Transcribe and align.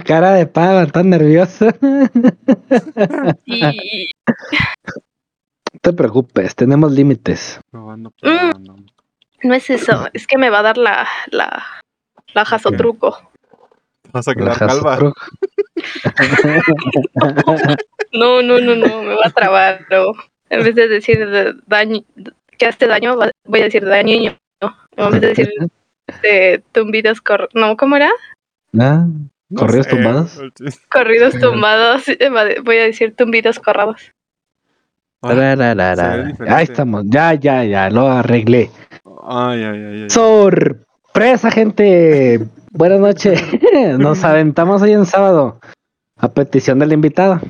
cara 0.06 0.32
de 0.32 0.46
pava, 0.46 0.86
tan 0.86 1.10
nerviosa. 1.10 1.74
Y 3.44 4.10
No 5.74 5.80
te 5.80 5.92
preocupes, 5.92 6.54
tenemos 6.54 6.92
límites. 6.92 7.60
Probando, 7.70 8.10
Mm. 8.22 8.50
probando. 8.52 8.76
no 9.42 9.54
es 9.54 9.68
eso, 9.70 10.06
es 10.12 10.26
que 10.26 10.38
me 10.38 10.50
va 10.50 10.60
a 10.60 10.62
dar 10.62 10.78
la, 10.78 11.08
la, 11.30 11.64
la 12.34 12.44
jasotruco. 12.44 13.18
Vas 14.12 14.28
a 14.28 14.34
quedar 14.34 14.58
calva. 14.58 14.98
No, 18.12 18.42
no, 18.42 18.60
no, 18.60 18.74
no, 18.76 19.02
me 19.02 19.14
va 19.14 19.26
a 19.26 19.30
trabar. 19.30 19.86
no. 19.90 20.12
En 20.50 20.62
vez 20.62 20.74
de 20.74 20.86
decir 20.86 21.26
de- 21.30 21.54
daño, 21.66 22.00
que 22.58 22.66
hace 22.66 22.86
daño, 22.86 23.16
voy 23.46 23.60
a 23.60 23.64
decir 23.64 23.84
daño. 23.86 24.36
En 24.96 25.10
vez 25.10 25.20
de 25.22 25.26
decir 25.28 25.50
de 26.22 26.62
tumbidos 26.72 27.22
cor... 27.22 27.48
No, 27.54 27.74
¿cómo 27.78 27.96
era? 27.96 28.10
Ah, 28.78 29.06
No 29.52 29.60
¿Corridos 29.60 29.86
sé, 29.86 29.90
tumbados? 29.90 30.40
Corridos 30.90 31.34
tumbados. 31.38 32.08
eh, 32.08 32.16
de- 32.18 32.60
Voy 32.64 32.78
a 32.78 32.84
decir 32.84 33.14
tumbidos 33.14 33.58
corrados. 33.58 34.12
Ah. 35.20 36.24
Ahí 36.48 36.64
estamos, 36.64 37.04
ya, 37.06 37.34
ya, 37.34 37.62
ya, 37.64 37.90
lo 37.90 38.08
arreglé. 38.08 38.70
Ay, 39.22 39.62
ay, 39.62 39.84
ay, 39.84 40.02
ay. 40.04 40.10
Sorpresa, 40.10 41.50
gente. 41.50 42.40
Buenas 42.72 42.98
noches. 43.00 43.40
Nos 43.98 44.24
aventamos 44.24 44.80
hoy 44.82 44.92
en 44.92 45.06
sábado 45.06 45.60
a 46.16 46.32
petición 46.32 46.78
de 46.78 46.86
la 46.86 46.94
invitada. 46.94 47.40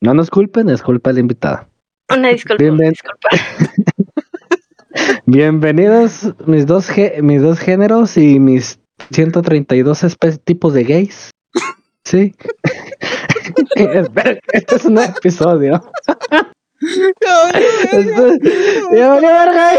No 0.00 0.14
nos 0.14 0.30
culpen, 0.30 0.70
es 0.70 0.82
culpa 0.82 1.10
de 1.10 1.14
la 1.14 1.20
invitada. 1.20 1.68
Una 2.08 2.28
disculpa, 2.28 2.62
Bien, 2.62 2.72
una 2.74 2.80
bien. 2.84 2.92
disculpa. 2.92 3.28
Bienvenidos 5.26 6.34
mis 6.46 6.66
dos, 6.66 6.90
mis 7.22 7.42
dos 7.42 7.58
géneros 7.60 8.16
y 8.16 8.40
mis 8.40 8.80
132 9.12 10.02
espe- 10.04 10.40
tipos 10.42 10.74
de 10.74 10.84
gays. 10.84 11.30
Sí. 12.04 12.34
Espera, 13.74 14.38
este 14.52 14.76
es 14.76 14.84
un 14.84 14.98
episodio. 14.98 15.80
Este, 17.92 18.40
ya 18.96 19.08
valió 19.08 19.28
verga. 19.28 19.74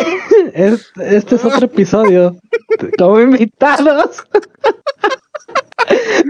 Este, 0.53 1.17
este 1.17 1.35
es 1.35 1.45
otro 1.45 1.65
episodio. 1.65 2.35
Como 2.97 3.19
invitados. 3.19 4.23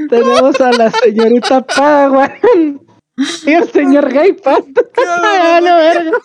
Tenemos 0.10 0.62
a 0.62 0.72
la 0.72 0.92
señorita 0.92 1.62
Padawan 1.62 2.32
y 3.46 3.52
el 3.52 3.70
señor 3.72 4.12
Gaypat. 4.12 4.64
A 5.06 5.62
la 5.62 5.76
verga. 5.76 6.18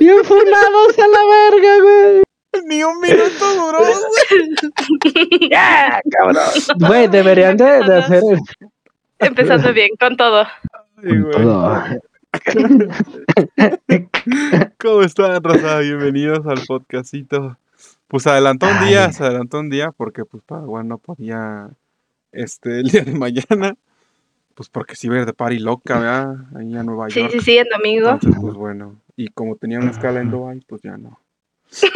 Bien 0.00 0.24
funados 0.24 0.98
a 0.98 1.08
la 1.08 1.50
verga, 1.50 1.82
güey. 1.82 2.22
Ni 2.66 2.82
un 2.82 3.00
minuto 3.00 3.54
duró, 3.54 3.78
güey. 3.78 5.50
Ya, 5.50 6.00
cabrón. 6.10 6.44
Güey, 6.78 7.08
deberían 7.08 7.56
de, 7.56 7.80
de 7.84 7.98
hacer 7.98 8.22
Empezando 9.22 9.72
bien 9.74 9.90
con 9.98 10.16
todo. 10.16 10.46
Ay. 10.96 11.98
¿Cómo 14.78 15.02
están, 15.02 15.42
raza? 15.42 15.78
Bienvenidos 15.80 16.46
al 16.46 16.60
podcastito. 16.66 17.56
Pues 18.08 18.26
adelantó 18.26 18.66
un 18.66 18.88
día, 18.88 19.06
Ay. 19.06 19.12
se 19.12 19.24
adelantó 19.24 19.60
un 19.60 19.70
día 19.70 19.90
porque 19.92 20.24
pues 20.24 20.42
Padawan 20.44 20.88
no 20.88 20.98
podía 20.98 21.68
este 22.32 22.80
el 22.80 22.88
día 22.88 23.02
de 23.04 23.12
mañana. 23.12 23.74
Pues 24.54 24.68
porque 24.68 24.94
a 25.00 25.06
ir 25.06 25.24
de 25.26 25.32
party 25.32 25.58
loca, 25.58 25.98
¿verdad? 25.98 26.36
Ahí 26.56 26.76
a 26.76 26.82
Nueva 26.82 27.08
Sí, 27.08 27.20
York. 27.20 27.32
sí, 27.32 27.40
sí, 27.40 27.58
en 27.58 27.68
domingo. 27.70 28.10
Entonces, 28.10 28.40
pues 28.40 28.54
bueno. 28.54 28.96
Y 29.16 29.28
como 29.28 29.56
tenía 29.56 29.78
una 29.78 29.90
escala 29.90 30.20
en 30.20 30.30
Dubai, 30.30 30.60
pues 30.66 30.82
ya 30.82 30.96
no. 30.98 31.18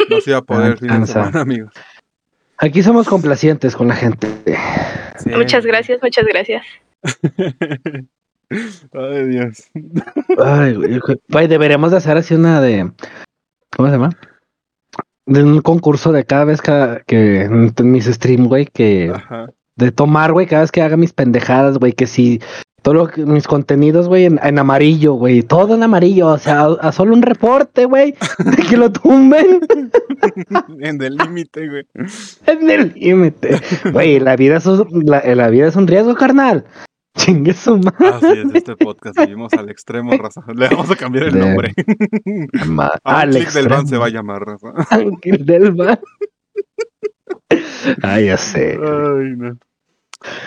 No 0.09 0.21
se 0.21 0.31
iba 0.31 0.39
a 0.39 0.41
poder 0.41 0.71
el 0.71 0.77
fin 0.79 1.01
de 1.01 1.07
semana, 1.07 1.41
amigos. 1.41 1.71
Aquí 2.57 2.81
somos 2.81 3.07
complacientes 3.07 3.75
con 3.75 3.87
la 3.87 3.95
gente. 3.95 4.27
Sí. 5.19 5.29
Muchas 5.29 5.65
gracias, 5.65 5.99
muchas 6.01 6.25
gracias. 6.25 6.65
Ay, 8.93 9.27
Dios. 9.27 9.69
Ay, 10.43 10.75
güey, 11.29 11.47
deberíamos 11.47 11.91
de 11.91 11.97
hacer 11.97 12.17
así 12.17 12.33
una 12.33 12.61
de. 12.61 12.91
¿Cómo 13.75 13.89
se 13.89 13.95
llama? 13.95 14.17
De 15.25 15.43
un 15.43 15.61
concurso 15.61 16.13
de 16.13 16.23
cada 16.25 16.45
vez 16.45 16.61
que, 16.61 17.01
que 17.05 17.41
en 17.41 17.73
mis 17.91 18.05
streams, 18.05 18.47
güey, 18.47 18.65
que 18.65 19.11
Ajá. 19.13 19.47
de 19.75 19.91
tomar, 19.91 20.31
güey, 20.31 20.47
cada 20.47 20.61
vez 20.61 20.71
que 20.71 20.81
haga 20.81 20.95
mis 20.95 21.11
pendejadas, 21.11 21.77
güey, 21.77 21.91
que 21.91 22.07
si 22.07 22.39
todo 22.81 22.93
lo 22.93 23.07
que- 23.09 23.25
mis 23.25 23.45
contenidos, 23.45 24.07
güey, 24.07 24.23
en, 24.23 24.39
en 24.41 24.57
amarillo, 24.57 25.15
güey, 25.15 25.43
todo 25.43 25.75
en 25.75 25.83
amarillo, 25.83 26.27
o 26.27 26.37
sea, 26.37 26.61
a, 26.61 26.73
a 26.79 26.91
solo 26.93 27.13
un 27.13 27.21
reporte, 27.23 27.83
güey, 27.83 28.15
de 28.39 28.63
que 28.63 28.77
lo 28.77 28.89
tumben 28.89 29.59
En 30.79 31.01
el 31.01 31.17
límite, 31.17 31.67
güey. 31.67 31.85
en 32.45 32.69
el 32.69 32.93
límite. 32.95 33.59
Güey, 33.91 34.21
la 34.21 34.37
vida 34.37 34.55
es 34.57 34.65
un, 34.65 35.03
la, 35.05 35.21
la 35.35 35.49
vida 35.49 35.67
es 35.67 35.75
un 35.75 35.87
riesgo, 35.87 36.15
carnal. 36.15 36.63
Chingue 37.27 37.53
su 37.53 37.77
madre. 37.77 38.07
Así 38.07 38.25
es, 38.39 38.55
este 38.55 38.75
podcast 38.77 39.17
seguimos 39.19 39.51
al 39.53 39.69
extremo, 39.69 40.11
raza. 40.17 40.41
Le 40.55 40.69
vamos 40.69 40.89
a 40.89 40.95
cambiar 40.95 41.25
el 41.25 41.33
De- 41.33 41.39
nombre. 41.41 41.73
Ma- 42.67 42.93
A 43.03 43.19
al 43.21 43.31
del 43.33 43.67
van 43.67 43.85
se 43.85 43.97
va 43.97 44.05
a 44.05 44.09
llamar, 44.09 44.43
raza. 44.45 44.71
Ángel 44.89 45.45
del 45.45 45.75
mar. 45.75 45.99
Ay, 48.01 48.27
ya 48.27 48.37
sé. 48.37 48.77
Ay, 48.81 49.33
no. 49.35 49.57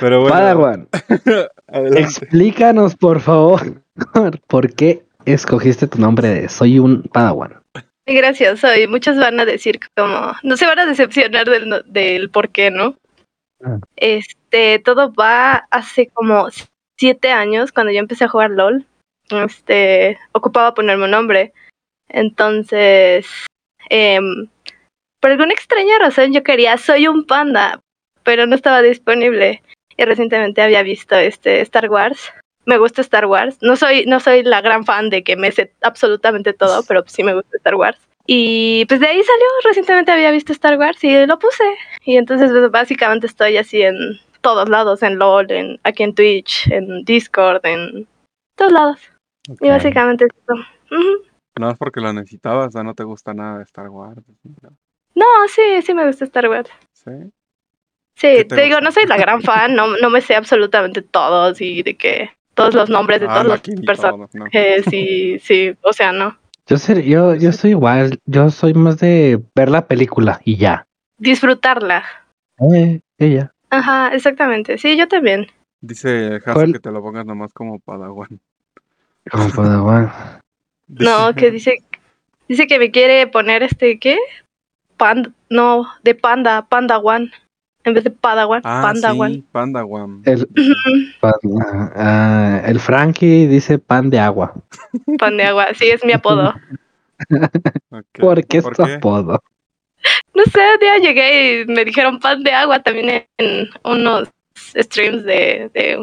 Pero 0.00 0.20
bueno, 0.22 0.34
Padawan, 0.34 0.88
explícanos, 1.69 2.96
por 2.96 3.20
favor, 3.20 3.82
por 4.48 4.72
qué 4.74 5.04
escogiste 5.26 5.86
tu 5.86 6.00
nombre 6.00 6.28
de 6.28 6.48
Soy 6.48 6.78
un 6.78 7.02
Padawan. 7.04 7.60
Muy 8.06 8.16
gracioso 8.16 8.66
y 8.74 8.86
muchos 8.88 9.16
van 9.19 9.38
a 9.38 9.44
decir 9.44 9.78
como, 9.94 10.32
no 10.42 10.56
se 10.56 10.66
van 10.66 10.78
a 10.80 10.86
decepcionar 10.86 11.46
del, 11.48 11.69
no- 11.69 11.82
del 11.82 12.30
por 12.30 12.48
qué, 12.48 12.70
¿no? 12.70 12.96
Ah. 13.62 13.78
Este, 13.96 14.78
todo 14.80 15.12
va 15.12 15.66
hace 15.70 16.08
como 16.08 16.48
siete 17.00 17.33
años 17.33 17.72
cuando 17.72 17.93
yo 17.93 17.99
empecé 17.99 18.25
a 18.25 18.28
jugar 18.28 18.50
LOL. 18.50 18.84
Este, 19.31 20.19
ocupaba 20.33 20.75
ponerme 20.75 21.05
un 21.05 21.12
nombre. 21.12 21.53
Entonces, 22.09 23.27
em, 23.88 24.49
por 25.21 25.31
alguna 25.31 25.55
extraña 25.55 25.99
razón 25.99 26.33
yo 26.33 26.43
quería 26.43 26.77
Soy 26.77 27.09
un 27.09 27.25
panda, 27.27 27.81
pero 28.22 28.47
no 28.47 28.55
estaba 28.55 28.83
disponible. 28.83 29.62
Y 29.97 30.05
recientemente 30.05 30.61
había 30.61 30.83
visto 30.83 31.16
este 31.16 31.62
Star 31.62 31.88
Wars. 31.88 32.33
Me 32.66 32.77
gusta 32.77 33.00
Star 33.00 33.25
Wars. 33.25 33.56
No 33.62 33.77
soy, 33.77 34.05
no 34.05 34.21
soy 34.21 34.43
la 34.43 34.61
gran 34.61 34.84
fan 34.84 35.09
de 35.09 35.22
que 35.25 35.37
me 35.37 35.53
sé 35.53 35.72
absolutamente 35.81 36.53
todo, 36.53 36.82
pero 36.87 37.03
sí 37.06 37.22
me 37.22 37.34
gusta 37.34 37.56
Star 37.56 37.77
Wars. 37.77 37.99
Y 38.27 38.84
pues 38.87 39.00
de 39.00 39.06
ahí 39.06 39.22
salió, 39.22 39.47
recientemente 39.65 40.12
había 40.12 40.31
visto 40.31 40.53
Star 40.53 40.78
Wars 40.78 41.03
y 41.03 41.27
lo 41.27 41.38
puse. 41.38 41.65
Y 42.05 42.17
entonces 42.19 42.50
pues, 42.50 42.71
básicamente 42.71 43.27
estoy 43.27 43.56
así 43.56 43.81
en 43.82 44.21
todos 44.40 44.68
lados, 44.68 45.02
en 45.02 45.18
LOL, 45.18 45.50
en, 45.50 45.80
aquí 45.84 46.02
en 46.02 46.14
Twitch, 46.14 46.70
en 46.70 47.04
Discord, 47.04 47.64
en 47.64 48.06
todos 48.56 48.72
lados. 48.72 49.00
Y 49.60 49.68
básicamente 49.68 50.24
es 50.26 50.30
eso. 50.42 50.64
No 51.58 51.70
es 51.70 51.78
porque 51.78 52.00
lo 52.00 52.12
necesitabas, 52.12 52.74
no 52.74 52.94
te 52.94 53.04
gusta 53.04 53.34
nada 53.34 53.58
de 53.58 53.64
Star 53.64 53.88
Wars. 53.88 54.22
¿no? 54.62 54.70
No, 55.14 55.26
sí, 55.48 55.82
sí 55.82 55.92
me 55.94 56.06
gusta 56.06 56.24
Star 56.24 56.48
Wars. 56.48 56.70
¿Sí? 56.92 57.10
Sí, 58.16 58.26
¿Qué 58.36 58.44
te, 58.44 58.56
te 58.56 58.62
digo, 58.62 58.80
no 58.80 58.92
soy 58.92 59.06
la 59.06 59.16
gran 59.16 59.40
fan, 59.42 59.74
no, 59.74 59.96
no 59.96 60.10
me 60.10 60.20
sé 60.20 60.34
absolutamente 60.36 61.00
todos 61.02 61.60
y 61.60 61.82
de 61.82 61.96
que 61.96 62.30
todos 62.54 62.74
los 62.74 62.90
nombres 62.90 63.20
de 63.20 63.26
Ah, 63.26 63.32
todos 63.34 63.44
los 63.46 63.52
Anakin 63.54 63.82
y 63.82 63.86
personajes. 63.86 64.30
todo, 64.30 64.44
¿no? 64.44 64.90
Sí, 64.90 65.38
sí, 65.40 65.74
o 65.82 65.92
sea, 65.92 66.12
no. 66.12 66.36
Yo, 66.66 66.76
ser- 66.76 67.02
yo, 67.02 67.34
yo 67.34 67.50
soy 67.52 67.70
igual, 67.70 68.18
yo 68.26 68.50
soy 68.50 68.74
más 68.74 68.98
de 68.98 69.40
ver 69.54 69.70
la 69.70 69.86
película 69.86 70.40
y 70.44 70.56
ya. 70.56 70.86
Disfrutarla. 71.18 72.04
Eh, 72.74 73.00
ella. 73.18 73.52
Ajá, 73.70 74.08
exactamente. 74.14 74.78
Sí, 74.78 74.97
yo 74.97 75.08
también. 75.08 75.47
Dice 75.81 76.36
Hasu 76.44 76.53
¿Cuál? 76.53 76.72
que 76.72 76.81
te 76.81 76.91
lo 76.91 77.00
pongas 77.03 77.25
nomás 77.25 77.53
como 77.53 77.78
Padawan. 77.78 78.41
Como 79.31 79.50
Padawan. 79.50 80.12
No, 80.88 81.32
que 81.36 81.53
dice, 81.53 81.78
dice 82.48 82.66
que 82.66 82.81
me 82.81 82.91
quiere 82.91 83.28
poner 83.28 83.62
este, 83.62 84.00
¿qué? 84.00 84.19
Panda, 84.97 85.31
no, 85.48 85.86
de 86.03 86.16
panda, 86.16 86.66
panda 86.69 86.98
one. 86.98 87.31
En 87.84 87.94
vez 87.94 88.03
de 88.04 88.10
padawan, 88.10 88.60
Ah, 88.64 88.81
panda 88.82 89.12
sí, 89.12 89.20
one. 89.20 89.42
Pandawan. 89.53 90.22
El, 90.26 90.48
pan- 91.20 91.32
ah, 91.94 92.60
el 92.66 92.81
Frankie 92.81 93.46
dice 93.46 93.78
pan 93.78 94.11
de 94.11 94.19
agua. 94.19 94.52
Pan 95.17 95.37
de 95.37 95.44
agua, 95.44 95.69
sí, 95.75 95.88
es 95.88 96.05
mi 96.05 96.12
apodo. 96.12 96.52
Ok. 97.90 98.05
¿Por 98.19 98.44
qué 98.46 98.58
es 98.58 98.64
¿Por 98.64 98.76
tu 98.76 98.82
qué? 98.82 98.94
apodo? 98.94 99.40
No 100.35 100.44
sé, 100.44 100.61
un 100.75 100.79
día 100.81 100.99
llegué 100.99 101.61
y 101.62 101.67
me 101.67 101.85
dijeron 101.85 102.19
pan 102.21 102.43
de 102.43 102.53
agua 102.53 102.81
también 102.81 103.27
en 103.38 103.69
unos 103.85 104.29
streams 104.77 105.25
de, 105.25 105.71
de 105.75 105.97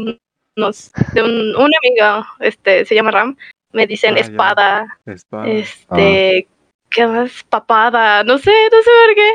unos, 0.55 0.91
de 1.13 1.21
un, 1.23 1.55
un 1.55 1.71
amigo, 1.83 2.25
este, 2.39 2.85
se 2.85 2.95
llama 2.95 3.11
Ram. 3.11 3.35
Me 3.73 3.85
dicen 3.87 4.15
Ah, 4.15 4.19
espada, 4.19 4.97
Espada. 5.05 5.47
este, 5.47 6.47
¿qué 6.89 7.05
más? 7.07 7.43
Papada, 7.49 8.23
no 8.23 8.37
sé, 8.37 8.51
no 8.71 8.81
sé 8.81 8.89
por 9.05 9.15
qué. 9.15 9.29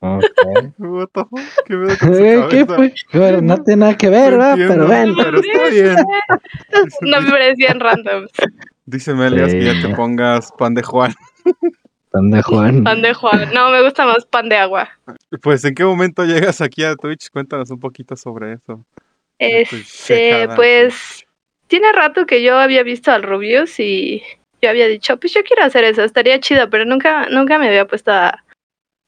Ok. 0.00 0.24
What 0.78 1.08
the 1.14 1.24
fuck? 1.24 1.64
¿Qué 1.66 1.74
Eh, 2.34 2.46
¿Qué 2.50 2.66
cabeza? 2.66 2.76
fue? 2.76 2.94
Bueno, 3.12 3.40
no 3.42 3.62
tiene 3.64 3.80
nada 3.80 3.96
que 3.96 4.08
ver, 4.08 4.32
¿verdad? 4.32 4.50
entiendo, 4.58 4.74
Pero 4.74 4.88
ven. 4.88 5.14
Pero 5.16 5.40
está 5.40 5.68
bien. 5.70 5.96
No 7.02 7.20
me 7.22 7.30
parecían 7.30 7.80
randoms. 7.80 8.30
Dice 8.86 9.14
Melias 9.14 9.52
que 9.52 9.64
ya 9.64 9.80
te 9.80 9.94
pongas 9.94 10.52
pan 10.52 10.74
de 10.74 10.82
Juan. 10.82 11.14
Pan 12.14 12.30
de 12.30 12.42
Juan. 12.42 12.84
Pan 12.84 13.02
de 13.02 13.12
Juan. 13.12 13.52
No, 13.52 13.72
me 13.72 13.82
gusta 13.82 14.06
más 14.06 14.24
pan 14.24 14.48
de 14.48 14.56
agua. 14.56 14.88
Pues, 15.42 15.64
¿en 15.64 15.74
qué 15.74 15.84
momento 15.84 16.24
llegas 16.24 16.60
aquí 16.60 16.84
a 16.84 16.94
Twitch? 16.94 17.28
Cuéntanos 17.28 17.70
un 17.70 17.80
poquito 17.80 18.14
sobre 18.14 18.52
eso. 18.52 18.86
Este, 19.40 20.48
pues 20.54 21.26
tiene 21.66 21.90
rato 21.90 22.24
que 22.24 22.40
yo 22.40 22.56
había 22.56 22.84
visto 22.84 23.10
al 23.10 23.24
Rubius 23.24 23.80
y 23.80 24.22
yo 24.62 24.70
había 24.70 24.86
dicho, 24.86 25.18
pues 25.18 25.34
yo 25.34 25.42
quiero 25.42 25.64
hacer 25.64 25.82
eso, 25.82 26.04
estaría 26.04 26.38
chido, 26.38 26.70
pero 26.70 26.84
nunca, 26.84 27.28
nunca 27.30 27.58
me 27.58 27.66
había 27.66 27.88
puesto 27.88 28.12
a 28.12 28.44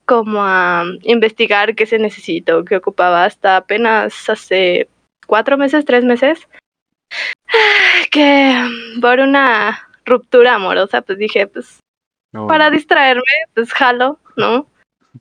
como 0.05 0.43
a 0.43 0.85
investigar 1.03 1.77
qué 1.77 1.87
se 1.87 2.01
necesitó, 2.01 2.65
qué 2.65 2.75
ocupaba 2.75 3.25
hasta 3.25 3.59
apenas 3.59 4.29
hace 4.29 4.89
cuatro 5.29 5.57
meses, 5.57 5.85
tres 5.85 6.05
meses, 6.05 6.49
que 8.11 8.69
por 9.01 9.21
una 9.21 9.89
ruptura 10.05 10.57
amorosa, 10.57 11.03
pues 11.03 11.19
dije, 11.19 11.47
pues 11.47 11.79
No, 12.37 12.47
para 12.47 12.71
distraerme, 12.71 13.23
pues 13.55 13.73
jalo, 13.73 14.19
¿no? 14.37 14.67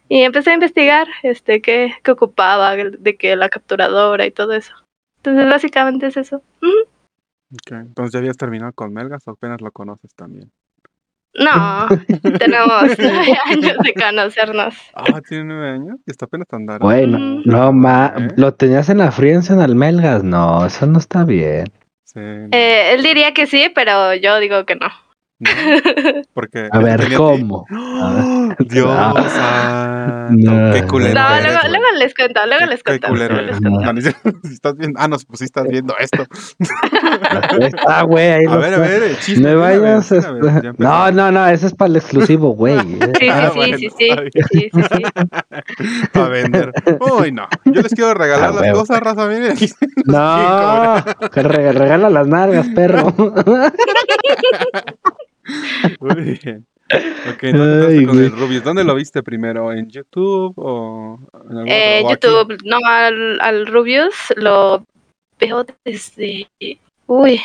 Y 0.09 0.21
empecé 0.23 0.51
a 0.51 0.55
investigar 0.55 1.07
este 1.23 1.61
qué, 1.61 1.93
qué 2.03 2.11
ocupaba, 2.11 2.75
de 2.75 3.15
que 3.15 3.35
la 3.35 3.49
capturadora 3.49 4.25
y 4.25 4.31
todo 4.31 4.53
eso. 4.53 4.73
Entonces 5.17 5.45
básicamente 5.49 6.07
es 6.07 6.17
eso. 6.17 6.43
Ujú. 6.61 6.71
ok. 7.53 7.71
Entonces 7.71 8.11
ya 8.13 8.19
habías 8.19 8.37
terminado 8.37 8.73
con 8.73 8.93
Melgas 8.93 9.27
o 9.27 9.31
apenas 9.31 9.61
lo 9.61 9.71
conoces 9.71 10.13
también. 10.15 10.51
No, 11.33 11.87
tenemos 12.39 12.97
nueve 12.97 13.37
años 13.45 13.77
de 13.83 13.93
conocernos. 13.93 14.75
Ah, 14.93 15.21
tiene 15.27 15.45
nueve 15.45 15.69
años 15.69 15.97
y 16.05 16.11
está 16.11 16.25
apenas 16.25 16.47
andar. 16.51 16.79
Bueno, 16.79 17.17
Mm. 17.17 17.41
no 17.45 17.71
ma, 17.73 18.13
¿Eh? 18.17 18.27
lo 18.37 18.53
tenías 18.53 18.89
en 18.89 18.99
la 18.99 19.11
Friends 19.11 19.49
en 19.49 19.59
Almelgas. 19.59 20.23
No, 20.23 20.65
eso 20.65 20.85
no 20.85 20.99
está 20.99 21.23
bien. 21.25 21.65
Sí, 22.03 22.19
no, 22.19 22.47
Eh, 22.51 22.93
él 22.93 23.03
diría 23.03 23.33
que 23.33 23.47
sí, 23.47 23.69
pero 23.73 24.13
yo 24.15 24.39
digo 24.39 24.65
que 24.65 24.75
no. 24.75 24.87
No, 25.39 25.49
porque 26.33 26.69
A 26.71 26.79
ver. 26.79 27.13
¿cómo? 27.15 27.65
¡Oh, 27.71 28.49
Dios 28.59 28.85
No. 28.87 29.29
santo, 29.29 30.51
No. 30.51 30.73
qué 30.73 30.83
culero 30.87 31.13
No, 31.19 31.35
eres, 31.35 31.53
luego, 31.69 31.85
les 31.97 32.13
cuento, 32.15 32.39
luego 32.45 32.59
Qué- 32.59 32.67
les 32.67 32.77
qué 32.83 32.83
cuento. 32.91 33.07
culero 33.09 33.39
eres. 33.39 33.59
cuento. 33.59 33.93
No, 33.93 33.99
estás 34.49 34.77
viendo, 34.77 34.99
ah, 35.01 35.07
no, 35.07 35.17
pues 35.27 35.39
sí 35.39 35.45
estás 35.45 35.67
viendo 35.67 35.93
esto. 35.99 36.25
Ah, 37.87 38.03
güey, 38.03 38.27
ahí 38.31 38.45
A 38.47 38.55
ver, 38.57 38.73
a 38.73 38.77
ver, 38.79 39.17
una 39.37 39.55
vez, 39.55 39.81
vayas. 39.81 40.11
este-. 40.11 40.73
No, 40.77 41.11
no, 41.11 41.31
no, 41.31 41.47
eso 41.47 41.67
es 41.67 41.73
para 41.73 41.89
el 41.89 41.95
exclusivo, 41.97 42.49
güey. 42.51 42.77
Sí, 43.19 43.29
Ah, 43.29 43.49
sí, 43.51 43.57
bueno, 43.57 43.77
sí, 43.77 43.89
sí, 43.97 44.09
sí, 44.51 44.69
sí, 44.73 44.81
sí. 44.91 45.03
Para 46.11 46.27
vender. 46.29 46.71
Uy, 46.99 47.31
no. 47.31 47.47
Yo 47.65 47.81
les 47.81 47.93
quiero 47.93 48.13
regalar 48.13 48.49
Ah, 48.49 48.53
las 48.53 48.61
huevo. 48.61 48.79
cosas, 48.79 48.99
raza. 48.99 49.27
Miren, 49.27 49.51
aquí 49.51 49.69
No, 50.05 51.03
que 51.31 51.43
regala 51.43 52.09
las 52.09 52.27
nalgas, 52.27 52.67
perro. 52.69 53.13
Muy 55.99 56.39
bien. 56.43 56.65
Ok, 57.33 57.43
no 57.53 57.87
te 57.87 57.87
Ay, 57.97 58.05
con 58.05 58.19
el. 58.19 58.31
Rubius. 58.31 58.63
¿Dónde 58.63 58.83
lo 58.83 58.93
viste 58.95 59.23
primero? 59.23 59.71
¿En 59.73 59.89
YouTube 59.89 60.53
o 60.57 61.19
en 61.49 61.57
algún 61.57 61.67
Eh, 61.67 62.01
otro- 62.03 62.37
o 62.37 62.41
aquí? 62.41 62.51
YouTube, 62.53 62.61
no, 62.65 62.77
al, 62.85 63.41
al 63.41 63.65
Rubius 63.67 64.13
lo 64.35 64.83
veo 65.39 65.65
desde, 65.83 66.47
uy, 67.07 67.41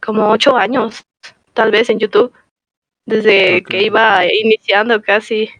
como 0.00 0.30
ocho 0.30 0.56
años, 0.56 1.04
tal 1.52 1.70
vez 1.70 1.90
en 1.90 1.98
YouTube, 1.98 2.32
desde 3.06 3.62
que 3.62 3.82
iba 3.82 4.24
iniciando 4.32 5.00
casi. 5.02 5.50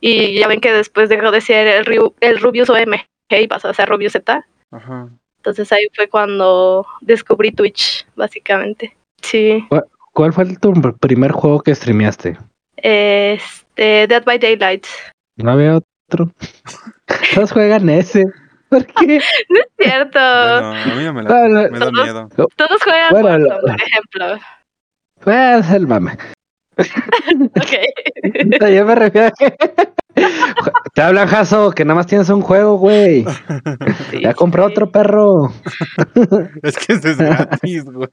Y 0.00 0.38
ya 0.38 0.46
ven 0.48 0.60
que 0.60 0.72
después 0.72 1.08
dejó 1.08 1.30
de 1.30 1.40
ser 1.40 1.66
el, 1.66 2.12
el 2.20 2.38
Rubius 2.40 2.70
OM 2.70 2.94
y 3.30 3.48
pasó 3.48 3.68
a 3.68 3.74
ser 3.74 3.88
Rubius 3.88 4.12
Z. 4.12 4.46
Ajá. 4.70 5.08
Entonces 5.38 5.72
ahí 5.72 5.86
fue 5.94 6.08
cuando 6.08 6.86
descubrí 7.00 7.52
Twitch, 7.52 8.06
básicamente. 8.14 8.96
Sí. 9.22 9.64
¿Cuál 10.18 10.32
fue 10.32 10.46
tu 10.56 10.72
primer 10.98 11.30
juego 11.30 11.60
que 11.60 11.72
streameaste? 11.72 12.36
Este, 12.76 14.08
Dead 14.08 14.24
by 14.24 14.36
Daylight. 14.40 14.84
No 15.36 15.52
había 15.52 15.76
otro. 15.76 16.32
Todos 17.36 17.52
juegan 17.52 17.88
ese. 17.88 18.24
¿Por 18.68 18.84
qué? 18.84 19.20
Cierto. 19.78 20.18
Bueno, 20.18 20.72
a 20.72 20.94
mí 20.96 21.04
no 21.04 21.12
me, 21.12 21.22
la, 21.22 21.28
Bueno, 21.28 21.54
me 21.70 21.78
da 21.78 21.86
todos- 21.86 21.92
miedo. 22.04 22.28
Todos 22.56 22.82
juegan 22.82 23.10
Bueno, 23.10 23.28
Warzone, 23.28 23.48
lo- 23.48 23.60
por 23.60 23.76
ejemplo. 23.80 24.46
Pues 25.20 25.70
el 25.70 25.86
mame. 25.86 26.18
Ok. 27.54 28.70
Yo 28.74 28.84
me 28.86 28.94
refiero 28.96 29.28
a 29.28 29.30
que. 29.30 29.56
Te 30.98 31.04
hablan, 31.04 31.28
Jaso, 31.28 31.70
que 31.70 31.84
nada 31.84 31.94
más 31.94 32.08
tienes 32.08 32.28
un 32.28 32.40
juego, 32.40 32.76
güey. 32.76 33.24
Sí, 34.10 34.18
Ya 34.24 34.34
compré 34.34 34.64
sí. 34.64 34.72
otro 34.72 34.90
perro. 34.90 35.52
Es 36.64 36.76
que 36.76 36.94
ese 36.94 37.12
es 37.12 37.18
gratis, 37.18 37.84
güey. 37.84 38.08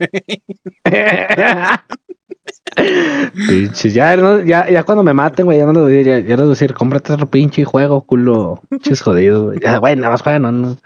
Pinches, 3.48 3.92
ya, 3.96 4.16
no- 4.18 4.44
ya, 4.44 4.70
ya 4.70 4.84
cuando 4.84 5.04
me 5.04 5.16
maten, 5.16 5.46
güey, 5.48 5.58
ya 5.58 5.66
no 5.66 5.74
les 5.74 5.82
voy 5.82 5.94
a 5.94 5.96
decir, 5.96 6.06
ya, 6.06 6.20
ya 6.20 6.28
les 6.36 6.38
voy 6.38 6.46
a 6.46 6.50
decir, 6.50 6.74
cómprate 6.76 7.14
otro 7.14 7.26
pinche 7.26 7.66
juego, 7.66 8.02
culo. 8.02 8.62
Pinches 8.70 9.02
jodidos, 9.02 9.46
güey. 9.46 9.60
Ya, 9.64 9.80
güey, 9.80 9.96
nada 9.96 10.12
más 10.12 10.22
juegan, 10.22 10.44
no, 10.44 10.52
no. 10.52 10.78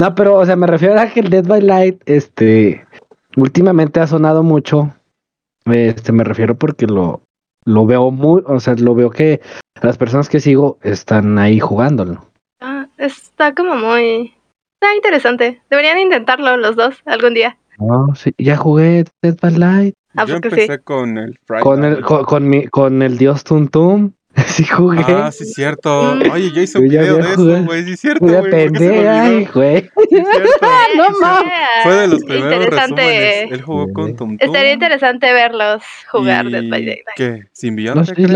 No, 0.00 0.14
pero, 0.14 0.36
o 0.36 0.46
sea, 0.46 0.54
me 0.54 0.68
refiero 0.68 1.00
a 1.00 1.08
que 1.08 1.18
el 1.18 1.30
Dead 1.30 1.44
by 1.44 1.62
Light, 1.62 2.00
este, 2.06 2.86
últimamente 3.36 3.98
ha 3.98 4.06
sonado 4.06 4.44
mucho. 4.44 4.94
Este, 5.64 6.12
me 6.12 6.22
refiero 6.22 6.54
porque 6.56 6.86
lo, 6.86 7.22
lo 7.64 7.84
veo 7.84 8.12
muy, 8.12 8.44
o 8.46 8.60
sea, 8.60 8.76
lo 8.76 8.94
veo 8.94 9.10
que 9.10 9.40
las 9.82 9.98
personas 9.98 10.28
que 10.28 10.40
sigo 10.40 10.78
están 10.82 11.38
ahí 11.38 11.58
jugándolo. 11.60 12.30
Ah, 12.60 12.86
está 12.98 13.54
como 13.54 13.76
muy. 13.76 14.34
Está 14.80 14.94
interesante. 14.94 15.60
Deberían 15.70 15.98
intentarlo 15.98 16.56
los 16.56 16.76
dos 16.76 16.96
algún 17.04 17.34
día. 17.34 17.58
No, 17.78 18.14
sí, 18.14 18.32
ya 18.38 18.56
jugué 18.56 19.04
Dead 19.22 19.36
by 19.40 19.52
Light 19.56 19.94
¿A 20.16 20.24
Yo 20.24 20.36
empecé 20.36 20.80
con 20.80 21.16
el 21.16 21.38
Friday. 21.46 21.62
con 21.62 21.84
el, 21.84 22.00
con, 22.00 22.24
con 22.24 22.48
mi, 22.48 22.66
con 22.66 23.02
el 23.02 23.18
dios 23.18 23.44
Tum 23.44 23.68
Tum. 23.68 24.12
Sí 24.46 24.64
jugué. 24.64 25.04
Ah, 25.06 25.32
sí, 25.32 25.44
cierto. 25.44 26.14
Mm. 26.14 26.30
Oye, 26.30 26.52
yo 26.52 26.62
hice 26.62 26.78
un 26.78 26.88
video 26.88 27.16
de 27.16 27.32
eso, 27.32 27.64
güey. 27.64 27.84
Sí, 27.84 27.96
cierto, 27.96 28.24
güey. 29.54 29.90
no 30.96 31.04
Estaría 31.04 31.10
mames. 31.20 31.52
Fue 31.82 31.94
de 31.94 32.08
los 32.08 32.24
primeros 32.24 32.52
interesante. 32.54 33.02
resúmenes. 33.02 33.52
Él 33.52 33.62
jugó 33.62 33.92
con. 33.92 34.16
Tum 34.16 34.36
Tum. 34.36 34.36
Estaría 34.40 34.72
interesante 34.72 35.32
verlos 35.32 35.82
jugar 36.10 36.46
y... 36.46 36.52
Dead 36.52 36.62
by 36.68 36.84
Daylight. 36.84 37.06
¿Qué? 37.16 37.44
¿Sin 37.52 37.74
No, 37.74 37.76
Beyoncé? 37.82 38.14
sí 38.14 38.26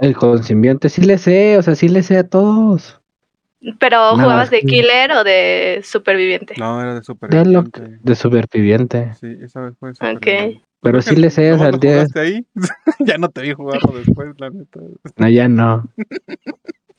El 0.00 0.16
consimbiente 0.16 0.88
sí 0.88 1.02
le 1.02 1.18
sé, 1.18 1.58
o 1.58 1.62
sea, 1.62 1.74
sí 1.74 1.88
le 1.88 2.02
sé 2.02 2.16
a 2.16 2.26
todos. 2.28 3.00
Pero 3.78 4.12
jugabas 4.12 4.50
de 4.50 4.62
killer 4.62 5.12
o 5.12 5.22
de 5.22 5.80
superviviente. 5.84 6.54
No, 6.58 6.80
era 6.80 6.94
de 6.94 7.00
De, 7.00 7.04
superviviente. 7.04 7.80
lo, 7.82 7.88
de 8.00 8.14
superviviente. 8.14 9.12
Sí, 9.20 9.36
esa 9.42 9.60
vez 9.60 9.74
fue 9.78 9.90
Ok. 9.90 9.96
superviviente. 9.96 10.62
Pero 10.82 11.02
sí 11.02 11.14
le 11.14 11.28
sé, 11.28 11.52
o 11.52 11.58
¿Cómo 11.58 11.64
sea, 11.64 11.68
lo 11.70 11.74
el 11.74 11.80
día- 11.80 11.92
jugaste 11.96 12.20
ahí? 12.20 12.46
ya 13.00 13.18
no 13.18 13.28
te 13.28 13.42
vi 13.42 13.52
jugarlo 13.52 13.92
después, 13.98 14.28
la 14.38 14.48
neta. 14.48 14.80
No, 15.18 15.28
ya 15.28 15.46
no. 15.48 15.86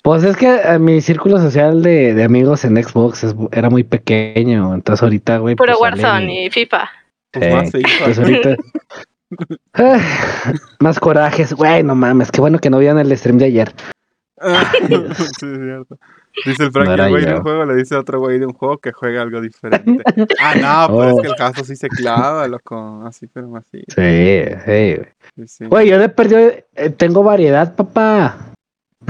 Pues 0.04 0.24
es 0.24 0.38
que 0.38 0.56
eh, 0.56 0.78
mi 0.78 1.02
círculo 1.02 1.40
social 1.40 1.82
de, 1.82 2.14
de 2.14 2.24
amigos 2.24 2.64
en 2.66 2.82
Xbox 2.84 3.24
es- 3.24 3.36
era 3.52 3.72
muy 3.72 3.84
pequeño, 3.84 4.76
entonces 4.76 5.02
ahorita, 5.02 5.40
güey. 5.40 5.56
Puro 5.56 5.74
pues, 5.80 5.94
Warzone 6.00 6.46
y 6.46 6.50
FIFA. 6.52 6.90
Pues 7.32 7.46
Sí, 7.46 7.52
más 7.52 7.68
hizo. 7.74 8.04
pues 8.06 8.20
ahorita. 8.20 8.56
Ah, 9.74 10.00
más 10.80 11.00
corajes, 11.00 11.54
güey, 11.54 11.84
no 11.84 11.96
mames, 11.96 12.32
qué 12.32 12.42
bueno 12.42 12.60
que 12.60 12.70
no 12.70 12.80
vieron 12.80 13.00
el 13.00 13.18
stream 13.18 13.38
de 13.38 13.46
ayer. 13.46 13.72
Ah, 14.40 14.72
sí, 14.88 15.26
es 15.26 15.38
cierto. 15.40 15.98
Dice 16.46 16.64
el 16.64 16.72
Frank, 16.72 16.88
No 16.88 17.04
el 17.04 17.10
güey 17.10 17.26
de 17.26 17.36
un 17.36 17.42
juego 17.42 17.66
le 17.66 17.76
dice 17.76 17.94
a 17.96 18.00
otro 18.00 18.20
güey 18.22 18.40
de 18.40 18.46
un 18.46 18.54
juego 18.54 18.78
que 18.78 18.94
juega 18.94 19.22
algo 19.22 19.42
diferente. 19.42 20.02
Ah, 20.40 20.88
no, 20.90 20.96
Oh. 20.96 21.10
es 21.10 21.22
que 21.22 21.28
el 21.28 21.36
caso 21.36 21.64
sí 21.66 21.76
se 21.76 21.90
clava, 21.90 22.48
loco. 22.48 23.04
Así, 23.06 23.28
pero 23.28 23.54
así. 23.58 23.84
Sí, 23.88 24.44
sí, 24.66 24.96
güey. 24.96 25.02
Sí, 25.36 25.48
sí. 25.48 25.66
Güey, 25.66 25.90
yo 25.90 25.98
le 25.98 26.08
perdí, 26.10 26.36
eh, 26.76 26.90
tengo 26.92 27.22
variedad, 27.22 27.76
papá. 27.76 28.54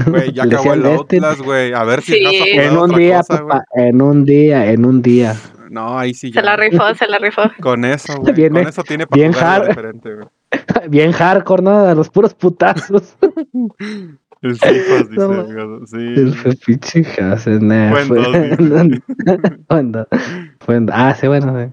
Güey, 0.06 0.32
ya 0.32 0.42
acabó 0.44 0.72
el. 0.74 0.84
Outlast, 0.84 1.40
güey. 1.42 1.72
A 1.72 1.84
ver 1.84 2.02
si 2.02 2.12
Sí. 2.14 2.24
a 2.26 2.64
En 2.64 2.72
un 2.72 2.78
otra 2.90 2.98
día, 2.98 3.18
cosa, 3.18 3.38
papá, 3.46 3.64
en 3.76 4.02
un 4.02 4.24
día, 4.24 4.70
en 4.72 4.84
un 4.84 5.00
día. 5.00 5.36
No, 5.72 5.98
ahí 5.98 6.12
sí 6.12 6.28
Se 6.28 6.34
ya. 6.34 6.42
la 6.42 6.56
rifó, 6.56 6.94
se 6.94 7.08
la 7.08 7.18
rifó. 7.18 7.42
Con 7.60 7.84
eso, 7.86 8.14
güey. 8.18 8.34
Viene 8.34 8.60
Con 8.60 8.68
eso 8.68 8.82
tiene 8.84 9.06
para 9.06 9.20
bien 9.22 9.34
hard. 9.34 9.68
diferente, 9.68 10.14
güey. 10.14 10.26
Bien 10.90 11.12
hardcore, 11.12 11.62
¿no? 11.62 11.86
A 11.86 11.94
los 11.94 12.10
puros 12.10 12.34
putazos. 12.34 13.16
El 14.42 14.56
FIFA, 14.56 14.96
dice. 15.08 15.08
No, 15.16 15.86
sí. 15.86 15.96
El 15.96 16.34
pinche 16.66 17.06
nah, 17.60 17.96
Fue 17.96 18.18
dos, 18.20 18.36
dice. 20.60 20.92
Ah, 20.92 21.14
sí, 21.18 21.26
bueno. 21.28 21.58
sí. 21.58 21.72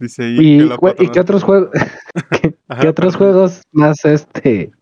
Dice 0.00 0.22
ahí 0.24 0.36
¿Y, 0.38 0.58
que 0.58 0.64
¿y 0.64 0.68
patrona- 0.68 1.10
qué 1.12 1.20
otros 1.20 1.42
juegos? 1.44 1.70
¿Qué, 2.80 2.88
otros 2.88 3.16
juegos 3.16 3.62
más 3.72 4.04
este 4.04 4.72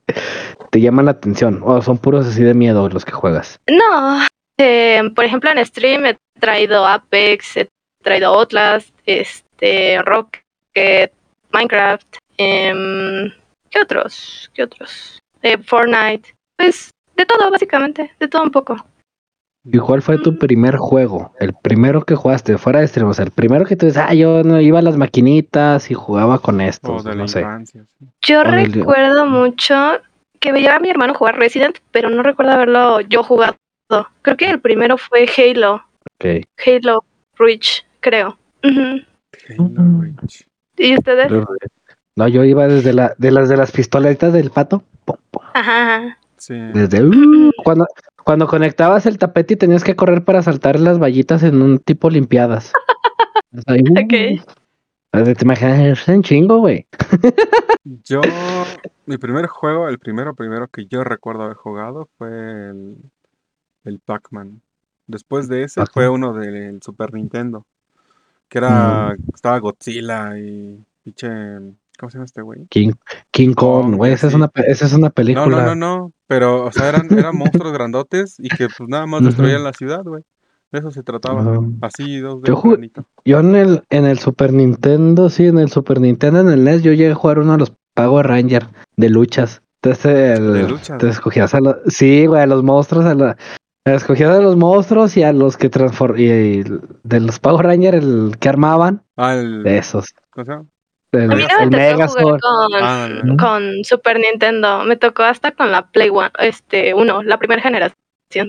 te 0.71 0.81
llaman 0.81 1.05
la 1.07 1.11
atención? 1.11 1.61
¿O 1.65 1.83
son 1.83 1.99
puros 1.99 2.27
así 2.27 2.43
de 2.45 2.55
miedo 2.55 2.89
los 2.89 3.05
que 3.05 3.13
juegas? 3.13 3.61
No, 3.69 4.21
eh, 4.59 5.03
por 5.15 5.25
ejemplo 5.25 5.51
en 5.51 5.65
stream 5.67 6.07
he 6.07 6.17
traído 6.39 6.87
Apex, 6.87 7.57
he 7.57 7.69
traído 8.09 8.35
Outlast, 8.35 8.89
este, 9.07 10.01
Rocket, 10.03 11.13
Minecraft, 11.53 12.17
em, 12.39 13.31
¿qué 13.71 13.81
otros? 13.83 14.51
¿Qué 14.55 14.63
otros? 14.63 15.19
Eh, 15.43 15.59
Fortnite, 15.59 16.35
pues 16.57 16.91
de 17.17 17.27
todo 17.27 17.51
básicamente, 17.51 18.11
de 18.19 18.29
todo 18.29 18.43
un 18.43 18.51
poco. 18.51 18.77
¿Y 19.71 19.79
cuál 19.79 20.01
fue 20.01 20.19
tu 20.19 20.33
Mm. 20.33 20.39
primer 20.39 20.77
juego? 20.77 21.35
El 21.39 21.53
primero 21.53 22.03
que 22.03 22.15
jugaste 22.15 22.57
fuera 22.57 22.81
de 22.81 22.89
stream, 22.89 23.09
o 23.11 23.15
sea, 23.15 23.25
el 23.27 23.31
primero 23.33 23.67
que 23.67 23.77
tú 23.77 23.87
dices, 23.87 24.03
ah, 24.07 24.15
yo 24.15 24.43
no 24.43 24.61
iba 24.61 24.79
a 24.79 24.83
las 24.83 24.97
maquinitas 24.97 25.91
y 25.91 25.95
jugaba 25.95 26.39
con 26.39 26.61
O 26.61 26.65
estos, 26.65 27.05
de 27.05 27.11
la 27.11 27.17
no 27.17 27.29
sé. 27.29 27.45
sí. 27.67 27.81
Yo 28.23 28.41
O 28.41 28.45
del- 28.45 28.73
recuerdo 28.73 29.27
mucho 29.27 29.99
que 30.41 30.53
veía 30.53 30.77
a 30.77 30.81
mi 30.81 30.89
hermano 30.89 31.13
jugar 31.15 31.37
Resident, 31.39 31.79
pero 31.91 32.09
no 32.09 32.23
recuerdo 32.23 32.53
haberlo 32.53 33.01
yo 33.03 33.23
jugado. 33.23 33.57
Creo 34.23 34.37
que 34.37 34.49
el 34.49 34.61
primero 34.61 34.97
fue 34.97 35.27
Halo, 35.37 35.85
Ok. 36.21 36.45
Halo 36.67 37.05
Reach, 37.37 37.85
creo. 38.01 38.39
¿Y 40.77 40.95
ustedes? 40.97 41.33
No, 42.17 42.29
yo 42.29 42.45
iba 42.45 42.67
desde 42.67 42.93
la, 42.93 43.15
de 43.19 43.31
las 43.31 43.49
de 43.49 43.57
las 43.57 43.71
pistoletas 43.73 44.33
del 44.33 44.51
pato. 44.51 44.83
pum, 45.05 45.17
pum, 45.31 45.43
Ajá. 45.55 45.97
ajá. 45.97 46.19
Sí. 46.37 46.55
Desde 46.73 47.03
uh, 47.05 47.51
cuando, 47.65 47.87
cuando 48.25 48.47
conectabas 48.47 49.07
el 49.07 49.19
tapete 49.19 49.55
y 49.55 49.57
tenías 49.57 49.83
que 49.85 49.97
correr 49.97 50.25
para 50.25 50.43
saltar 50.43 50.79
las 50.79 50.99
vallitas 51.01 51.43
en 51.43 51.63
un 51.63 51.79
tipo 51.79 52.11
limpiadas. 52.11 52.73
Ahí, 53.67 53.81
uh, 53.81 54.05
Ok. 54.05 54.45
o 55.13 55.25
sea, 55.25 55.35
Te 55.35 55.45
imaginas, 55.45 55.81
es 56.01 56.09
un 56.09 56.23
chingo, 56.23 56.59
güey. 56.59 56.87
Yo, 58.05 58.21
mi 59.07 59.17
primer 59.19 59.47
juego, 59.47 59.89
el 59.89 59.99
primero, 59.99 60.35
primero 60.35 60.69
que 60.69 60.87
yo 60.87 61.03
recuerdo 61.03 61.45
haber 61.45 61.57
jugado 61.57 62.09
fue 62.19 62.29
el, 62.71 62.97
el 63.85 63.99
Pac-Man. 64.01 64.61
Después 65.07 65.49
de 65.49 65.63
ese 65.65 65.85
fue 65.87 66.09
uno 66.09 66.35
del 66.35 66.83
Super 66.83 67.15
Nintendo. 67.15 67.65
Que 68.49 68.59
era, 68.59 69.15
estaba 69.35 69.59
Godzilla 69.59 70.39
y 70.39 70.79
pinche, 71.05 71.29
¿cómo 71.99 72.11
se 72.11 72.17
llama 72.19 72.25
este 72.25 72.43
güey? 72.43 72.67
King, 72.69 72.93
King 73.31 73.53
Kong, 73.55 73.97
güey. 73.97 74.13
Esa 74.13 74.29
es 74.29 74.35
una, 74.35 74.51
esa 74.55 74.87
es 74.87 74.93
una 74.93 75.09
No, 75.09 75.13
película. 75.15 75.47
no, 75.47 75.63
no, 75.67 75.75
no, 75.75 76.13
pero, 76.27 76.65
o 76.65 76.73
sea, 76.73 76.89
eran, 76.89 77.07
eran 77.19 77.37
monstruos 77.37 77.73
grandotes 77.73 78.37
y 78.39 78.49
que 78.49 78.69
pues 78.69 78.89
nada 78.89 79.07
más 79.07 79.23
destruían 79.23 79.65
la 79.65 79.73
ciudad, 79.73 80.03
güey. 80.05 80.23
De 80.71 80.81
eso 80.81 80.91
se 80.91 81.03
trataba. 81.03 81.61
Así, 81.81 82.19
dos 82.19 82.43
Yo 82.45 82.55
de 82.63 82.69
granito. 82.71 83.05
Yo 83.25 83.41
en 83.41 83.55
el, 83.57 83.83
en 83.89 84.05
el 84.05 84.19
Super 84.19 84.53
Nintendo, 84.53 85.31
sí, 85.31 85.47
en 85.47 85.59
el 85.59 85.71
Super 85.71 85.99
Nintendo, 86.01 86.41
en 86.41 86.49
el 86.51 86.63
NES, 86.65 86.83
yo 86.83 86.93
llegué 86.93 87.13
a 87.13 87.15
jugar 87.15 87.39
uno 87.39 87.53
de 87.53 87.59
los 87.59 87.73
Power 87.95 88.27
Ranger 88.27 88.67
de 88.97 89.09
luchas. 89.09 89.63
Entonces, 89.83 90.39
el, 90.39 90.53
De 90.53 90.69
luchas. 90.69 90.99
te 90.99 91.09
escogías 91.09 91.55
a 91.55 91.61
los, 91.61 91.77
sí, 91.87 92.27
güey, 92.27 92.43
a 92.43 92.47
los 92.47 92.63
monstruos, 92.63 93.07
a 93.07 93.15
la, 93.15 93.37
escogías 93.85 94.31
a 94.31 94.41
los 94.41 94.57
monstruos 94.57 95.17
y 95.17 95.23
a 95.23 95.33
los 95.33 95.57
que 95.57 95.69
transform, 95.71 96.19
y, 96.19 96.25
y 96.25 96.65
de 97.05 97.21
los 97.21 97.39
Power 97.39 97.67
Ranger, 97.67 97.95
el 97.97 98.33
que 98.39 98.49
armaban, 98.49 99.03
Ah, 99.17 99.35
el, 99.35 99.63
de 99.63 99.79
esos. 99.79 100.07
¿cómo 100.31 100.45
se 100.45 100.53
llama? 100.53 100.65
El, 101.13 101.33
A 101.33 101.35
mí 101.37 101.43
no 101.43 101.49
me 101.49 101.49
tocó 101.49 101.67
jugar 101.67 101.97
Megazord. 101.97 102.41
con, 102.41 102.83
Ah, 102.83 103.09
con 103.39 103.85
Super 103.85 104.19
Nintendo. 104.21 104.85
Me 104.85 104.97
tocó 104.97 105.23
hasta 105.23 105.53
con 105.53 105.73
la 105.73 105.91
Play 105.91 106.11
One, 106.11 106.31
este, 106.41 106.93
uno, 106.93 107.23
la 107.23 107.39
primera 107.39 107.63
generación, 107.63 107.97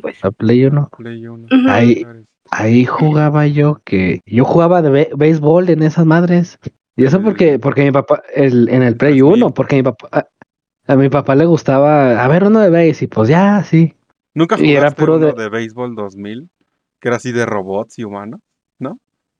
pues. 0.01 0.21
La 0.21 0.31
Play 0.31 0.65
1. 0.65 0.89
Play 0.97 1.25
uno. 1.25 1.45
Ujú. 1.45 1.69
Ahí, 1.69 2.05
ahí 2.51 2.83
jugaba 2.85 3.47
yo 3.47 3.79
que 3.85 4.19
yo 4.25 4.43
jugaba 4.43 4.81
de 4.81 5.09
béisbol 5.15 5.69
en 5.69 5.83
esas 5.83 6.05
madres. 6.05 6.59
Y 6.97 7.05
eso 7.05 7.21
porque 7.21 7.59
porque 7.59 7.85
mi 7.85 7.91
papá 7.91 8.21
el, 8.35 8.67
en 8.67 8.83
el 8.83 8.97
Play 8.97 9.21
1, 9.21 9.53
porque 9.53 9.77
mi 9.77 9.83
papá 9.83 10.09
a, 10.11 10.25
a 10.91 10.95
mi 10.97 11.07
papá 11.07 11.35
le 11.35 11.45
gustaba 11.45 12.21
a 12.21 12.27
ver 12.27 12.43
uno 12.43 12.59
de 12.59 12.69
béis 12.69 13.01
y 13.01 13.07
pues 13.07 13.29
ya, 13.29 13.63
sí. 13.63 13.95
¿Nunca 14.33 14.55
y 14.59 14.71
era 14.71 14.79
jugaste 14.81 14.99
puro 15.01 15.15
uno 15.17 15.25
de- 15.33 15.43
de... 15.43 15.49
béisbol 15.49 15.95
2000? 15.95 16.49
Que 16.99 17.07
era 17.07 17.17
así 17.17 17.31
de 17.31 17.45
robots 17.45 17.97
y 17.99 18.03
humanos. 18.03 18.41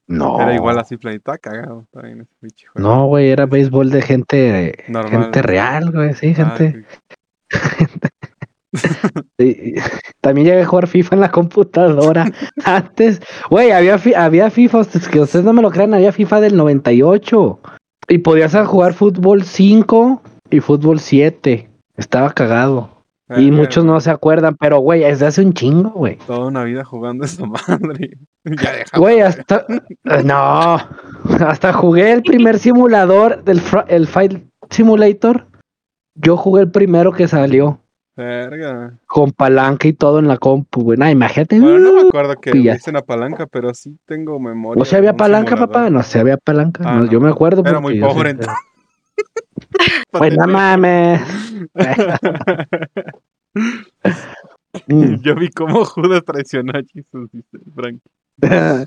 No. 0.06 0.40
Era 0.40 0.54
igual 0.56 0.76
así, 0.80 0.96
planeta 0.96 1.38
cagado 1.38 1.86
también 1.92 2.22
ese 2.42 2.66
juego. 2.72 2.88
No, 2.88 3.06
güey, 3.06 3.30
era 3.30 3.46
béisbol 3.46 3.90
de 3.90 4.02
gente 4.02 4.84
Normal. 4.88 5.22
gente 5.22 5.40
real, 5.42 5.92
güey, 5.92 6.14
sí, 6.14 6.34
Ah, 6.36 6.56
gente. 6.56 6.84
sí. 9.38 9.74
También 10.20 10.46
llegué 10.48 10.62
a 10.62 10.66
jugar 10.66 10.86
FIFA 10.88 11.14
en 11.14 11.20
la 11.20 11.30
computadora. 11.30 12.24
Antes, 12.64 13.20
güey, 13.50 13.70
había, 13.70 14.00
había 14.16 14.50
FIFA, 14.50 14.82
que 15.10 15.20
ustedes 15.20 15.44
no 15.44 15.52
me 15.52 15.62
lo 15.62 15.70
crean, 15.70 15.94
había 15.94 16.12
FIFA 16.12 16.40
del 16.40 16.56
98. 16.56 17.60
Y 18.08 18.18
podías 18.18 18.56
jugar 18.66 18.94
fútbol 18.94 19.44
5 19.44 20.22
y 20.50 20.58
fútbol 20.60 20.98
7. 20.98 21.70
Estaba 21.96 22.32
cagado. 22.32 22.99
Y 23.36 23.48
Eh, 23.48 23.52
muchos 23.52 23.84
no 23.84 24.00
se 24.00 24.10
acuerdan, 24.10 24.56
pero 24.56 24.78
güey, 24.80 25.04
es 25.04 25.20
de 25.20 25.26
hace 25.26 25.42
un 25.42 25.52
chingo, 25.52 25.90
güey. 25.90 26.16
Toda 26.26 26.46
una 26.46 26.64
vida 26.64 26.84
jugando 26.84 27.24
esa 27.24 27.44
madre. 27.68 28.18
ya. 28.44 28.84
Güey, 28.96 29.20
hasta. 29.20 29.66
No. 30.24 30.78
Hasta 31.46 31.72
jugué 31.72 32.12
el 32.12 32.22
primer 32.22 32.58
simulador 32.58 33.44
del 33.44 33.60
el 33.88 34.06
Fight 34.08 34.42
Simulator. 34.70 35.46
Yo 36.14 36.36
jugué 36.36 36.62
el 36.62 36.70
primero 36.70 37.12
que 37.12 37.28
salió. 37.28 37.78
Verga. 38.16 38.98
Con 39.06 39.30
palanca 39.30 39.86
y 39.88 39.92
todo 39.92 40.18
en 40.18 40.28
la 40.28 40.36
compu, 40.36 40.82
güey. 40.82 40.98
Nah, 40.98 41.10
imagínate. 41.10 41.58
Bueno, 41.60 41.78
no 41.78 41.92
me 41.94 42.08
acuerdo 42.08 42.34
que 42.36 42.50
hice 42.56 42.90
una 42.90 43.00
palanca, 43.02 43.46
pero 43.46 43.72
sí 43.72 43.96
tengo 44.04 44.38
memoria. 44.40 44.78
¿No 44.78 44.84
se 44.84 44.96
había 44.96 45.16
palanca, 45.16 45.50
simulador. 45.52 45.72
papá? 45.72 45.90
No 45.90 46.02
se 46.02 46.18
había 46.18 46.36
palanca. 46.36 46.82
Ah, 46.84 46.94
No, 46.96 47.04
no. 47.04 47.10
Yo 47.10 47.20
me 47.20 47.30
acuerdo. 47.30 47.62
Era 47.64 47.80
muy 47.80 47.98
pobre, 48.00 48.30
entonces. 48.30 48.54
Pues 50.10 50.36
no 50.36 50.46
mames. 50.46 51.20
Mm. 53.54 55.20
Yo 55.22 55.34
vi 55.34 55.50
cómo 55.50 55.84
Judas 55.84 56.22
traicionó 56.24 56.72
a 56.78 56.82
Jesús, 56.82 57.28
dice 57.32 57.58
Frank. 57.74 58.00
Ah, 58.42 58.84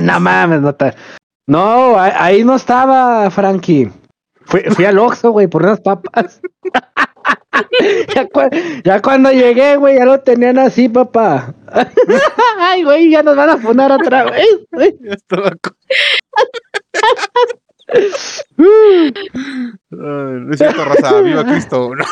no 0.00 0.20
mames, 0.20 0.60
no 0.62 0.74
No, 1.46 1.98
ahí, 1.98 2.44
no 2.44 2.56
estaba, 2.56 3.30
Frankie. 3.30 3.90
Fui, 4.46 4.60
fui 4.62 4.84
al 4.84 4.98
Oxxo, 4.98 5.30
güey, 5.30 5.46
por 5.46 5.62
unas 5.62 5.80
papas. 5.80 6.40
ya, 8.14 8.28
cua- 8.28 8.82
ya 8.84 9.00
cuando 9.00 9.30
llegué, 9.30 9.76
güey, 9.76 9.96
ya 9.96 10.04
lo 10.04 10.20
tenían 10.20 10.58
así, 10.58 10.88
papá. 10.88 11.54
Ay, 12.58 12.84
güey, 12.84 13.10
ya 13.10 13.22
nos 13.22 13.36
van 13.36 13.50
a 13.50 13.56
funar 13.58 13.92
otra 13.92 14.24
vez. 14.24 14.46
güey. 14.72 14.96
No 19.90 20.52
es 20.52 20.58
cierto, 20.58 20.84
raza. 20.84 21.20
Viva 21.20 21.44
Cristo. 21.50 21.90
No. 21.94 22.04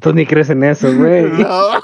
Tú 0.00 0.12
ni 0.12 0.26
crees 0.26 0.50
en 0.50 0.64
eso, 0.64 0.92
güey. 0.94 1.24
No. 1.24 1.80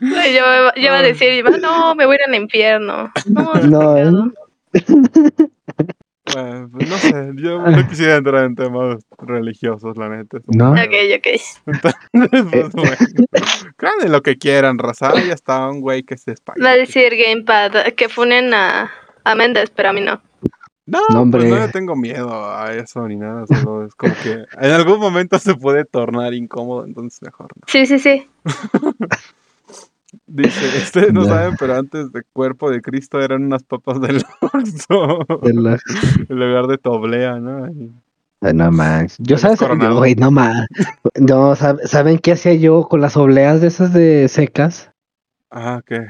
Güey, 0.00 0.34
Yo, 0.34 0.44
yo 0.76 0.82
iba 0.82 0.98
a 0.98 1.02
decir, 1.02 1.32
iba, 1.32 1.50
no, 1.50 1.94
me 1.94 2.06
voy 2.06 2.16
a 2.16 2.18
ir 2.18 2.24
al 2.28 2.34
infierno. 2.42 3.10
No, 3.26 3.54
No, 3.54 4.10
no. 4.10 4.32
Bueno, 6.34 6.68
pues 6.72 6.88
no 6.90 6.96
sé, 6.96 7.30
yo 7.36 7.60
no 7.60 7.88
quisiera 7.88 8.16
entrar 8.16 8.44
en 8.44 8.56
temas 8.56 8.96
religiosos, 9.18 9.96
la 9.96 10.08
neta. 10.08 10.38
No. 10.48 10.72
Ok, 10.72 10.92
ok. 11.16 11.26
Pues, 11.82 11.94
bueno, 12.72 12.96
crean 13.76 13.94
en 14.02 14.10
lo 14.12 14.22
que 14.22 14.36
quieran, 14.36 14.76
raza. 14.76 15.12
Ya 15.24 15.34
está 15.34 15.68
un 15.68 15.80
güey 15.80 16.02
que 16.02 16.18
se 16.18 16.32
espalla. 16.32 16.62
Va 16.62 16.70
a 16.72 16.76
decir 16.76 17.14
Gamepad 17.16 17.92
que 17.94 18.08
funen 18.08 18.52
a, 18.54 18.90
a 19.30 19.34
Méndez, 19.34 19.70
pero 19.74 19.90
a 19.90 19.92
mí 19.92 20.00
no. 20.00 20.20
No, 20.86 20.98
pues 21.32 21.44
no 21.50 21.56
le 21.66 21.72
tengo 21.72 21.96
miedo 21.96 22.32
a 22.32 22.72
eso 22.72 23.08
ni 23.08 23.16
nada. 23.16 23.44
Solo 23.48 23.84
es 23.86 23.94
como 23.96 24.14
que 24.22 24.44
en 24.60 24.70
algún 24.70 25.00
momento 25.00 25.36
se 25.40 25.54
puede 25.56 25.84
tornar 25.84 26.32
incómodo, 26.32 26.84
entonces 26.84 27.20
mejor 27.22 27.48
no. 27.56 27.62
Sí, 27.66 27.86
sí, 27.86 27.98
sí. 27.98 28.28
Dice, 30.28 30.78
ustedes 30.78 31.12
no 31.12 31.24
saben, 31.24 31.56
pero 31.56 31.76
antes 31.76 32.10
de 32.12 32.22
cuerpo 32.32 32.70
de 32.70 32.80
Cristo 32.80 33.20
eran 33.20 33.44
unas 33.44 33.64
papas 33.64 34.00
del 34.00 34.24
Oxxo. 34.40 35.18
De 35.42 35.52
la- 35.54 35.78
En 36.28 36.38
lugar 36.38 36.66
de 36.68 36.78
toblea, 36.78 37.38
¿no? 37.38 37.68
No 38.40 38.70
más. 38.70 39.16
Yo 39.18 39.38
sabes, 39.38 39.58
yo, 39.60 39.96
güey, 39.96 40.14
no 40.14 40.30
más. 40.30 40.66
No, 41.18 41.54
sab- 41.56 41.84
¿saben 41.86 42.18
qué 42.18 42.32
hacía 42.32 42.54
yo 42.54 42.86
con 42.88 43.00
las 43.00 43.16
obleas 43.16 43.60
de 43.60 43.66
esas 43.66 43.92
de 43.92 44.28
secas? 44.28 44.90
Ah, 45.50 45.80
¿qué? 45.84 46.06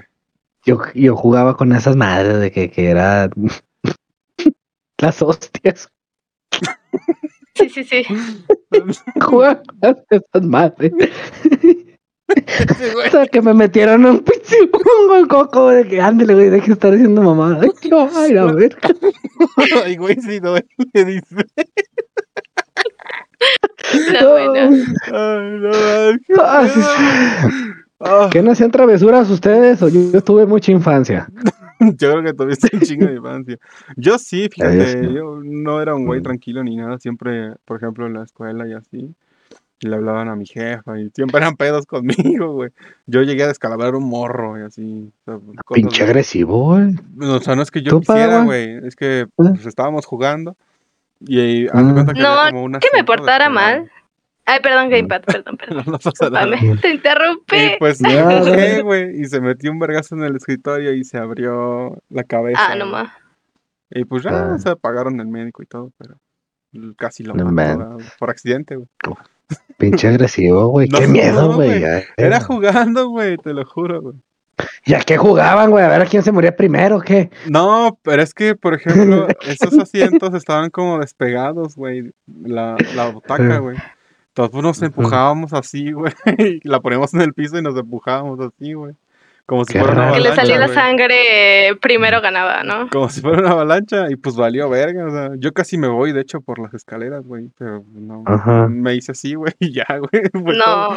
Yo, 0.67 0.81
yo 0.95 1.15
jugaba 1.15 1.57
con 1.57 1.73
esas 1.73 1.95
madres 1.95 2.41
de 2.41 2.51
que, 2.51 2.71
que 2.71 2.91
era 2.91 3.31
las 4.99 5.23
hostias. 5.23 5.89
Sí, 7.55 7.69
sí, 7.69 7.85
sí. 7.85 8.03
Jugaba 9.23 9.63
con 9.63 9.97
esas 10.11 10.43
madres. 10.43 10.93
Sí, 11.57 11.87
güey. 12.93 13.07
Hasta 13.07 13.29
que 13.29 13.41
me 13.41 13.55
metieron 13.55 14.05
un 14.05 14.19
pinche 14.19 14.57
un 15.09 15.27
coco 15.29 15.69
de 15.69 15.87
que 15.87 16.01
ándale, 16.01 16.35
güey, 16.35 16.51
deje 16.51 16.67
de 16.67 16.73
estar 16.73 16.91
diciendo 16.91 17.23
mamá. 17.23 17.61
Ay, 18.17 18.37
a 18.37 18.45
ver. 18.47 18.77
Ay, 19.85 19.97
güey, 19.97 20.17
sí, 20.17 20.41
no, 20.41 20.57
le 20.93 21.05
dice. 21.05 21.37
No, 24.21 24.31
bueno. 24.31 24.85
Ay, 25.13 25.61
no, 25.61 25.71
qué 27.99 28.05
Ah. 28.05 28.25
Ah, 28.25 28.29
¿Que 28.31 28.43
no 28.43 28.51
hacían 28.53 28.71
travesuras 28.71 29.31
ustedes? 29.31 29.81
O 29.83 29.89
yo, 29.89 30.13
yo 30.13 30.23
tuve 30.23 30.47
mucha 30.47 30.73
infancia. 30.73 31.29
Yo 31.79 32.11
creo 32.13 32.23
que 32.23 32.33
tuviste 32.33 32.71
un 32.75 32.81
chingo 32.81 33.05
de 33.07 33.15
infancia. 33.17 33.59
Yo 33.97 34.17
sí, 34.19 34.49
fíjate, 34.51 35.13
yo 35.13 35.41
no 35.45 35.83
era 35.83 35.95
un 35.95 36.07
güey 36.07 36.21
Mm. 36.21 36.23
tranquilo 36.23 36.65
ni 36.65 36.75
nada. 36.75 36.99
Siempre, 36.99 37.53
por 37.67 37.77
ejemplo, 37.77 38.07
en 38.07 38.15
la 38.15 38.23
escuela 38.25 38.67
y 38.67 38.73
así, 38.73 39.15
le 39.81 39.95
hablaban 39.95 40.29
a 40.31 40.37
mi 40.37 40.47
jefa 40.47 40.99
y 40.99 41.11
siempre 41.15 41.37
eran 41.39 41.55
pedos 41.57 41.85
conmigo, 41.85 42.55
güey. 42.55 42.71
Yo 43.07 43.21
llegué 43.23 43.43
a 43.45 43.49
descalabrar 43.49 43.95
un 43.95 44.05
morro 44.09 44.59
y 44.59 44.63
así. 44.63 45.13
o 45.27 45.31
sea, 45.33 45.35
cosas 45.39 45.75
Pinche 45.75 46.03
de- 46.03 46.09
agresivo, 46.09 46.65
güey. 46.65 46.95
O 47.21 47.41
sea, 47.41 47.55
no 47.57 47.61
es 47.63 47.71
que 47.71 47.83
yo 47.83 47.91
¿Tú, 47.91 48.01
quisiera, 48.01 48.43
güey. 48.43 48.79
Es 48.87 48.97
que 48.97 49.27
pues, 49.37 49.67
estábamos 49.67 50.07
jugando 50.07 50.57
y 51.21 51.65
Mm. 51.67 51.93
cuenta 51.93 52.15
que 52.15 52.21
No, 52.23 52.29
había 52.29 52.53
como 52.53 52.65
una 52.65 52.79
Que 52.79 52.89
me 52.95 53.05
portara 53.05 53.51
mal. 53.51 53.91
Ay, 54.47 54.61
perdón, 54.63 54.89
Gamepad, 54.91 55.23
perdón, 55.23 55.57
perdón. 55.59 55.83
No, 55.87 55.93
no 55.93 55.99
pasa 55.99 56.31
nada. 56.31 56.57
Te 56.81 56.89
Y 56.89 56.93
interrumpí. 56.93 57.57
pues 57.79 57.99
Ya, 58.01 58.81
güey, 58.83 59.21
y 59.21 59.25
se 59.27 59.41
metió 59.41 59.71
un 59.73 59.79
vergazo 59.79 60.15
en 60.15 60.23
el 60.25 60.37
escritorio 60.37 60.93
y 60.95 61.05
se 61.05 61.19
abrió 61.19 61.99
la 62.11 62.25
cabeza. 62.25 62.61
Ah, 62.71 62.75
no 62.77 62.89
güey. 62.89 62.93
más. 63.03 63.13
Y 63.91 64.05
pues 64.05 64.23
ya 64.23 64.55
Ah. 64.55 64.59
se 64.59 64.75
pagaron 64.77 65.21
el 65.21 65.27
médico 65.27 65.63
y 65.63 65.67
todo, 65.67 65.93
pero 65.99 66.17
casi 66.97 67.23
lo 67.23 67.35
No 67.35 67.99
por 68.19 68.31
accidente, 68.31 68.77
güey. 68.77 68.89
Pinche 69.79 70.09
agresivo, 70.09 70.69
güey. 70.69 70.89
No, 70.89 70.99
Qué 70.99 71.07
miedo, 71.07 71.55
güey. 71.55 71.85
Ay, 71.85 72.03
Era 72.17 72.41
jugando, 72.41 73.09
güey, 73.09 73.37
te 73.37 73.53
lo 73.53 73.65
juro, 73.65 74.03
güey. 74.03 74.17
¿Y 74.87 74.95
a 74.95 75.01
qué 75.01 75.17
jugaban, 75.19 75.71
güey? 75.71 75.85
A 75.85 75.89
ver 75.89 76.03
a 76.03 76.07
quién 76.07 76.23
se 76.23 76.33
moría 76.33 76.57
primero, 76.57 77.01
¿qué? 77.01 77.31
No, 77.49 77.99
pero 78.03 78.23
es 78.23 78.33
que, 78.33 78.55
por 78.55 78.75
ejemplo, 78.75 79.29
esos 79.47 79.79
asientos 79.79 80.35
estaban 80.35 80.71
como 80.71 80.99
despegados, 80.99 81.77
güey. 81.77 82.11
La, 82.43 82.77
la 82.95 83.09
butaca, 83.11 83.59
güey. 83.59 83.77
Entonces 84.37 84.53
pues, 84.53 84.63
nos 84.63 84.83
empujábamos 84.83 85.53
así, 85.55 85.93
güey. 85.93 86.13
Y 86.39 86.69
la 86.69 86.81
poníamos 86.81 87.15
en 87.15 87.23
el 87.23 87.33
piso 87.33 87.57
y 87.59 87.63
nos 87.63 87.75
empujábamos 87.77 88.39
así, 88.41 88.75
güey. 88.75 88.95
Como 89.47 89.65
si 89.65 89.73
Qué 89.75 89.79
fuera 89.79 89.95
una 89.95 90.03
raro. 90.03 90.15
Que 90.15 90.21
le 90.21 90.27
avalancha. 90.29 90.43
salía 90.43 90.59
la 90.59 90.67
güey. 90.67 90.77
sangre 90.79 91.79
primero 91.81 92.21
ganaba, 92.21 92.63
¿no? 92.65 92.91
Como 92.91 93.09
si 93.09 93.21
fuera 93.23 93.39
una 93.39 93.51
avalancha 93.53 94.11
y 94.11 94.17
pues 94.17 94.35
valió 94.37 94.69
verga. 94.69 95.07
O 95.07 95.11
sea, 95.11 95.31
yo 95.39 95.53
casi 95.53 95.79
me 95.79 95.89
voy, 95.89 96.13
de 96.13 96.21
hecho, 96.21 96.41
por 96.41 96.59
las 96.59 96.75
escaleras, 96.75 97.25
güey. 97.25 97.49
Pero 97.57 97.83
no. 97.95 98.25
Ajá. 98.27 98.67
Me 98.69 98.95
hice 98.95 99.13
así, 99.13 99.35
güey, 99.37 99.55
y 99.61 99.73
ya, 99.73 99.87
güey. 99.89 100.25
fue 100.33 100.55
No, 100.57 100.65
todo. 100.65 100.97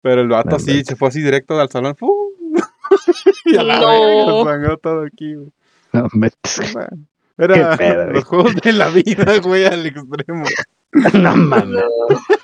Pero 0.00 0.20
el 0.22 0.28
vato 0.28 0.50
No 0.50 0.58
sí, 0.60 0.66
manches. 0.70 0.86
se 0.86 0.96
fue 0.96 1.08
así 1.08 1.20
directo 1.20 1.60
al 1.60 1.68
salón. 1.68 1.94
¡fum! 1.96 2.10
y 3.46 3.56
a 3.56 3.62
la 3.64 3.80
No. 3.80 3.88
verga, 3.90 4.32
se 4.44 4.44
sangró 4.50 4.76
todo 4.78 5.04
aquí, 5.04 5.34
güey. 5.34 5.48
No, 5.92 6.08
metes- 6.12 6.72
Bueno, 6.72 6.88
Era 7.38 7.76
pedo, 7.76 8.06
los 8.12 8.24
juegos 8.24 8.54
de 8.56 8.72
la 8.72 8.88
vida, 8.88 9.38
güey, 9.42 9.66
al 9.66 9.84
extremo. 9.86 10.44
no 11.14 11.36
mames. 11.36 11.82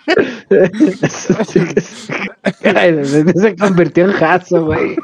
Se 3.41 3.57
convirtió 3.57 4.05
en 4.05 4.13
jazo, 4.13 4.65
güey. 4.65 4.97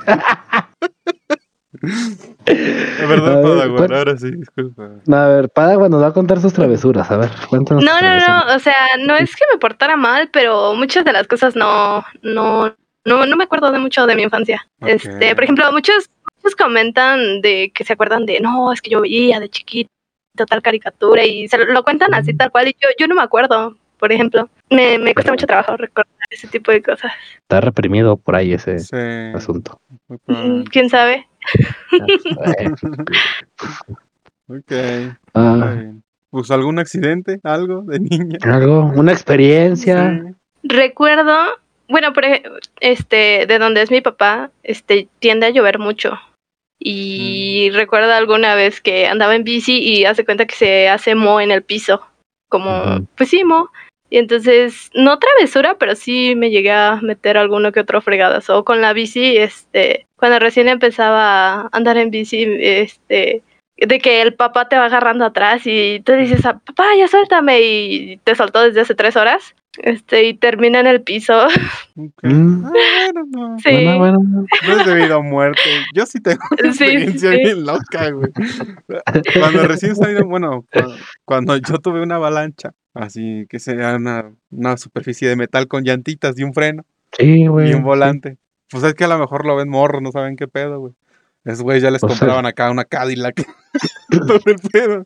Es 2.46 3.08
verdad, 3.08 3.32
A 3.32 3.36
ver, 3.36 3.42
Padawan, 3.42 3.76
¿cuál- 3.76 3.94
ahora 3.94 4.16
sí, 4.16 4.30
disculpa. 4.32 4.90
No, 5.06 5.16
a 5.16 5.28
ver, 5.28 5.48
Padawan 5.50 5.90
nos 5.90 6.02
va 6.02 6.08
a 6.08 6.12
contar 6.12 6.40
sus 6.40 6.52
travesuras. 6.52 7.10
A 7.10 7.16
ver, 7.18 7.30
cuéntanos. 7.48 7.84
no, 7.84 8.00
no, 8.00 8.18
no, 8.18 8.54
o 8.54 8.58
sea, 8.58 8.74
no 9.04 9.16
es 9.16 9.34
que 9.36 9.44
me 9.52 9.58
portara 9.58 9.96
mal, 9.96 10.30
pero 10.32 10.74
muchas 10.74 11.04
de 11.04 11.12
las 11.12 11.26
cosas 11.28 11.54
no, 11.56 12.04
no, 12.22 12.74
no, 13.04 13.26
no 13.26 13.36
me 13.36 13.44
acuerdo 13.44 13.70
de 13.70 13.78
mucho 13.78 14.06
de 14.06 14.16
mi 14.16 14.22
infancia. 14.22 14.66
Este, 14.80 15.34
por 15.34 15.44
ejemplo, 15.44 15.70
muchos, 15.72 16.10
muchos 16.36 16.56
comentan 16.56 17.40
de 17.42 17.70
que 17.74 17.84
se 17.84 17.92
acuerdan 17.92 18.24
de, 18.26 18.40
no, 18.40 18.72
es 18.72 18.80
que 18.80 18.90
yo 18.90 19.02
veía 19.02 19.38
de 19.40 19.50
chiquito 19.50 19.90
tal 20.48 20.62
caricatura 20.62 21.24
y 21.24 21.48
se 21.48 21.58
lo, 21.58 21.64
lo 21.66 21.82
cuentan 21.82 22.14
así 22.14 22.32
tal 22.32 22.50
cual 22.52 22.68
y 22.68 22.76
yo, 22.80 22.88
yo 22.98 23.08
no 23.08 23.16
me 23.16 23.22
acuerdo, 23.22 23.76
por 23.98 24.12
ejemplo. 24.12 24.48
Me, 24.70 24.98
me 24.98 25.14
cuesta 25.14 25.32
mucho 25.32 25.46
trabajo 25.46 25.76
recordar 25.76 26.12
ese 26.30 26.48
tipo 26.48 26.70
de 26.70 26.82
cosas. 26.82 27.12
Está 27.36 27.60
reprimido 27.60 28.16
por 28.16 28.36
ahí 28.36 28.52
ese 28.52 28.78
Sí, 28.78 28.96
asunto. 29.34 29.80
Mm. 30.26 30.62
¿Quién 30.64 30.90
sabe? 30.90 31.26
Ok, 34.50 34.72
ah. 35.34 35.74
Pues 36.30 36.50
algún 36.50 36.78
accidente, 36.78 37.40
algo 37.42 37.82
de 37.82 38.00
niña. 38.00 38.38
algo, 38.44 38.92
una 38.96 39.12
experiencia. 39.12 40.22
Sí. 40.24 40.34
Recuerdo, 40.62 41.32
bueno, 41.88 42.12
por 42.12 42.24
este, 42.80 43.46
de 43.46 43.58
donde 43.58 43.82
es 43.82 43.90
mi 43.90 44.00
papá, 44.00 44.50
este, 44.62 45.08
tiende 45.18 45.46
a 45.46 45.50
llover 45.50 45.78
mucho. 45.78 46.18
Y 46.78 47.70
recuerdo 47.72 48.12
alguna 48.12 48.54
vez 48.54 48.80
que 48.80 49.06
andaba 49.06 49.34
en 49.34 49.44
bici 49.44 49.78
y 49.82 50.04
hace 50.04 50.24
cuenta 50.24 50.46
que 50.46 50.54
se 50.54 50.88
hace 50.88 51.14
mo 51.14 51.40
en 51.40 51.50
el 51.50 51.62
piso. 51.62 52.02
Como, 52.48 52.82
Ujú. 52.82 53.06
pues 53.16 53.30
sí, 53.30 53.44
mo. 53.44 53.70
Y 54.10 54.18
entonces, 54.18 54.90
no 54.94 55.18
travesura, 55.18 55.76
pero 55.78 55.94
sí 55.94 56.34
me 56.34 56.50
llegué 56.50 56.72
a 56.72 56.98
meter 57.02 57.36
alguno 57.36 57.72
que 57.72 57.80
otro 57.80 58.00
fregadas. 58.00 58.48
O 58.50 58.64
con 58.64 58.80
la 58.80 58.92
bici, 58.94 59.36
este, 59.36 60.06
cuando 60.16 60.38
recién 60.38 60.68
empezaba 60.68 61.62
a 61.62 61.68
andar 61.72 61.98
en 61.98 62.10
bici, 62.10 62.46
este, 62.60 63.42
de 63.76 63.98
que 64.00 64.22
el 64.22 64.34
papá 64.34 64.68
te 64.68 64.76
va 64.78 64.86
agarrando 64.86 65.24
atrás 65.26 65.62
y 65.66 66.00
tú 66.04 66.12
dices, 66.14 66.44
"Ah, 66.46 66.58
papá, 66.64 66.84
ya 66.96 67.06
suéltame, 67.06 67.60
y 67.60 68.16
te 68.24 68.34
soltó 68.34 68.62
desde 68.62 68.80
hace 68.80 68.94
tres 68.94 69.14
horas. 69.16 69.54
Este, 69.82 70.24
y 70.24 70.34
termina 70.34 70.80
en 70.80 70.86
el 70.86 71.02
piso. 71.02 71.34
Mm. 72.22 72.64
Ah, 72.64 72.70
bueno, 73.12 73.26
no. 73.32 73.58
Sí. 73.58 73.70
Bueno, 73.72 73.98
bueno. 73.98 74.18
No 74.68 74.80
es 74.80 74.86
debido 74.86 75.16
a 75.16 75.20
muerte. 75.22 75.60
Yo 75.96 76.06
sí 76.06 76.20
tengo 76.20 76.38
una 76.52 76.72
Sí, 76.72 76.84
experiencia 76.84 77.32
sí. 77.32 77.38
bien 77.38 77.66
loca, 77.66 78.10
güey. 78.12 78.30
Cuando 79.36 79.66
recién 79.66 79.96
salieron, 79.96 80.28
bueno, 80.28 80.64
cu- 80.72 80.92
cuando 81.24 81.56
yo 81.56 81.78
tuve 81.78 82.00
una 82.00 82.14
avalancha, 82.14 82.72
así 82.94 83.46
que 83.48 83.58
sería 83.58 83.96
una, 83.96 84.30
una 84.50 84.76
superficie 84.76 85.28
de 85.28 85.34
metal 85.34 85.66
con 85.66 85.82
llantitas 85.82 86.38
y 86.38 86.44
un 86.44 86.54
freno 86.54 86.84
Sí, 87.18 87.48
güey. 87.48 87.70
y 87.70 87.74
un 87.74 87.82
volante. 87.82 88.36
Pues 88.70 88.84
es 88.84 88.94
que 88.94 89.02
a 89.04 89.08
lo 89.08 89.18
mejor 89.18 89.44
lo 89.44 89.56
ven 89.56 89.68
morro, 89.68 90.00
no 90.00 90.12
saben 90.12 90.36
qué 90.36 90.46
pedo, 90.46 90.78
güey. 90.78 90.92
Es 91.44 91.62
güey, 91.62 91.80
ya 91.80 91.90
les 91.90 92.04
O 92.04 92.08
sea- 92.08 92.16
compraban 92.16 92.46
acá 92.46 92.70
una 92.70 92.84
Cadillac. 92.84 93.44
Todo 94.10 94.38
el 94.46 94.58
pedo. 94.72 95.04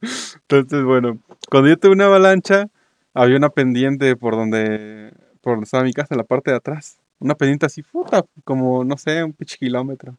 Entonces, 0.49 0.85
bueno, 0.85 1.19
cuando 1.51 1.71
yo 1.71 1.79
tuve 1.79 1.93
una 1.93 2.05
avalancha, 2.07 2.67
había 3.15 3.37
una 3.37 3.51
pendiente 3.51 4.17
por 4.17 4.35
donde, 4.35 5.13
por 5.41 5.55
donde 5.55 5.65
estaba 5.65 5.85
mi 5.85 5.93
casa, 5.93 6.15
en 6.15 6.19
la 6.19 6.25
parte 6.25 6.51
de 6.51 6.57
atrás. 6.57 6.99
Una 7.19 7.35
pendiente 7.35 7.67
así, 7.67 7.83
puta, 7.83 8.25
como, 8.45 8.85
no 8.85 8.97
sé, 8.97 9.23
un 9.23 9.33
pinche 9.33 9.57
kilómetro. 9.57 10.17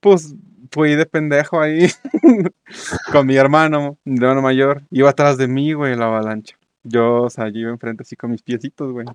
Pues 0.00 0.34
fui 0.70 0.94
de 0.94 1.06
pendejo 1.06 1.60
ahí 1.60 1.88
con 3.12 3.26
mi 3.26 3.36
hermano, 3.36 3.98
mi 4.04 4.18
hermano 4.18 4.42
mayor. 4.42 4.82
Iba 4.90 5.10
atrás 5.10 5.36
de 5.36 5.48
mí, 5.48 5.72
güey, 5.72 5.96
la 5.96 6.06
avalancha. 6.06 6.56
Yo, 6.82 7.22
o 7.22 7.30
sea, 7.30 7.48
yo 7.48 7.60
iba 7.60 7.70
enfrente 7.70 8.02
así 8.02 8.16
con 8.16 8.30
mis 8.30 8.42
piecitos, 8.42 8.92
güey. 8.92 9.06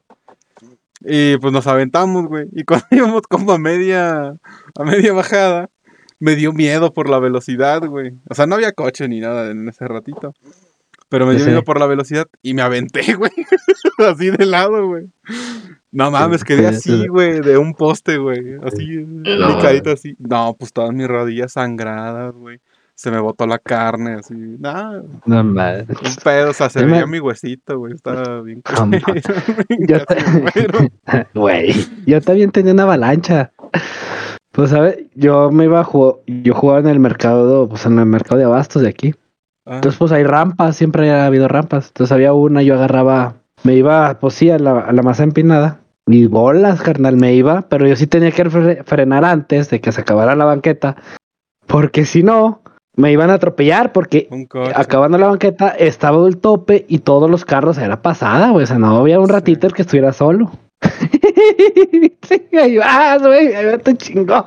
Y 1.02 1.38
pues 1.38 1.54
nos 1.54 1.68
aventamos, 1.68 2.28
güey. 2.28 2.48
Y 2.52 2.64
cuando 2.64 2.86
íbamos 2.92 3.22
como 3.24 3.52
a 3.52 3.60
media, 3.60 4.30
a 4.76 4.84
media 4.84 5.14
bajada, 5.14 5.70
me 6.20 6.36
dio 6.36 6.52
miedo 6.54 6.94
por 6.94 7.10
la 7.10 7.20
velocidad, 7.20 7.86
güey. 7.86 8.14
O 8.30 8.36
sea, 8.36 8.46
no 8.46 8.56
había 8.56 8.74
coche 8.74 9.08
ni 9.08 9.20
nada 9.20 9.52
en 9.52 9.68
ese 9.70 9.88
ratito. 9.88 10.34
Pero 11.10 11.26
me 11.26 11.36
dio 11.36 11.46
miedo 11.46 11.64
por 11.64 11.80
la 11.80 11.88
velocidad 11.88 12.28
y 12.44 12.54
me 12.54 12.62
aventé, 12.62 13.02
güey. 13.16 13.32
así 14.08 14.30
de 14.30 14.46
lado, 14.46 14.88
güey. 14.88 15.08
No 15.92 16.12
mames, 16.12 16.44
quedé 16.44 16.68
así, 16.68 17.08
güey, 17.08 17.40
de 17.42 17.58
un 17.58 17.74
poste, 17.74 18.18
güey. 18.18 18.58
Así, 18.64 19.04
No. 19.08 19.56
picadito 19.58 19.92
así. 19.92 20.16
No, 20.20 20.56
pues 20.58 20.72
todas 20.72 20.94
mis 20.94 21.08
rodillas 21.08 21.54
sangradas, 21.54 22.34
güey. 22.36 22.60
Se 22.94 23.10
me 23.12 23.20
botó 23.20 23.48
la 23.48 23.58
carne, 23.60 24.16
así. 24.20 24.36
Nada, 24.36 25.02
No 25.26 25.44
mames. 25.44 25.88
un 25.90 26.16
pedo, 26.24 26.52
o 26.52 26.54
sea, 26.54 26.70
se 26.70 26.86
me- 26.86 26.92
veía 26.92 27.08
mi 27.08 27.20
huesito, 27.20 27.80
güey. 27.80 27.94
Estaba 27.94 28.42
bien 28.42 28.62
No 28.78 28.92
Yo 29.88 29.98
muero. 30.42 30.80
Güey, 31.34 31.74
yo 32.06 32.22
también 32.22 32.52
tenía 32.52 32.74
una 32.74 32.84
avalancha. 32.84 33.52
Pues, 34.52 34.72
¿sabes? 34.72 34.98
Yo 35.16 35.50
me 35.52 35.64
iba 35.64 35.80
a 35.80 35.84
jugar, 35.86 36.16
yo 36.28 36.54
jugaba 36.54 36.80
en 36.82 36.88
el 36.88 37.00
mercado, 37.00 37.68
pues 37.70 37.86
en 37.86 37.98
el 37.98 38.06
mercado 38.06 38.38
de 38.38 38.44
abastos 38.44 38.82
de 38.84 38.90
aquí. 38.90 39.16
Ah, 39.70 39.76
Entonces, 39.76 39.98
pues 40.00 40.12
hay 40.12 40.24
rampas, 40.24 40.76
siempre 40.76 41.12
ha 41.12 41.26
habido 41.26 41.48
rampas. 41.48 41.88
Entonces 41.90 42.12
había 42.12 42.34
una, 42.34 42.62
yo 42.64 42.74
agarraba, 42.74 43.36
me 43.64 43.76
iba, 43.76 44.20
pues 44.20 44.34
sí, 44.34 44.50
a 44.50 44.58
la, 44.60 44.80
a 44.80 44.92
la 44.92 45.02
masa 45.04 45.24
empinada. 45.24 45.80
Y 46.08 46.26
bolas, 46.26 46.82
carnal, 46.82 47.18
me 47.18 47.34
iba, 47.36 47.62
pero 47.70 47.88
yo 47.88 47.96
sí 47.96 48.08
tenía 48.08 48.32
que 48.32 48.44
fre- 48.46 48.84
frenar 48.84 49.24
antes 49.26 49.70
de 49.70 49.80
que 49.80 49.92
se 49.92 50.02
acabara 50.02 50.36
la 50.36 50.46
banqueta. 50.46 50.96
Porque 51.68 52.06
si 52.06 52.24
no, 52.24 52.62
me 52.96 53.12
iban 53.12 53.30
a 53.30 53.36
atropellar, 53.36 53.92
porque 53.94 54.28
acabando 54.76 55.20
la 55.20 55.28
banqueta 55.28 55.70
estaba 55.70 56.28
el 56.28 56.38
tope 56.38 56.86
y 56.90 57.00
todos 57.00 57.30
los 57.30 57.46
carros 57.46 57.78
era 57.78 58.02
pasada, 58.02 58.50
güey. 58.50 58.64
O 58.64 58.68
sea, 58.68 58.80
no 58.80 58.98
había 58.98 59.20
un 59.20 59.30
ratito 59.30 59.68
el 59.68 59.74
que 59.74 59.84
estuviera 59.84 60.12
solo. 60.14 60.50
sí, 62.28 62.48
ahí 62.58 62.78
vas, 62.78 63.22
güey, 63.22 63.54
ahí 63.54 63.66
va 63.66 63.78
tu 63.78 63.94
chingón. 63.94 64.46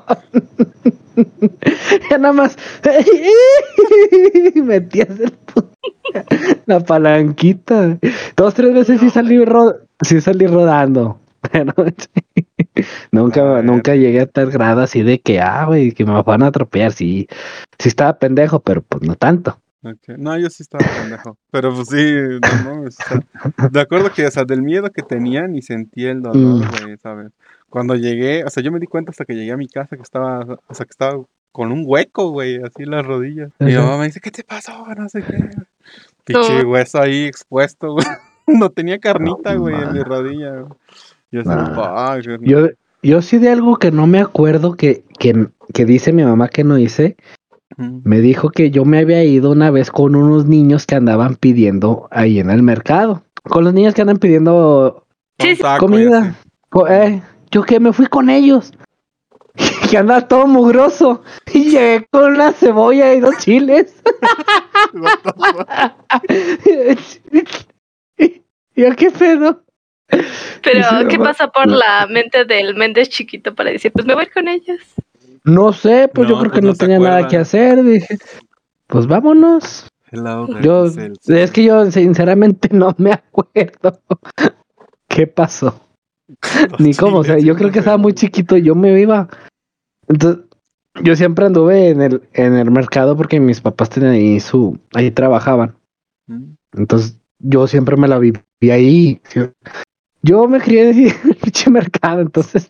ya 2.11 2.19
nada 2.19 2.33
más 2.33 2.57
metías 4.55 5.11
el 5.21 5.33
pu- 5.47 5.69
la 6.67 6.81
palanquita. 6.81 7.99
Dos, 8.37 8.55
tres 8.55 8.75
veces 8.75 9.01
sí 9.01 9.11
salí, 9.11 9.45
ro- 9.45 9.77
sí 10.03 10.21
salí 10.21 10.47
rodando. 10.47 11.19
Pero 11.51 11.73
sí. 11.99 12.85
nunca, 13.11 13.41
A 13.41 13.55
ver. 13.55 13.65
nunca 13.65 13.95
llegué 13.97 14.21
a 14.21 14.27
tal 14.27 14.51
grado 14.51 14.81
así 14.83 15.03
de 15.03 15.21
que, 15.21 15.41
ah, 15.41 15.65
güey, 15.67 15.93
que 15.93 16.05
me 16.05 16.23
van 16.23 16.43
a 16.43 16.47
atropellar. 16.49 16.93
Sí, 16.93 17.27
sí 17.79 17.89
estaba 17.89 18.19
pendejo, 18.19 18.61
pero 18.61 18.83
pues 18.83 19.03
no 19.03 19.17
tanto. 19.17 19.59
Ok, 19.85 20.17
No, 20.19 20.39
yo 20.39 20.49
sí 20.49 20.63
estaba 20.63 20.85
pendejo. 21.01 21.37
Pero 21.51 21.75
pues 21.75 21.89
sí, 21.89 22.15
no 22.41 22.71
mames, 22.71 22.97
o 23.01 23.03
sea, 23.03 23.69
de 23.69 23.81
acuerdo 23.81 24.13
que, 24.13 24.27
o 24.27 24.31
sea, 24.31 24.45
del 24.45 24.63
miedo 24.63 24.91
que 24.91 25.03
tenía 25.03 25.47
ni 25.49 25.61
sentí 25.63 26.05
el 26.07 26.23
dolor, 26.23 26.65
Mm. 26.65 26.85
güey, 26.85 26.97
¿sabes? 26.99 27.33
Cuando 27.69 27.95
llegué, 27.97 28.45
o 28.45 28.51
sea, 28.51 28.63
yo 28.63 28.71
me 28.71 28.79
di 28.79 28.87
cuenta 28.87 29.11
hasta 29.11 29.25
que 29.25 29.35
llegué 29.35 29.51
a 29.53 29.57
mi 29.57 29.67
casa 29.69 29.97
que 29.97 30.03
estaba, 30.03 30.41
o 30.67 30.75
sea, 30.75 30.87
que 30.87 30.91
estaba 30.91 31.21
con 31.51 31.73
un 31.73 31.83
hueco, 31.87 32.31
güey, 32.31 32.57
así 32.63 32.85
en 32.85 32.91
las 32.93 33.05
rodillas. 33.05 33.51
Y 33.61 33.65
mi 33.65 33.75
mamá 33.75 33.99
me 33.99 34.07
dice, 34.07 34.21
¿qué 34.21 34.31
te 34.31 34.45
pasó? 34.45 34.87
No 34.97 35.09
sé 35.09 35.23
qué. 35.23 35.37
Pinche 36.25 36.63
No. 36.63 36.71
hueso 36.71 37.01
ahí 37.01 37.25
expuesto, 37.25 37.93
güey. 37.95 38.07
No 38.47 38.71
tenía 38.71 38.99
carnita, 38.99 39.55
No, 39.55 39.61
güey, 39.61 39.75
en 39.81 39.93
mi 39.93 40.01
rodilla. 40.03 40.65
Yo 41.31 41.41
así, 41.41 41.51
Ah. 41.51 42.15
"Fuck, 42.23 42.27
güey". 42.39 42.51
Yo, 42.51 42.69
yo 43.03 43.23
sí 43.23 43.39
de 43.39 43.49
algo 43.51 43.77
que 43.77 43.91
no 43.93 44.07
me 44.09 44.21
acuerdo 44.21 44.75
que, 44.77 45.05
que, 45.19 45.47
que 45.73 45.85
dice 45.85 46.13
mi 46.13 46.25
mamá 46.25 46.49
que 46.49 46.65
no 46.65 46.77
hice. 46.77 47.17
Me 47.77 48.21
dijo 48.21 48.51
que 48.51 48.71
yo 48.71 48.85
me 48.85 48.99
había 48.99 49.25
ido 49.25 49.51
una 49.51 49.71
vez 49.71 49.91
con 49.91 50.15
unos 50.15 50.47
niños 50.47 50.87
que 50.87 50.95
andaban 50.95 51.37
pidiendo 51.37 52.09
ahí 52.11 52.39
en 52.39 52.51
el 52.51 52.63
mercado. 52.63 53.25
Con 53.43 53.65
los 53.65 53.75
niños 53.75 53.95
que 53.95 54.03
andan 54.03 54.19
pidiendo 54.19 55.07
Sí, 55.39 55.59
comida. 55.79 56.37
eh, 56.89 57.23
yo 57.51 57.63
que 57.65 57.81
me 57.81 57.93
fui 57.93 58.07
con 58.07 58.31
ellos. 58.31 58.73
que 59.91 59.99
andaba 59.99 60.29
todo 60.29 60.47
mugroso. 60.47 61.23
Y 61.53 61.71
llegué 61.71 62.07
con 62.11 62.35
una 62.35 62.53
cebolla 62.53 63.13
y 63.15 63.21
dos 63.21 63.37
chiles. 63.39 64.03
Yo, 68.75 68.97
¿qué 68.97 69.11
pedo? 69.11 69.63
Pero, 70.63 71.09
¿qué 71.09 71.19
pasa 71.19 71.49
por 71.49 71.69
la 71.69 72.07
mente 72.09 72.45
del 72.45 72.75
Méndez 72.75 73.09
chiquito 73.09 73.55
para 73.55 73.71
decir, 73.71 73.93
pues 73.93 74.07
me 74.07 74.15
voy 74.15 74.27
con 74.27 74.49
ellos? 74.49 74.81
No 75.45 75.73
sé, 75.73 76.09
pues 76.13 76.29
yo 76.29 76.39
creo 76.39 76.51
pues 76.51 76.61
que 76.61 76.67
no, 76.67 76.73
no 76.73 76.75
tenía 76.75 76.99
nada 76.99 77.27
que 77.27 77.37
hacer. 77.37 77.83
Dije, 77.83 78.19
pues 78.87 79.07
vámonos. 79.07 79.87
Yo, 80.61 80.87
es 81.29 81.51
que 81.51 81.65
yo 81.65 81.91
sinceramente 81.91 82.69
no 82.73 82.95
me 82.99 83.13
acuerdo 83.13 84.01
qué 85.09 85.27
pasó. 85.27 85.81
Ni 86.79 86.95
cómo, 86.95 87.19
o 87.19 87.25
sea, 87.25 87.39
yo 87.39 87.57
creo 87.57 87.71
que 87.71 87.81
estaba 87.81 87.97
muy 87.97 88.13
chiquito 88.13 88.57
y 88.57 88.63
yo 88.63 88.75
me 88.75 88.99
iba. 89.01 89.29
Entonces, 90.09 90.45
yo 91.03 91.17
siempre 91.17 91.47
anduve 91.47 91.89
en 91.89 92.03
el, 92.03 92.29
en 92.35 92.55
el 92.55 92.71
mercado 92.71 93.17
porque 93.17 93.41
mis 93.41 93.61
papás 93.61 93.91
tenían 93.91 94.13
ahí 94.13 94.41
su, 94.41 94.79
ahí 94.95 95.11
trabajaban. 95.11 95.75
Mm. 96.27 96.53
Entonces, 96.77 97.19
yo 97.39 97.67
siempre 97.67 97.97
me 97.97 98.09
la 98.09 98.19
viví 98.19 98.41
ahí. 98.71 99.21
Yo 100.23 100.47
me 100.47 100.61
crié 100.61 100.91
en 100.91 101.09
el 101.09 101.37
pinche 101.37 101.71
mercado, 101.71 102.21
entonces 102.21 102.69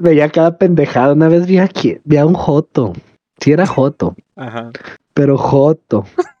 veía 0.00 0.28
cada 0.28 0.58
pendejada. 0.58 1.12
Una 1.14 1.28
vez 1.28 1.46
vi 1.46 1.58
aquí, 1.58 1.98
vi 2.04 2.16
a 2.16 2.26
un 2.26 2.34
Joto. 2.34 2.92
Sí 3.40 3.52
era 3.52 3.66
Joto, 3.66 4.16
Ajá. 4.36 4.70
pero 5.14 5.38
Joto. 5.38 6.04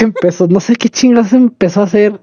empezó, 0.00 0.46
no 0.46 0.60
sé 0.60 0.76
qué 0.76 0.88
chingas 0.88 1.32
empezó 1.32 1.80
a 1.80 1.84
hacer, 1.84 2.20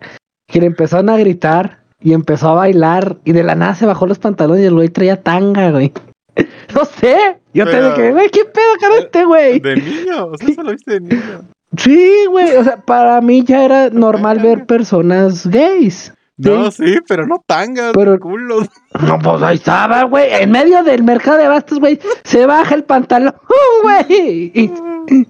que 0.47 0.59
le 0.61 0.67
empezaron 0.67 1.09
a 1.09 1.17
gritar 1.17 1.79
y 1.99 2.13
empezó 2.13 2.49
a 2.49 2.53
bailar 2.53 3.17
y 3.25 3.31
de 3.31 3.43
la 3.43 3.55
nada 3.55 3.75
se 3.75 3.85
bajó 3.85 4.05
los 4.07 4.19
pantalones 4.19 4.63
y 4.63 4.67
el 4.67 4.73
güey 4.75 4.89
traía 4.89 5.21
tanga, 5.21 5.71
güey. 5.71 5.91
No 6.75 6.85
sé, 6.85 7.39
yo 7.53 7.65
te 7.65 7.71
Pero- 7.71 7.89
dije, 7.89 8.11
güey, 8.11 8.29
¿qué 8.29 8.45
pedo 8.45 8.73
con 8.79 8.91
este 8.99 9.25
güey? 9.25 9.59
De 9.59 9.75
niño, 9.77 10.27
o 10.27 10.37
sea, 10.37 10.47
eso 10.49 10.63
lo 10.63 10.71
viste 10.71 10.93
de 10.93 10.99
niño. 11.01 11.41
Sí, 11.75 12.25
güey, 12.29 12.55
o 12.57 12.63
sea, 12.63 12.77
para 12.77 13.19
mí 13.21 13.43
ya 13.43 13.65
era 13.65 13.89
normal 13.89 14.39
ver 14.43 14.65
personas 14.67 15.47
gays. 15.47 16.13
No, 16.37 16.69
sí, 16.71 16.97
pero 17.07 17.25
no 17.25 17.43
tangas, 17.45 17.93
Pero- 17.93 18.19
culos. 18.19 18.67
No, 19.01 19.17
pues 19.19 19.41
ahí 19.41 19.55
estaba, 19.55 20.03
güey, 20.03 20.31
en 20.33 20.51
medio 20.51 20.83
del 20.83 21.03
mercado 21.03 21.37
de 21.37 21.47
bastos, 21.47 21.79
güey, 21.79 21.99
se 22.23 22.45
baja 22.45 22.75
el 22.75 22.83
pantalón, 22.83 23.33
güey. 23.83 24.51
Y, 24.53 24.71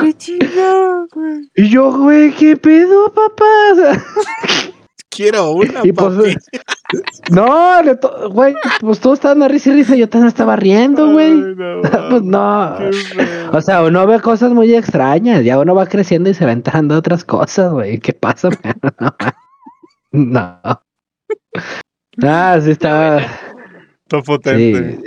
Qué 0.00 0.12
chingada, 0.14 1.06
güey. 1.12 1.48
y 1.54 1.68
yo, 1.68 1.92
güey, 1.96 2.32
¿qué 2.32 2.56
pedo, 2.56 3.12
papá? 3.12 3.44
Quiero 5.10 5.52
una, 5.52 5.80
Y 5.84 5.92
pues, 5.92 6.36
no, 7.30 7.78
güey, 8.30 8.54
pues 8.80 8.98
todos 8.98 9.18
estaban 9.18 9.44
a 9.44 9.48
risa 9.48 9.70
y 9.70 9.74
risa, 9.74 9.94
yo 9.94 10.08
también 10.08 10.26
estaba 10.26 10.56
riendo, 10.56 11.12
güey. 11.12 11.34
No, 11.34 11.82
Pues 12.10 12.22
no. 12.22 12.76
O 13.52 13.60
sea, 13.60 13.84
uno 13.84 14.04
ve 14.08 14.18
cosas 14.20 14.50
muy 14.52 14.74
extrañas, 14.74 15.44
ya 15.44 15.58
uno 15.60 15.74
va 15.76 15.86
creciendo 15.86 16.30
y 16.30 16.34
se 16.34 16.44
va 16.44 16.50
entrando 16.50 16.96
otras 16.98 17.24
cosas, 17.24 17.70
güey. 17.72 18.00
¿Qué 18.00 18.12
pasa? 18.12 18.48
no. 19.00 19.14
Ah, 22.22 22.58
sí 22.62 22.70
estaba. 22.70 23.18
Está 23.18 24.22
potente. 24.24 25.00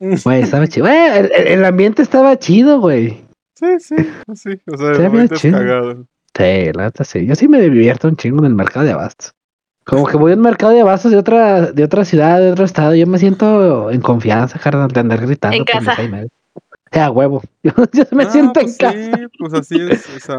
Sí. 0.00 0.16
Güey, 0.24 0.42
estaba 0.42 0.66
chido. 0.68 0.86
Güey, 0.86 0.96
el, 1.18 1.30
el- 1.46 1.64
ambiente 1.64 2.02
estaba 2.02 2.38
chido, 2.38 2.80
güey. 2.80 3.24
Sí, 3.56 3.66
sí, 3.80 3.96
sí. 4.34 4.50
O 4.66 4.76
sea, 4.76 4.94
Se 4.94 5.06
el 5.06 5.14
es 5.20 5.30
chido. 5.40 5.58
cagado. 5.58 6.06
Sí, 6.36 6.70
la 6.72 6.84
neta 6.84 7.04
sí. 7.04 7.26
Yo 7.26 7.34
sí 7.34 7.48
me 7.48 7.60
divierto 7.60 8.06
un 8.08 8.16
chingo 8.16 8.38
en 8.38 8.44
el 8.46 8.54
mercado 8.54 8.86
de 8.86 8.92
abastos. 8.92 9.34
Como 9.84 10.06
que 10.06 10.16
voy 10.16 10.32
a 10.32 10.36
un 10.36 10.42
mercado 10.42 10.72
de 10.72 10.82
abastos 10.82 11.10
de 11.10 11.16
otra, 11.18 11.72
de 11.72 11.82
otra 11.82 12.04
ciudad, 12.04 12.38
de 12.38 12.52
otro 12.52 12.64
estado, 12.64 12.94
yo 12.94 13.06
me 13.06 13.18
siento 13.18 13.90
en 13.90 14.00
confianza, 14.02 14.58
carnal, 14.58 14.88
de 14.88 15.00
andar 15.00 15.20
gritando. 15.26 15.56
En 15.56 15.64
casa. 15.64 15.96
media. 16.02 16.28
Ya, 16.92 17.10
huevo. 17.10 17.42
Yo, 17.62 17.72
yo 17.92 18.04
me 18.12 18.24
Ah, 18.24 18.30
siento 18.30 18.60
pues 18.60 18.66
en 18.72 18.76
casa. 18.78 19.16
Sí, 19.18 19.26
pues 19.38 19.52
así 19.54 19.76
es. 19.80 20.08
O 20.16 20.20
sea, 20.20 20.36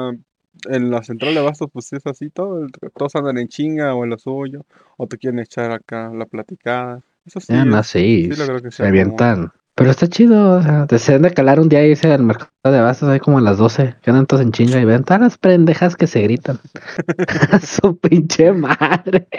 en 0.70 0.92
la 0.92 1.04
central 1.04 1.34
de 1.36 1.42
Bastos, 1.42 1.70
pues 1.72 1.92
es 1.94 2.06
así 2.06 2.30
todo. 2.30 2.66
Todos 2.98 3.16
andan 3.16 3.38
en 3.38 3.48
chinga 3.48 3.94
o 3.96 4.04
en 4.04 4.10
lo 4.12 4.18
suyo. 4.18 4.66
O 4.98 5.08
te 5.08 5.18
quieren 5.18 5.40
echar 5.40 5.72
acá 5.72 6.12
la 6.14 6.26
platicada. 6.26 7.02
Eso 7.26 7.40
sí. 7.40 7.54
Ya, 7.54 7.66
no, 7.66 7.80
es- 7.80 7.88
sí. 7.88 8.30
sí 8.32 8.40
logró 8.40 8.62
que 8.62 8.72
se 8.72 8.86
avientan. 8.86 9.52
Pero 9.76 9.92
está 9.92 10.08
chido, 10.10 10.58
o 10.58 10.62
sea, 10.62 10.88
se 10.98 11.14
han 11.14 11.22
de 11.22 11.32
calar 11.34 11.58
un 11.58 11.70
día 11.70 11.88
y 11.88 11.92
irse 11.92 12.12
al 12.12 12.22
mercado 12.24 12.50
de 12.66 12.78
abastos 12.78 13.08
ahí 13.08 13.22
como 13.22 13.38
a 13.38 13.42
las 13.42 13.58
12, 13.58 13.96
que 14.02 14.10
andan 14.10 14.26
todos 14.26 14.42
en 14.42 14.52
chinga 14.52 14.78
y 14.78 14.84
ven 14.84 15.06
todas 15.06 15.22
las 15.22 15.38
pendejas 15.38 15.96
que 15.96 16.06
se 16.06 16.22
gritan. 16.22 16.60
A 17.52 17.60
su 17.60 17.98
pinche 17.98 18.52
madre. 18.52 19.30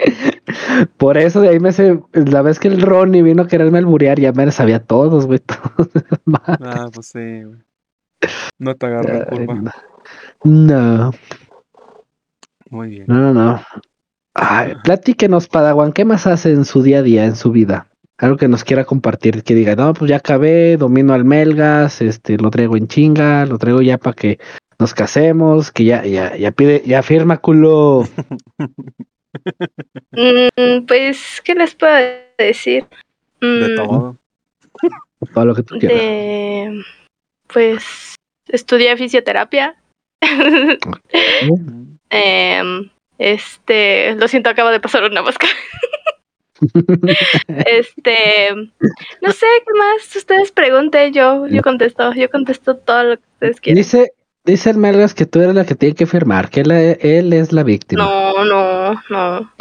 Por 0.97 1.19
eso 1.19 1.41
de 1.41 1.49
ahí 1.49 1.59
me 1.59 1.71
sé, 1.71 1.99
la 2.13 2.41
vez 2.41 2.57
que 2.59 2.69
el 2.69 2.81
Ronnie 2.81 3.21
vino 3.21 3.43
a 3.43 3.47
quererme 3.47 3.77
alburear, 3.77 4.19
ya 4.19 4.31
me 4.31 4.51
sabía 4.51 4.83
todos, 4.83 5.27
güey. 5.27 5.37
todos. 5.45 5.89
Ah, 6.59 6.87
pues 6.91 7.07
sí, 7.07 7.43
güey. 7.43 7.59
No 8.57 8.73
te 8.75 8.85
agarro 8.87 9.13
en 9.13 9.21
Ay, 9.21 9.25
curva. 9.29 9.53
No, 9.55 9.71
Muy 10.43 11.11
bien. 12.89 13.05
no, 13.07 13.15
no, 13.15 13.33
no. 13.33 13.61
Ay, 14.33 14.73
platíquenos, 14.83 15.47
Padawan, 15.47 15.91
¿qué 15.91 16.05
más 16.05 16.25
hace 16.25 16.51
en 16.53 16.63
su 16.65 16.81
día 16.81 16.99
a 16.99 17.03
día, 17.03 17.25
en 17.25 17.35
su 17.35 17.51
vida? 17.51 17.87
Algo 18.17 18.37
que 18.37 18.47
nos 18.47 18.63
quiera 18.63 18.85
compartir, 18.85 19.43
que 19.43 19.53
diga, 19.55 19.75
no, 19.75 19.93
pues 19.93 20.09
ya 20.09 20.17
acabé, 20.17 20.77
domino 20.77 21.13
al 21.13 21.25
Melgas, 21.25 22.01
este, 22.01 22.37
lo 22.37 22.49
traigo 22.49 22.77
en 22.77 22.87
chinga, 22.87 23.45
lo 23.45 23.57
traigo 23.57 23.81
ya 23.81 23.97
para 23.97 24.13
que 24.15 24.39
nos 24.79 24.93
casemos, 24.93 25.71
que 25.71 25.83
ya, 25.85 26.05
ya, 26.05 26.35
ya 26.37 26.51
pide, 26.51 26.81
ya 26.85 27.03
firma 27.03 27.37
culo. 27.39 28.07
Mm, 30.11 30.85
pues, 30.87 31.41
¿qué 31.43 31.55
les 31.55 31.75
puedo 31.75 31.93
decir? 32.37 32.85
De 33.41 33.69
Mm, 33.69 33.75
todo. 33.75 34.17
todo 35.33 35.45
lo 35.45 35.55
que 35.55 35.63
tú 35.63 35.77
quieras. 35.77 35.97
de- 35.97 36.83
pues, 37.51 38.15
estudié 38.47 38.95
fisioterapia. 38.97 39.75
Em, 42.13 42.89
este, 43.17 44.15
lo 44.15 44.27
siento, 44.27 44.49
acabo 44.49 44.69
de 44.69 44.79
pasar 44.81 45.03
una 45.03 45.21
mosca. 45.21 45.47
este, 47.47 48.53
no 49.21 49.31
sé 49.31 49.45
qué 49.65 49.73
más 49.77 50.15
ustedes 50.15 50.51
pregunten, 50.51 51.13
yo, 51.13 51.47
yo 51.47 51.61
contesto, 51.61 52.13
yo 52.13 52.29
contesto 52.29 52.75
todo 52.75 53.03
lo 53.03 53.17
que 53.17 53.23
ustedes 53.33 53.61
quieran. 53.61 53.77
Dice, 53.77 54.13
dice 54.43 54.69
el 54.69 54.77
Melgas 54.77 55.13
que 55.13 55.25
tú 55.25 55.41
eres 55.41 55.55
la 55.55 55.65
que 55.65 55.75
tiene 55.75 55.95
que 55.95 56.05
firmar, 56.05 56.49
que 56.49 56.61
él, 56.61 56.71
él 56.71 57.33
es 57.33 57.53
la 57.53 57.63
víctima. 57.63 58.03
No, 58.03 58.45
no, 58.45 58.93
no. 59.09 59.39
no. 59.39 59.53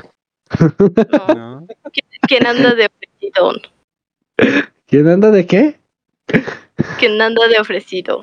¿No? 1.37 1.67
¿Quién 2.27 2.47
anda 2.47 2.75
de 2.75 2.87
ofrecido? 2.87 3.53
¿Quién 4.87 5.09
anda 5.09 5.31
de 5.31 5.47
qué? 5.47 5.79
¿Quién 6.99 7.21
anda 7.21 7.47
de 7.47 7.61
ofrecido? 7.61 8.21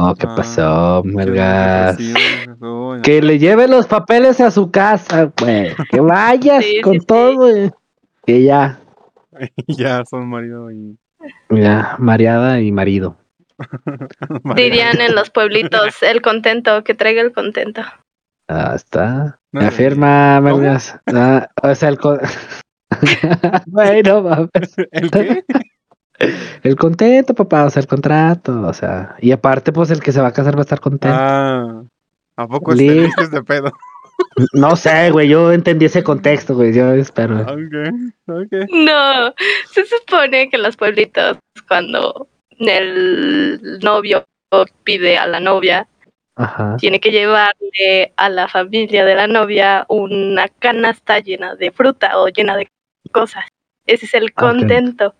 Oh, 0.00 0.14
¿qué 0.14 0.28
Ah, 0.28 0.34
pasó, 0.36 1.02
uy, 1.02 3.02
Que 3.02 3.20
le 3.20 3.36
lleve 3.40 3.66
los 3.66 3.88
papeles 3.88 4.40
a 4.40 4.52
su 4.52 4.70
casa, 4.70 5.32
güey. 5.40 5.74
Que 5.90 5.98
vayas 6.00 6.64
Sí, 6.64 6.80
con 6.82 7.00
sí, 7.00 7.06
todo, 7.06 7.34
güey. 7.34 7.72
Que 8.24 8.44
ya, 8.44 8.78
ya 9.66 10.04
son 10.04 10.28
marido 10.28 10.70
y. 10.70 10.96
ya, 11.50 11.96
mareada 11.98 12.60
y 12.60 12.70
marido. 12.70 13.16
Dirían 14.54 15.00
en 15.00 15.16
los 15.16 15.30
pueblitos, 15.30 16.00
el 16.04 16.22
contento, 16.22 16.84
que 16.84 16.94
traiga 16.94 17.22
el 17.22 17.32
contento. 17.32 17.82
Ah, 18.46 18.74
está. 18.76 19.40
No, 19.50 19.62
Me 19.62 19.66
afirma, 19.66 20.38
¿cómo? 20.40 20.58
Melgas. 20.58 20.96
Ah, 21.06 21.48
o 21.60 21.74
sea, 21.74 21.88
el 21.88 21.98
con... 21.98 22.20
bueno, 23.66 24.22
mames. 24.22 24.76
¿El 24.92 25.10
qué? 25.10 25.44
El 26.62 26.76
contento, 26.76 27.34
papá, 27.34 27.64
o 27.64 27.70
sea, 27.70 27.80
el 27.80 27.86
contrato, 27.88 28.62
o 28.62 28.72
sea, 28.72 29.16
y 29.20 29.30
aparte, 29.32 29.72
pues 29.72 29.90
el 29.90 30.00
que 30.00 30.12
se 30.12 30.20
va 30.20 30.28
a 30.28 30.32
casar 30.32 30.54
va 30.54 30.60
a 30.60 30.62
estar 30.62 30.80
contento. 30.80 31.16
Ah, 31.18 31.82
¿a 32.36 32.46
poco 32.46 32.72
es 32.72 32.78
feliz 32.78 33.14
este 33.18 33.42
pedo? 33.42 33.72
No 34.52 34.74
sé, 34.74 35.10
güey, 35.12 35.28
yo 35.28 35.52
entendí 35.52 35.84
ese 35.86 36.02
contexto, 36.02 36.56
güey, 36.56 36.72
yo 36.74 36.92
espero. 36.92 37.36
No, 38.26 39.34
se 39.70 39.84
supone 39.84 40.50
que 40.50 40.56
en 40.56 40.62
los 40.62 40.76
pueblitos, 40.76 41.38
cuando 41.68 42.26
el 42.58 43.78
novio 43.80 44.24
pide 44.82 45.18
a 45.18 45.26
la 45.26 45.38
novia, 45.38 45.86
Ajá. 46.34 46.76
tiene 46.78 47.00
que 47.00 47.10
llevarle 47.10 48.12
a 48.16 48.28
la 48.28 48.48
familia 48.48 49.04
de 49.04 49.14
la 49.14 49.26
novia 49.28 49.86
una 49.88 50.48
canasta 50.48 51.20
llena 51.20 51.54
de 51.54 51.70
fruta 51.70 52.18
o 52.18 52.28
llena 52.28 52.56
de 52.56 52.68
cosas. 53.12 53.44
Ese 53.86 54.06
es 54.06 54.14
el 54.14 54.24
Ok. 54.24 54.32
contento. 54.34 55.14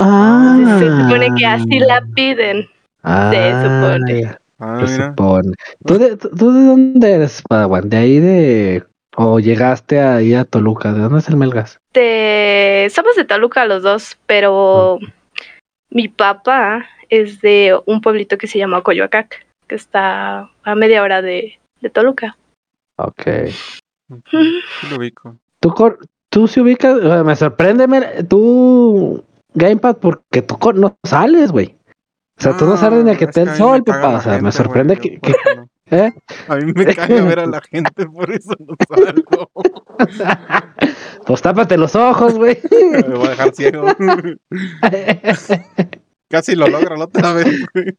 Ah. 0.00 0.76
Se 0.78 0.86
supone 0.86 1.28
que 1.36 1.46
así 1.46 1.78
la 1.80 2.02
piden. 2.14 2.68
Ah, 3.02 3.30
supone. 3.62 4.36
Ah, 4.58 4.82
se 4.86 4.96
supone. 4.96 5.52
¿Tú 5.84 5.98
de, 5.98 6.16
tú- 6.16 6.52
de 6.52 6.64
dónde 6.66 7.12
eres, 7.12 7.42
Padawan? 7.48 7.88
¿De 7.88 7.96
ahí 7.96 8.18
de... 8.18 8.84
o 9.16 9.38
llegaste 9.38 10.00
ahí 10.00 10.34
a 10.34 10.44
Toluca? 10.44 10.92
¿De 10.92 11.00
dónde 11.00 11.20
es 11.20 11.28
el 11.28 11.36
Melgas? 11.36 11.78
De... 11.94 12.90
Somos 12.94 13.14
de 13.16 13.24
Toluca 13.24 13.64
los 13.66 13.82
dos, 13.82 14.18
pero 14.26 14.98
mi 15.90 16.08
papá 16.08 16.86
es 17.08 17.40
de 17.40 17.78
un 17.86 18.00
pueblito 18.00 18.36
que 18.36 18.46
se 18.48 18.58
llama 18.58 18.82
Coyoacac, 18.82 19.46
que 19.66 19.74
está 19.74 20.50
a 20.64 20.74
media 20.74 21.02
hora 21.02 21.22
de, 21.22 21.58
de 21.80 21.90
Toluca. 21.90 22.36
Ok. 22.96 23.22
Ok, 24.10 24.28
sí 24.30 24.86
lo 24.90 24.96
ubico. 24.96 25.36
¿Tú, 25.60 25.70
cor- 25.70 25.98
tú 26.30 26.48
se 26.48 26.60
ubicas? 26.60 26.96
Me 27.24 27.36
sorprende, 27.36 27.86
me- 27.86 28.24
tú, 28.24 29.22
Gamepad, 29.58 29.96
porque 29.96 30.42
tú 30.42 30.58
no 30.74 30.96
sales, 31.04 31.52
güey. 31.52 31.76
O 32.38 32.42
sea, 32.42 32.56
tú 32.56 32.66
no 32.66 32.76
sales 32.76 33.04
ni 33.04 33.10
a 33.10 33.16
que 33.16 33.24
Ah, 33.24 33.30
te 33.30 33.42
es 33.42 33.48
el 33.48 33.56
sol, 33.56 33.82
papá. 33.82 34.16
O 34.16 34.20
sea, 34.20 34.40
me 34.40 34.52
sorprende 34.52 34.96
que, 34.96 35.18
que. 35.18 35.34
¿Eh? 35.90 36.12
A 36.48 36.56
mí 36.56 36.72
me 36.74 36.94
cae 36.94 37.20
ver 37.22 37.40
a 37.40 37.46
la 37.46 37.60
gente, 37.62 38.06
por 38.06 38.30
eso 38.30 38.54
no 38.58 38.74
salgo. 38.88 39.50
Pues 41.26 41.42
tápate 41.42 41.76
los 41.76 41.94
ojos, 41.94 42.34
güey. 42.38 42.56
Me 42.70 43.02
voy 43.02 43.26
a 43.26 43.30
dejar 43.30 43.54
ciego. 43.54 43.84
Casi 46.30 46.54
lo 46.54 46.68
logra 46.68 46.96
la 46.96 47.04
otra 47.04 47.32
vez, 47.32 47.66
güey. 47.74 47.96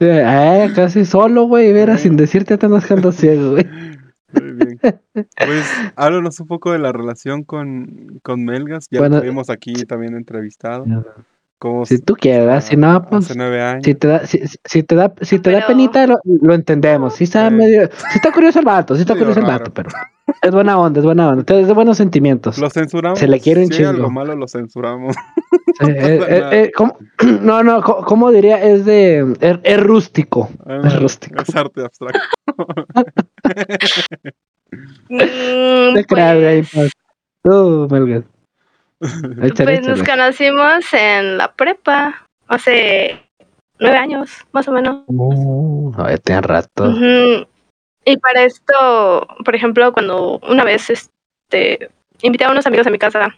Eh, 0.00 0.70
casi 0.74 1.04
solo, 1.04 1.44
güey. 1.44 1.72
Verás, 1.72 2.02
sin 2.02 2.16
decirte 2.16 2.58
te 2.58 2.66
andas 2.66 2.86
quedando 2.86 3.12
ciego, 3.12 3.52
güey. 3.52 3.66
Muy 4.32 4.52
bien. 4.52 4.80
Pues 5.14 5.64
háblanos 5.96 6.40
un 6.40 6.46
poco 6.46 6.72
de 6.72 6.78
la 6.78 6.92
relación 6.92 7.44
con, 7.44 8.20
con 8.22 8.44
Melgas. 8.44 8.86
Ya 8.90 9.00
Bueno, 9.00 9.16
lo 9.16 9.22
tuvimos 9.22 9.50
aquí 9.50 9.72
también 9.84 10.14
entrevistado. 10.16 10.84
¿Cómo 11.58 11.86
Si 11.86 11.98
tú 12.00 12.14
quieras, 12.14 12.64
si 12.64 12.76
no, 12.76 13.06
pues. 13.08 13.26
Hace 13.26 13.38
nueve 13.38 13.62
años. 13.62 13.84
Si 13.84 13.94
te 13.94 14.08
da, 14.08 14.26
si, 14.26 14.40
si 14.64 14.82
te 14.82 14.94
da, 14.96 15.12
si 15.20 15.38
te 15.38 15.50
da 15.52 15.66
penita, 15.66 16.06
lo, 16.06 16.18
lo 16.24 16.54
entendemos. 16.54 17.14
Sí 17.14 17.24
está 17.24 17.48
Sí. 17.50 17.54
medio, 17.54 17.86
sí 17.86 18.16
está 18.16 18.32
curioso 18.32 18.58
el 18.58 18.64
vato, 18.64 18.94
sí 18.96 19.02
está 19.02 19.14
Medio 19.14 19.26
curioso 19.26 19.40
el 19.40 19.46
vato, 19.58 19.72
pero 19.72 19.90
es 20.42 20.50
buena 20.50 20.78
onda, 20.78 21.00
es 21.00 21.04
buena 21.06 21.28
onda, 21.28 21.58
es 21.58 21.66
de 21.66 21.72
buenos 21.72 21.96
sentimientos. 21.96 22.58
Lo 22.58 22.70
censuramos. 22.70 23.18
Se 23.18 23.28
le 23.28 23.40
quiere 23.40 23.62
un 23.62 23.68
Si 23.72 23.78
chingo. 23.78 24.10
malo 24.10 24.34
lo 24.36 24.46
censuramos. 24.48 25.16
Eh, 25.80 25.86
eh, 25.88 26.20
eh, 26.28 26.48
eh, 26.52 26.72
¿cómo? 26.76 26.96
No, 27.40 27.62
no, 27.62 27.82
¿cómo 27.82 28.30
diría? 28.30 28.62
Es 28.62 28.84
de, 28.84 29.34
es, 29.40 29.58
es 29.62 29.80
rústico, 29.82 30.50
es 30.84 31.00
rústico. 31.00 31.42
Es 31.42 31.56
arte 31.56 31.82
abstracto. 31.82 32.20
Mm, 35.08 35.18
Te 35.94 36.04
creas, 36.04 36.68
pues, 36.70 36.70
pues. 36.74 36.92
Tú. 37.42 37.88
Échale, 39.42 39.78
pues 39.80 39.88
nos 39.88 40.00
échale. 40.00 40.04
conocimos 40.04 40.84
en 40.92 41.38
la 41.38 41.52
prepa 41.52 42.26
hace 42.48 43.18
nueve 43.80 43.96
años, 43.96 44.30
más 44.52 44.68
o 44.68 44.72
menos. 44.72 45.02
Uh, 45.06 45.90
no, 45.96 46.08
ya 46.08 46.18
tiene 46.18 46.42
rato. 46.42 46.84
Ujú. 46.90 47.46
Y 48.04 48.16
para 48.16 48.44
esto, 48.44 49.26
por 49.44 49.54
ejemplo, 49.54 49.92
cuando 49.92 50.38
una 50.48 50.64
vez 50.64 50.90
este 50.90 51.90
invité 52.22 52.44
a 52.44 52.50
unos 52.50 52.66
amigos 52.66 52.86
a 52.86 52.90
mi 52.90 52.98
casa 52.98 53.36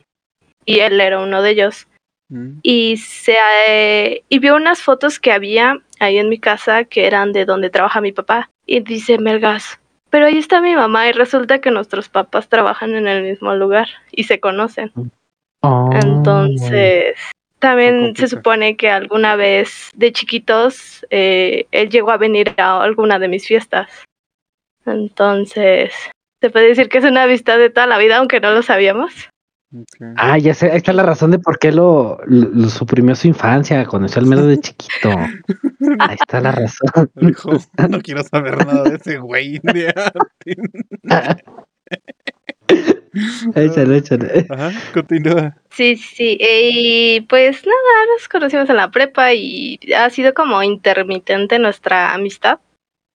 y 0.64 0.81
él 0.81 1.00
era 1.00 1.20
uno 1.20 1.42
de 1.42 1.50
ellos 1.50 1.87
Mm. 2.31 2.61
y 2.62 2.96
se 2.96 3.37
eh, 3.68 4.22
y 4.29 4.38
vio 4.38 4.57
unas 4.57 4.81
fotos 4.81 5.20
que 5.20 5.31
había 5.31 5.79
ahí 6.00 6.18
en 6.18 6.31
mi 6.31 6.38
casa 6.38 6.85
que 6.85 7.07
eran 7.07 7.33
de 7.33 7.44
donde 7.44 7.68
trabaja 7.68 8.00
mi 8.00 8.12
papá 8.12 8.50
y 8.66 8.81
dice 8.81 9.18
Melgas, 9.18 9.79
pero 10.09 10.27
ahí 10.27 10.38
está 10.38 10.61
mi 10.62 10.74
mamá 10.74 11.09
y 11.09 11.12
resulta 11.12 11.61
que 11.61 11.70
nuestros 11.70 12.09
papás 12.09 12.48
trabajan 12.48 12.94
en 12.94 13.07
el 13.07 13.22
mismo 13.22 13.55
lugar 13.55 13.88
y 14.11 14.24
se 14.24 14.40
conocen. 14.40 14.90
Oh, 15.61 15.90
Entonces, 15.92 17.14
también 17.59 18.16
se 18.16 18.29
supone 18.29 18.77
que 18.77 18.90
alguna 18.90 19.37
vez 19.37 19.90
de 19.94 20.12
chiquitos 20.12 21.07
eh, 21.11 21.66
él 21.72 21.90
llegó 21.90 22.11
a 22.11 22.16
venir 22.16 22.55
a 22.57 22.83
alguna 22.83 23.18
de 23.18 23.29
mis 23.29 23.46
fiestas. 23.46 23.88
Entonces, 24.87 25.92
se 26.40 26.51
puede 26.51 26.68
decir 26.68 26.88
que 26.88 26.99
es 26.99 27.05
una 27.05 27.25
amistad 27.25 27.59
de 27.59 27.70
toda 27.70 27.87
la 27.87 27.99
vida, 27.99 28.18
aunque 28.18 28.40
no 28.40 28.51
lo 28.53 28.62
sabíamos. 28.62 29.12
Ok. 29.75 30.14
Ah, 30.16 30.38
ya 30.38 30.55
sé, 30.55 30.70
ahí 30.70 30.77
está 30.77 30.92
la 30.92 31.03
razón 31.03 31.33
de 31.33 31.38
por 31.38 31.59
qué 31.59 31.73
lo, 31.73 32.18
lo, 32.27 32.49
lo 32.51 32.68
suprimió 32.68 33.16
su 33.16 33.27
infancia, 33.27 33.85
conoció 33.87 34.20
al 34.20 34.27
menos 34.27 34.47
de 34.47 34.61
chiquito. 34.61 35.11
Ahí 35.99 36.16
está 36.20 36.40
la 36.40 36.53
razón. 36.53 37.11
Dijo, 37.14 37.51
no 37.88 38.01
quiero 38.01 38.23
saber 38.23 38.64
nada 38.64 38.85
de 38.85 38.97
ese 38.97 39.18
güey 39.18 39.59
de. 39.62 39.92
Échale, 43.55 43.99
échale. 43.99 44.47
Ajá, 44.51 44.73
continúa. 44.92 45.57
Sí, 45.70 45.97
sí, 45.97 46.37
y 46.40 47.20
pues 47.23 47.64
nada, 47.64 48.07
nos 48.12 48.29
conocimos 48.29 48.68
en 48.68 48.77
la 48.77 48.90
prepa 48.90 49.33
y 49.35 49.79
ha 49.97 50.11
sido 50.11 50.35
como 50.35 50.62
intermitente 50.62 51.59
nuestra 51.59 52.12
amistad. 52.12 52.59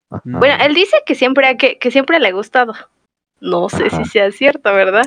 Ajá. 0.09 0.21
Bueno, 0.25 0.55
él 0.63 0.73
dice 0.73 0.97
que 1.05 1.15
siempre, 1.15 1.55
que, 1.57 1.77
que 1.77 1.91
siempre 1.91 2.19
le 2.19 2.27
ha 2.27 2.31
gustado. 2.31 2.73
No 3.41 3.69
sé 3.69 3.85
Ajá. 3.85 4.03
si 4.03 4.09
sea 4.09 4.31
cierto, 4.31 4.73
¿verdad? 4.73 5.05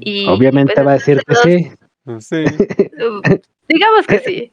Y, 0.00 0.28
Obviamente 0.28 0.74
pues, 0.74 0.86
va 0.86 0.90
a 0.90 0.94
decir 0.94 1.22
que 1.26 1.34
sí. 1.36 1.72
Pues 2.04 2.26
sí. 2.26 2.44
Digamos 3.68 4.06
que 4.06 4.18
sí. 4.18 4.52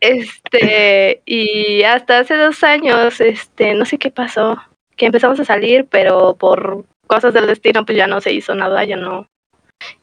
Este, 0.00 1.22
y 1.24 1.82
hasta 1.84 2.20
hace 2.20 2.34
dos 2.36 2.64
años, 2.64 3.20
este, 3.20 3.74
no 3.74 3.84
sé 3.84 3.98
qué 3.98 4.10
pasó, 4.10 4.60
que 4.96 5.06
empezamos 5.06 5.38
a 5.38 5.44
salir, 5.44 5.86
pero 5.88 6.34
por 6.34 6.84
cosas 7.06 7.34
del 7.34 7.46
destino, 7.46 7.84
pues 7.84 7.96
ya 7.96 8.06
no 8.06 8.20
se 8.20 8.32
hizo 8.32 8.54
nada, 8.54 8.84
ya 8.84 8.96
no, 8.96 9.28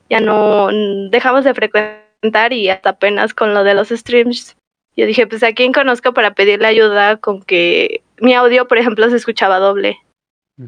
ya 0.09 0.21
no 0.21 0.69
mm, 0.71 1.09
dejamos 1.09 1.43
de 1.43 1.53
frecuentar 1.53 2.53
y 2.53 2.69
hasta 2.69 2.91
apenas 2.91 3.33
con 3.33 3.53
lo 3.53 3.63
de 3.63 3.73
los 3.73 3.89
streams. 3.89 4.55
Yo 4.95 5.05
dije, 5.05 5.27
pues 5.27 5.43
a 5.43 5.53
quién 5.53 5.73
conozco 5.73 6.13
para 6.13 6.33
pedirle 6.33 6.67
ayuda 6.67 7.17
con 7.17 7.41
que 7.41 8.01
mi 8.21 8.33
audio, 8.33 8.67
por 8.67 8.77
ejemplo, 8.77 9.09
se 9.09 9.15
escuchaba 9.15 9.59
doble. 9.59 9.97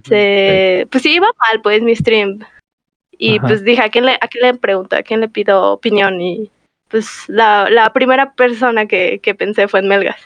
Se, 0.05 0.87
pues 0.89 1.03
sí, 1.03 1.15
iba 1.15 1.27
mal, 1.37 1.61
pues, 1.61 1.81
mi 1.81 1.95
stream. 1.95 2.39
Y 3.11 3.37
Ajá. 3.37 3.47
pues 3.47 3.63
dije, 3.63 3.81
¿a 3.81 3.89
quién, 3.89 4.05
le, 4.05 4.13
¿a 4.21 4.27
quién 4.27 4.45
le 4.45 4.57
pregunto? 4.57 4.95
¿A 4.95 5.03
quién 5.03 5.19
le 5.19 5.27
pido 5.27 5.73
opinión? 5.73 6.21
Y 6.21 6.49
pues 6.87 7.25
la, 7.27 7.69
la 7.69 7.91
primera 7.93 8.33
persona 8.33 8.85
que, 8.85 9.19
que 9.19 9.35
pensé 9.35 9.67
fue 9.67 9.81
en 9.81 9.87
Melgas. 9.87 10.21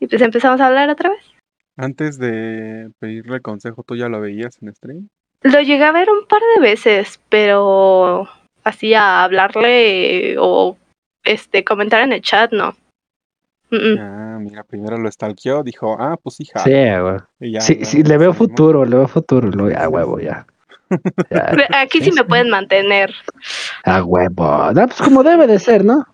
Y 0.00 0.06
pues 0.06 0.22
empezamos 0.22 0.60
a 0.60 0.66
hablar 0.66 0.88
otra 0.90 1.10
vez. 1.10 1.24
Antes 1.76 2.18
de 2.18 2.90
pedirle 2.98 3.40
consejo, 3.40 3.82
¿tú 3.82 3.96
ya 3.96 4.08
lo 4.08 4.20
veías 4.20 4.60
en 4.60 4.74
stream? 4.74 5.08
Lo 5.42 5.60
llegué 5.60 5.84
a 5.84 5.92
ver 5.92 6.10
un 6.10 6.26
par 6.26 6.42
de 6.54 6.60
veces, 6.60 7.20
pero 7.28 8.28
así 8.64 8.92
a 8.92 9.24
hablarle 9.24 10.36
o 10.38 10.76
este 11.24 11.64
comentar 11.64 12.02
en 12.02 12.12
el 12.12 12.22
chat, 12.22 12.52
no. 12.52 12.74
Mm, 13.70 13.76
mm. 13.76 13.98
Ah, 14.00 14.38
mira, 14.40 14.64
primero 14.64 14.98
lo 14.98 15.10
stalkeó, 15.10 15.62
dijo, 15.62 15.96
ah, 16.00 16.16
pues 16.22 16.40
hija. 16.40 16.58
Sí, 16.60 16.70
güey. 16.72 17.52
Ya, 17.52 17.60
Sí, 17.60 17.78
ya, 17.78 17.84
sí, 17.84 18.02
le 18.02 18.18
veo 18.18 18.32
futuro, 18.34 18.84
le 18.84 18.96
veo 18.96 19.06
futuro. 19.08 19.48
Lo, 19.48 19.66
a 19.78 19.88
huevo, 19.88 20.18
ya. 20.20 20.46
Ya, 21.30 21.54
Aquí 21.82 22.00
sí 22.02 22.10
me 22.10 22.24
pueden 22.24 22.50
mantener. 22.50 23.14
A 23.84 24.02
huevo. 24.02 24.72
No, 24.72 24.86
pues 24.88 25.00
como 25.00 25.22
debe 25.22 25.46
de 25.46 25.60
ser, 25.60 25.84
¿no? 25.84 26.04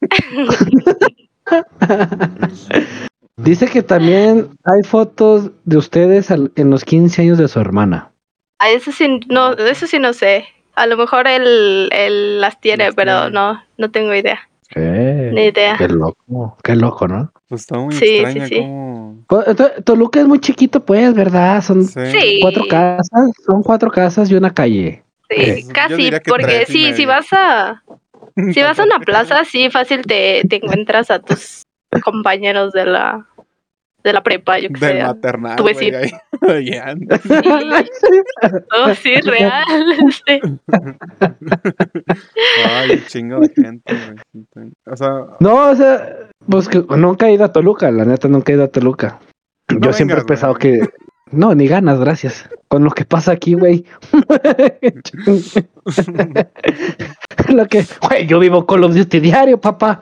Dice 3.36 3.66
que 3.66 3.82
también 3.82 4.48
hay 4.64 4.82
fotos 4.82 5.50
de 5.64 5.76
ustedes 5.76 6.30
al- 6.30 6.52
en 6.56 6.70
los 6.70 6.84
15 6.84 7.22
años 7.22 7.38
de 7.38 7.48
su 7.48 7.60
hermana. 7.60 8.10
A 8.58 8.70
eso 8.70 8.92
sí 8.92 9.20
no, 9.28 9.52
eso 9.52 9.86
sí 9.86 9.98
no 9.98 10.12
sé. 10.12 10.46
A 10.74 10.86
lo 10.86 10.96
mejor 10.96 11.26
él, 11.26 11.88
él 11.92 12.40
las 12.40 12.60
tiene, 12.60 12.86
Las 12.86 12.94
pero 12.94 13.20
tiene. 13.22 13.34
no, 13.34 13.62
no 13.76 13.90
tengo 13.90 14.14
idea. 14.14 14.40
Eh, 14.74 15.30
Ni 15.32 15.46
idea. 15.46 15.76
qué 15.78 15.88
loco, 15.88 16.56
qué 16.62 16.74
loco, 16.74 17.06
¿no? 17.06 17.32
Pues 17.48 17.62
está 17.62 17.78
muy 17.78 17.94
Sí, 17.94 18.06
sí, 18.06 18.14
extraña 18.16 18.46
sí. 18.48 18.56
cómo... 18.56 19.24
Co- 19.26 19.44
To- 19.54 19.82
Toluca 19.84 20.20
es 20.20 20.26
muy 20.26 20.40
chiquito, 20.40 20.84
pues, 20.84 21.14
¿verdad? 21.14 21.62
Son 21.62 21.86
cuatro 22.40 22.64
casas, 22.68 23.30
son 23.44 23.62
cuatro 23.62 23.90
casas 23.90 24.30
y 24.30 24.34
una 24.34 24.52
calle. 24.52 25.04
Sí, 25.28 25.36
Pues, 25.36 25.68
casi, 25.72 26.10
porque 26.26 26.64
sí, 26.66 26.92
si 26.94 27.06
vas 27.06 27.26
a, 27.32 27.82
si 28.52 28.62
vas 28.62 28.78
a 28.78 28.84
una 28.84 28.98
plaza, 29.00 29.44
sí, 29.44 29.70
fácil 29.70 30.02
te, 30.02 30.42
te 30.48 30.56
encuentras 30.56 31.10
a 31.10 31.18
tus 31.20 31.62
compañeros 32.04 32.72
de 32.72 32.86
la, 32.86 33.26
de 34.06 34.12
la 34.14 34.22
prepa, 34.22 34.58
yo 34.58 34.68
que 34.70 34.78
Del 34.80 34.96
sé. 34.98 35.02
maternal, 35.02 35.56
tu 35.56 35.62
güey, 35.64 35.74
vecino. 35.74 35.98
ahí, 35.98 36.10
ahí 36.48 36.78
anda. 36.78 37.20
Oh, 38.74 38.94
sí, 38.94 39.14
real. 39.22 39.64
sí. 40.26 40.40
Ay, 42.64 42.90
un 42.92 43.04
chingo 43.06 43.40
de 43.40 43.48
gente, 43.54 43.94
güey. 44.54 44.70
O 44.86 44.96
sea, 44.96 45.10
No, 45.40 45.70
o 45.70 45.74
sea, 45.76 46.16
pues 46.48 46.68
que 46.68 46.84
nunca 46.96 47.28
he 47.28 47.32
ido 47.34 47.44
a 47.44 47.52
Toluca, 47.52 47.90
la 47.90 48.04
neta 48.04 48.28
nunca 48.28 48.52
he 48.52 48.54
ido 48.56 48.64
a 48.64 48.68
Toluca. 48.68 49.18
No 49.72 49.80
Yo 49.80 49.92
siempre 49.92 50.18
he 50.20 50.24
pensado 50.24 50.54
güey. 50.54 50.80
que. 50.80 50.88
No, 51.32 51.56
ni 51.56 51.66
ganas, 51.66 51.98
gracias. 51.98 52.48
Con 52.68 52.84
lo 52.84 52.90
que 52.92 53.04
pasa 53.04 53.32
aquí, 53.32 53.54
güey. 53.54 53.84
lo 57.48 57.66
que. 57.66 57.84
Güey, 58.08 58.26
yo 58.26 58.38
vivo 58.38 58.64
Call 58.66 58.84
of 58.84 58.94
Duty 58.94 59.20
diario, 59.20 59.60
papá. 59.60 60.00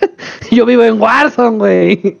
yo 0.50 0.64
vivo 0.66 0.82
en 0.82 1.00
Warzone, 1.00 1.58
güey. 1.58 2.18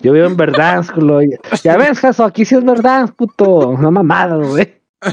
Yo 0.00 0.12
vivo 0.12 0.26
en 0.26 0.36
Verdansk, 0.36 0.94
culo. 0.94 1.20
Ya 1.62 1.76
ves, 1.76 2.00
caso, 2.00 2.24
aquí 2.24 2.44
sí 2.44 2.54
es 2.54 2.64
Verdansk, 2.64 3.14
puto. 3.14 3.76
No 3.78 3.90
mamada, 3.90 4.36
güey. 4.36 4.74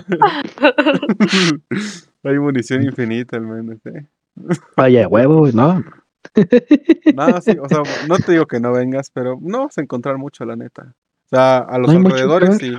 hay 2.24 2.40
munición 2.40 2.84
infinita 2.84 3.38
al 3.38 3.44
menos, 3.44 3.78
¿eh? 3.86 4.06
Oye, 4.78 5.06
huevo, 5.06 5.40
güey, 5.40 5.54
¿no? 5.54 5.84
No, 7.16 7.42
sí, 7.42 7.56
o 7.62 7.70
sea, 7.70 7.84
no 8.08 8.18
te 8.18 8.32
digo 8.34 8.46
que 8.48 8.60
no 8.60 8.72
vengas, 8.74 9.10
pero 9.12 9.38
no 9.42 9.66
vas 9.66 9.78
a 9.78 9.82
encontrar 9.82 10.18
mucho, 10.18 10.44
la 10.46 10.56
neta. 10.56 10.94
O 11.26 11.30
sea, 11.30 11.58
a 11.60 11.78
los 11.78 11.94
No 11.94 12.00
alrededores 12.08 12.58
sí. 12.58 12.74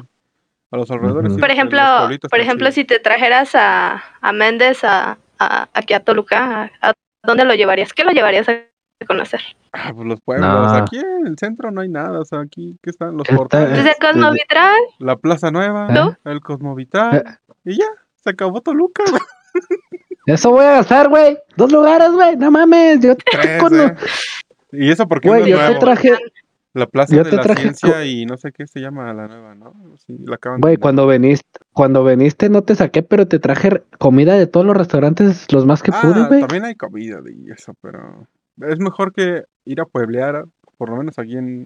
A 0.72 0.76
los 0.76 0.90
alrededores 0.90 1.34
sí. 1.34 1.40
Por 1.40 1.50
ejemplo, 1.50 1.78
por 2.02 2.12
están 2.12 2.40
ejemplo, 2.40 2.70
si 2.72 2.84
te 2.84 2.98
trajeras 2.98 3.54
a, 3.54 4.02
a 4.20 4.32
Méndez 4.32 4.82
a, 4.84 5.16
a- 5.38 5.68
aquí 5.72 5.94
a 5.94 6.00
Toluca, 6.00 6.72
¿a, 6.80 6.90
a 6.90 6.92
dónde 7.22 7.44
lo 7.44 7.54
llevarías? 7.54 7.92
¿Qué 7.92 8.04
lo 8.04 8.10
llevarías 8.10 8.48
a 8.48 8.56
conocer? 9.04 9.40
Ah, 9.72 9.92
pues 9.94 10.06
los 10.08 10.20
pueblos. 10.20 10.48
No. 10.48 10.68
Aquí 10.70 10.98
en 10.98 11.26
el 11.26 11.36
centro 11.38 11.70
no 11.70 11.80
hay 11.82 11.88
nada. 11.88 12.20
O 12.20 12.24
sea, 12.24 12.40
aquí, 12.40 12.78
¿qué 12.82 12.90
están? 12.90 13.16
Los 13.16 13.26
portales. 13.28 13.70
Desde 13.70 13.90
Este, 13.90 14.06
Cosmovitral, 14.06 14.74
La 14.98 15.16
Plaza 15.16 15.50
Nueva, 15.50 15.88
¿No? 15.88 16.16
el 16.24 16.40
Cosmovitral. 16.40 17.16
Eh. 17.16 17.24
Y 17.64 17.78
ya, 17.78 17.86
se 18.22 18.30
acabó 18.30 18.60
Toluca. 18.62 19.02
güey. 19.10 19.20
Eso 20.26 20.50
voy 20.50 20.64
a 20.64 20.72
gastar, 20.72 21.08
güey. 21.08 21.38
Dos 21.56 21.70
lugares, 21.70 22.10
güey. 22.12 22.36
No 22.36 22.50
mames. 22.50 23.00
Yo 23.00 23.14
Tres, 23.16 23.62
con- 23.62 23.78
¿eh? 23.80 23.94
Y 24.72 24.90
eso 24.90 25.06
porque 25.06 25.28
Güey, 25.28 25.42
es 25.42 25.48
yo 25.48 25.56
te 25.58 25.62
nuevo. 25.64 25.78
traje. 25.78 26.12
La 26.74 26.86
Plaza 26.86 27.16
Yo 27.16 27.24
de 27.24 27.30
te 27.30 27.36
la 27.36 27.42
traje 27.42 27.62
Ciencia 27.62 27.92
co- 27.94 28.02
y 28.02 28.26
no 28.26 28.36
sé 28.36 28.52
qué 28.52 28.66
se 28.66 28.80
llama 28.80 29.10
la 29.14 29.28
nueva, 29.28 29.54
¿no? 29.54 29.72
Sí, 30.06 30.14
la 30.26 30.34
acaban 30.34 30.60
de 30.60 30.66
Güey, 30.66 30.76
cuando 30.76 31.06
veniste, 31.06 31.48
cuando 31.72 32.04
veniste 32.04 32.50
no 32.50 32.62
te 32.64 32.74
saqué, 32.74 33.02
pero 33.02 33.26
te 33.26 33.38
traje 33.38 33.82
comida 33.98 34.34
de 34.34 34.46
todos 34.46 34.66
los 34.66 34.76
restaurantes, 34.76 35.50
los 35.52 35.64
más 35.64 35.82
que 35.82 35.90
pude, 35.92 36.12
Ah, 36.20 36.26
güey. 36.28 36.40
también 36.40 36.64
hay 36.66 36.74
comida 36.74 37.20
y 37.26 37.50
eso, 37.50 37.72
pero 37.80 38.26
es 38.60 38.78
mejor 38.78 39.12
que 39.12 39.44
ir 39.64 39.80
a 39.80 39.84
pueblear, 39.86 40.44
por 40.78 40.90
lo 40.90 40.96
menos 40.96 41.18
aquí 41.18 41.36
en, 41.36 41.64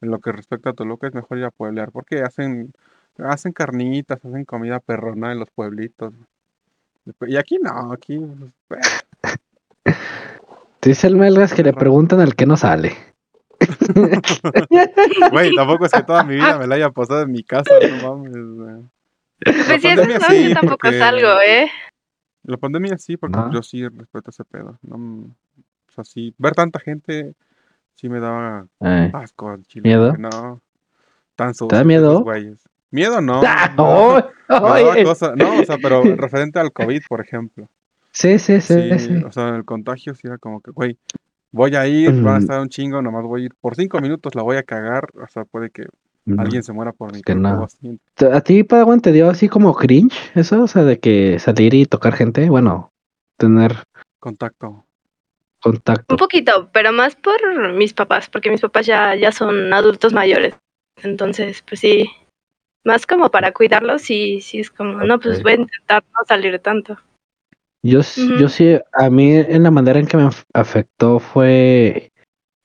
en 0.00 0.10
lo 0.10 0.18
que 0.20 0.32
respecta 0.32 0.70
a 0.70 0.72
Toluca, 0.74 1.06
es 1.08 1.14
mejor 1.14 1.38
ir 1.38 1.44
a 1.44 1.50
pueblear, 1.50 1.90
porque 1.90 2.22
hacen, 2.22 2.72
hacen 3.18 3.52
carnitas, 3.52 4.24
hacen 4.24 4.44
comida 4.44 4.80
perrona 4.80 5.32
en 5.32 5.40
los 5.40 5.50
pueblitos. 5.50 6.12
Y 7.26 7.36
aquí 7.36 7.58
no, 7.60 7.92
aquí, 7.92 8.20
Dice 10.82 11.06
el 11.06 11.16
Melgas 11.16 11.54
que 11.54 11.62
le 11.62 11.72
preguntan 11.72 12.20
al 12.20 12.34
que 12.34 12.44
no 12.46 12.56
sale. 12.56 12.96
güey, 15.30 15.54
tampoco 15.54 15.86
es 15.86 15.92
que 15.92 16.02
toda 16.02 16.24
mi 16.24 16.34
vida 16.34 16.58
me 16.58 16.66
la 16.66 16.74
haya 16.74 16.90
pasado 16.90 17.22
en 17.22 17.30
mi 17.32 17.44
casa, 17.44 17.70
no 18.02 18.16
mames. 18.16 18.32
Pues 19.44 19.56
no, 19.68 20.20
sí, 20.28 20.48
yo 20.48 20.54
tampoco 20.54 20.78
porque- 20.82 20.98
salgo, 20.98 21.40
¿eh? 21.46 21.70
La 22.44 22.56
pandemia 22.56 22.98
sí, 22.98 23.16
porque 23.16 23.38
No. 23.38 23.52
yo 23.52 23.62
sí 23.62 23.86
respeto 23.86 24.30
ese 24.30 24.44
pedo. 24.44 24.76
No, 24.82 25.30
o 25.92 25.94
sea, 25.94 26.04
sí, 26.04 26.34
ver 26.38 26.54
tanta 26.54 26.80
gente 26.80 27.34
sí 27.94 28.08
me 28.08 28.18
daba 28.20 28.66
Ay. 28.80 29.10
asco 29.12 29.50
al 29.50 29.62
chile. 29.66 29.82
¿Miedo? 29.88 30.16
No, 30.16 30.60
tan 31.36 31.54
sucios 31.54 31.68
da 31.78 31.84
miedo? 31.84 32.22
güeyes. 32.22 32.60
Miedo 32.90 33.20
no. 33.22 33.42
Ah, 33.46 33.72
no, 33.76 34.16
oye. 34.90 35.04
cosa- 35.04 35.34
no, 35.36 35.60
o 35.60 35.64
sea, 35.64 35.76
pero 35.80 36.02
referente 36.16 36.58
al 36.58 36.72
COVID, 36.72 37.02
por 37.08 37.20
ejemplo. 37.20 37.68
Sí, 38.12 38.38
sí, 38.38 38.60
sí, 38.60 38.74
Sí, 38.90 38.98
sí. 38.98 39.14
o 39.24 39.32
sea, 39.32 39.50
el 39.56 39.64
contagio 39.64 40.14
sí 40.14 40.26
era 40.26 40.36
como 40.38 40.60
que, 40.60 40.70
güey, 40.70 40.98
voy 41.50 41.74
a 41.76 41.86
ir, 41.86 42.12
van 42.22 42.34
a 42.34 42.38
Mm. 42.38 42.42
estar 42.42 42.60
un 42.60 42.68
chingo, 42.68 43.00
nomás 43.02 43.24
voy 43.24 43.42
a 43.42 43.44
ir 43.46 43.54
por 43.60 43.74
cinco 43.76 44.00
minutos, 44.00 44.34
la 44.34 44.42
voy 44.42 44.56
a 44.56 44.62
cagar, 44.62 45.08
o 45.14 45.26
sea, 45.28 45.44
puede 45.44 45.70
que 45.70 45.86
Mm. 46.24 46.38
alguien 46.38 46.62
se 46.62 46.72
muera 46.72 46.92
por 46.92 47.12
mi 47.12 47.20
que 47.22 47.34
no. 47.34 47.64
así. 47.64 47.98
¿A 48.32 48.40
ti, 48.42 48.62
Padawan, 48.64 49.00
te 49.00 49.10
dio 49.12 49.28
así 49.28 49.48
como 49.48 49.74
cringe 49.74 50.14
eso? 50.34 50.62
O 50.62 50.66
sea, 50.68 50.84
de 50.84 51.00
que 51.00 51.38
salir 51.38 51.74
y 51.74 51.84
tocar 51.86 52.12
gente, 52.14 52.48
bueno, 52.48 52.90
tener 53.38 53.74
Contacto. 54.20 54.84
Contacto. 55.62 56.14
Un 56.14 56.18
poquito, 56.18 56.68
pero 56.72 56.92
más 56.92 57.16
por 57.16 57.72
mis 57.72 57.94
papás, 57.94 58.28
porque 58.28 58.50
mis 58.50 58.60
papás 58.60 58.86
ya, 58.86 59.14
ya 59.14 59.32
son 59.32 59.72
adultos 59.72 60.12
mayores. 60.12 60.54
Entonces, 61.02 61.62
pues 61.66 61.80
sí, 61.80 62.10
más 62.84 63.06
como 63.06 63.30
para 63.30 63.52
cuidarlos 63.52 64.10
y 64.10 64.40
sí 64.40 64.60
es 64.60 64.70
como, 64.70 65.02
no, 65.04 65.18
pues 65.18 65.42
voy 65.42 65.52
a 65.52 65.56
intentar 65.56 66.04
no 66.12 66.24
salir 66.26 66.58
tanto. 66.58 66.98
Yo, 67.84 68.00
Ujú. 68.00 68.38
yo 68.38 68.48
sí, 68.48 68.76
a 68.92 69.10
mí 69.10 69.34
en 69.34 69.62
la 69.62 69.70
manera 69.70 69.98
en 69.98 70.06
que 70.06 70.16
me 70.16 70.24
af- 70.24 70.44
afectó 70.52 71.18
fue 71.18 72.12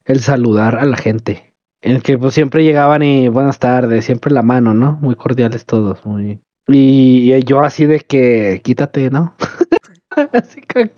el 0.06 0.20
saludar 0.20 0.76
a 0.78 0.86
la 0.86 0.98
gente. 0.98 1.54
En 1.82 2.02
que 2.02 2.18
pues 2.18 2.34
siempre 2.34 2.64
llegaban 2.64 3.04
y 3.04 3.28
buenas 3.28 3.60
tardes, 3.60 4.06
siempre 4.06 4.32
la 4.32 4.42
mano, 4.42 4.74
¿no? 4.74 4.98
Muy 5.02 5.16
cordiales 5.16 5.66
todos, 5.66 6.06
muy... 6.06 6.40
Y, 6.68 7.34
y 7.34 7.44
yo 7.44 7.62
así 7.62 7.86
de 7.86 8.02
que 8.02 8.62
quítate, 8.64 9.10
¿no? 9.10 9.36
así 10.34 10.62
que 10.62 10.92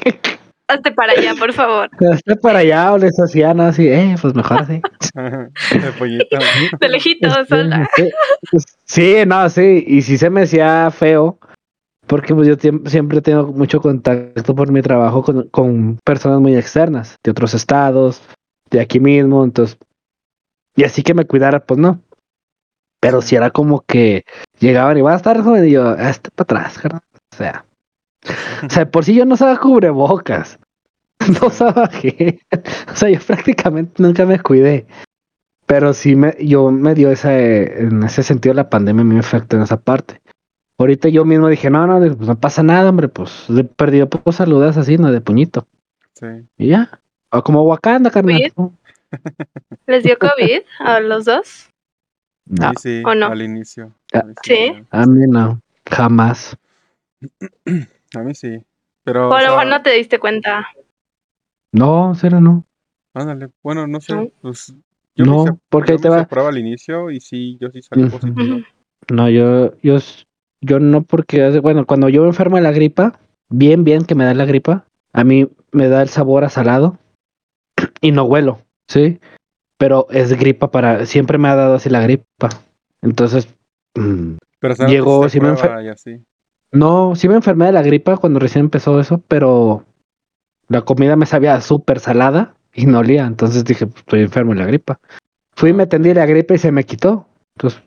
Hazte 0.70 0.92
para 0.92 1.14
allá, 1.14 1.34
por 1.36 1.52
favor. 1.52 1.90
hazte 2.14 2.36
para 2.38 2.60
allá 2.60 2.94
o 2.94 2.98
les 2.98 3.20
hacía, 3.20 3.54
¿no? 3.54 3.64
Así, 3.64 3.88
eh, 3.88 4.16
pues 4.22 4.34
mejor 4.36 4.62
así. 4.62 4.82
El 5.72 5.94
pollito. 5.98 6.38
De 6.80 6.90
lejitos, 6.90 7.36
Este, 7.38 7.56
sola. 7.56 7.90
sí, 7.96 8.10
Sí, 8.86 9.16
no, 9.28 9.50
sí, 9.50 9.84
y 9.88 10.02
sí 10.04 10.18
se 10.18 10.30
me 10.30 10.44
hacía 10.44 10.90
feo, 10.92 11.38
porque 12.08 12.34
pues 12.34 12.48
yo 12.48 12.56
siempre 12.86 13.22
tengo 13.22 13.48
mucho 13.48 13.82
contacto 13.82 14.56
por 14.56 14.72
mi 14.72 14.82
trabajo 14.82 15.24
con, 15.24 15.50
con 15.50 15.98
personas 16.04 16.40
muy 16.40 16.56
externas, 16.56 17.18
de 17.24 17.32
otros 17.32 17.54
estados, 17.54 18.22
de 18.72 18.80
aquí 18.82 19.00
mismo, 19.00 19.44
entonces, 19.44 19.78
y 20.76 20.84
así 20.84 21.04
que 21.04 21.14
me 21.14 21.26
cuidara, 21.26 21.60
pues 21.60 21.80
no. 21.80 22.00
Pero 23.02 23.22
si 23.22 23.36
era 23.36 23.50
como 23.52 23.82
que 23.82 24.24
llegaban 24.60 24.98
y 24.98 25.02
van 25.02 25.14
a 25.14 25.18
estar 25.18 25.42
joven, 25.42 25.68
y 25.68 25.72
yo, 25.72 25.96
este 25.96 26.30
para 26.32 26.44
atrás, 26.62 26.78
carnal". 26.80 27.02
O 27.34 27.36
sea, 27.36 27.66
o 28.66 28.70
sea, 28.70 28.90
por 28.90 29.06
si 29.06 29.16
yo 29.16 29.26
no 29.26 29.36
usaba 29.36 29.58
cubrebocas, 29.60 30.60
no 31.42 31.48
usaba 31.48 31.88
gel, 31.88 32.42
o 32.92 32.96
sea, 32.96 33.10
yo 33.10 33.20
prácticamente 33.28 34.02
nunca 34.02 34.26
me 34.26 34.40
cuidé. 34.40 34.86
Pero 35.66 35.94
sí 35.94 36.16
me, 36.16 36.36
yo 36.40 36.72
me 36.72 36.96
dio 36.96 37.12
ese, 37.12 37.84
en 37.84 38.02
ese 38.04 38.24
sentido 38.24 38.56
la 38.56 38.70
pandemia 38.72 39.04
me 39.04 39.20
afectó 39.20 39.56
en 39.56 39.62
esa 39.62 39.80
parte. 39.80 40.20
Ahorita 40.80 41.10
yo 41.10 41.26
mismo 41.26 41.48
dije, 41.48 41.70
no, 41.70 41.86
no, 41.86 42.00
pues 42.16 42.28
no 42.28 42.40
pasa 42.40 42.64
nada, 42.64 42.90
hombre, 42.90 43.08
pues 43.08 43.46
he 43.50 43.64
perdido 43.66 44.10
pues 44.10 44.38
saludas 44.38 44.78
así, 44.78 44.98
no 44.98 45.12
de 45.12 45.22
puñito. 45.22 45.68
Sí. 46.16 46.26
Y 46.58 46.70
ya. 46.70 47.00
O 47.32 47.44
como 47.44 47.62
Wakanda, 47.64 48.10
carnal. 48.10 48.52
¿Les 49.88 50.04
dio 50.04 50.18
COVID 50.18 50.62
a 50.80 51.00
los 51.02 51.26
dos? 51.26 51.70
No, 52.46 52.72
Sí, 52.80 53.02
sí, 53.02 53.04
¿O 53.06 53.14
no? 53.14 53.28
al 53.28 53.42
inicio. 53.44 53.92
Ah, 54.14 54.20
A 54.22 54.24
mí 54.24 54.34
¿Sí? 54.44 54.84
a 54.90 55.06
mí 55.06 55.28
no, 55.28 55.62
jamás. 55.86 56.58
A 58.16 58.20
mí 58.20 58.34
sí. 58.34 58.64
Pero, 59.04 59.30
O 59.30 59.34
a 59.34 59.42
lo 59.42 59.50
mejor 59.50 59.68
no 59.68 59.82
te 59.82 59.92
diste 59.92 60.20
cuenta. 60.20 60.68
No, 61.72 62.14
cero 62.16 62.40
no. 62.42 62.66
ándale. 63.14 63.50
Bueno, 63.64 63.88
no 63.88 64.02
sé. 64.02 64.14
No. 64.14 64.28
Pues, 64.42 64.74
yo 65.16 65.26
No, 65.26 65.32
me 65.36 65.42
hice, 65.52 65.60
porque 65.70 65.92
yo 65.92 65.96
ahí 65.98 66.02
te 66.02 66.10
me 66.10 66.16
va. 66.18 66.28
prueba 66.28 66.50
al 66.50 66.58
inicio 66.58 67.12
y 67.12 67.20
sí, 67.20 67.58
yo 67.60 67.70
sí 67.70 67.82
salí 67.82 68.06
positivo. 68.10 68.62
No, 69.12 69.30
yo, 69.30 69.76
yo, 69.82 69.98
yo 70.62 70.80
no 70.80 71.04
porque, 71.04 71.44
hace- 71.44 71.60
bueno, 71.60 71.86
cuando 71.86 72.10
yo 72.10 72.22
me 72.22 72.28
enfermo 72.30 72.58
de 72.58 72.62
la 72.64 72.72
gripa, 72.72 73.20
bien, 73.50 73.84
bien 73.84 74.06
que 74.06 74.16
me 74.16 74.26
da 74.26 74.34
la 74.34 74.46
gripa, 74.46 74.86
a 75.14 75.24
mí 75.24 75.50
me 75.72 75.88
da 75.88 76.02
el 76.02 76.10
sabor 76.10 76.44
a 76.44 76.50
salado 76.50 76.98
y 78.02 78.12
no 78.12 78.24
huelo, 78.24 78.60
¿sí? 78.88 79.20
Pero 79.78 80.08
es 80.10 80.34
gripa 80.38 80.72
para, 80.72 81.06
siempre 81.06 81.38
me 81.38 81.48
ha 81.48 81.56
dado 81.56 81.76
así 81.76 81.90
la 81.90 82.02
gripa. 82.02 82.50
Entonces, 83.02 83.48
mm, 83.96 84.36
Pero, 84.60 84.76
Llegó, 84.88 85.30
sí 85.30 85.40
me 85.40 85.50
así. 85.50 86.22
No, 86.72 87.16
sí 87.16 87.28
me 87.28 87.36
enfermé 87.36 87.66
de 87.68 87.72
la 87.74 87.82
gripa 87.82 88.18
cuando 88.18 88.40
recién 88.40 88.66
empezó 88.66 89.00
eso, 89.00 89.22
pero 89.28 89.86
la 90.68 90.82
comida 90.82 91.16
me 91.16 91.26
sabía 91.26 91.60
súper 91.62 92.00
salada 92.00 92.56
y 92.74 92.86
no 92.86 93.00
olía, 93.00 93.26
entonces 93.26 93.64
dije, 93.64 93.88
"Pues, 93.88 94.00
estoy 94.00 94.22
enfermo 94.22 94.54
de 94.54 94.60
la 94.60 94.66
gripa. 94.68 95.00
Fui 95.56 95.72
y 95.72 95.74
me 95.74 95.84
atendí 95.84 96.14
la 96.14 96.26
gripa 96.26 96.54
y 96.54 96.58
se 96.60 96.72
me 96.72 96.86
quitó. 96.86 97.28
Entonces, 97.56 97.82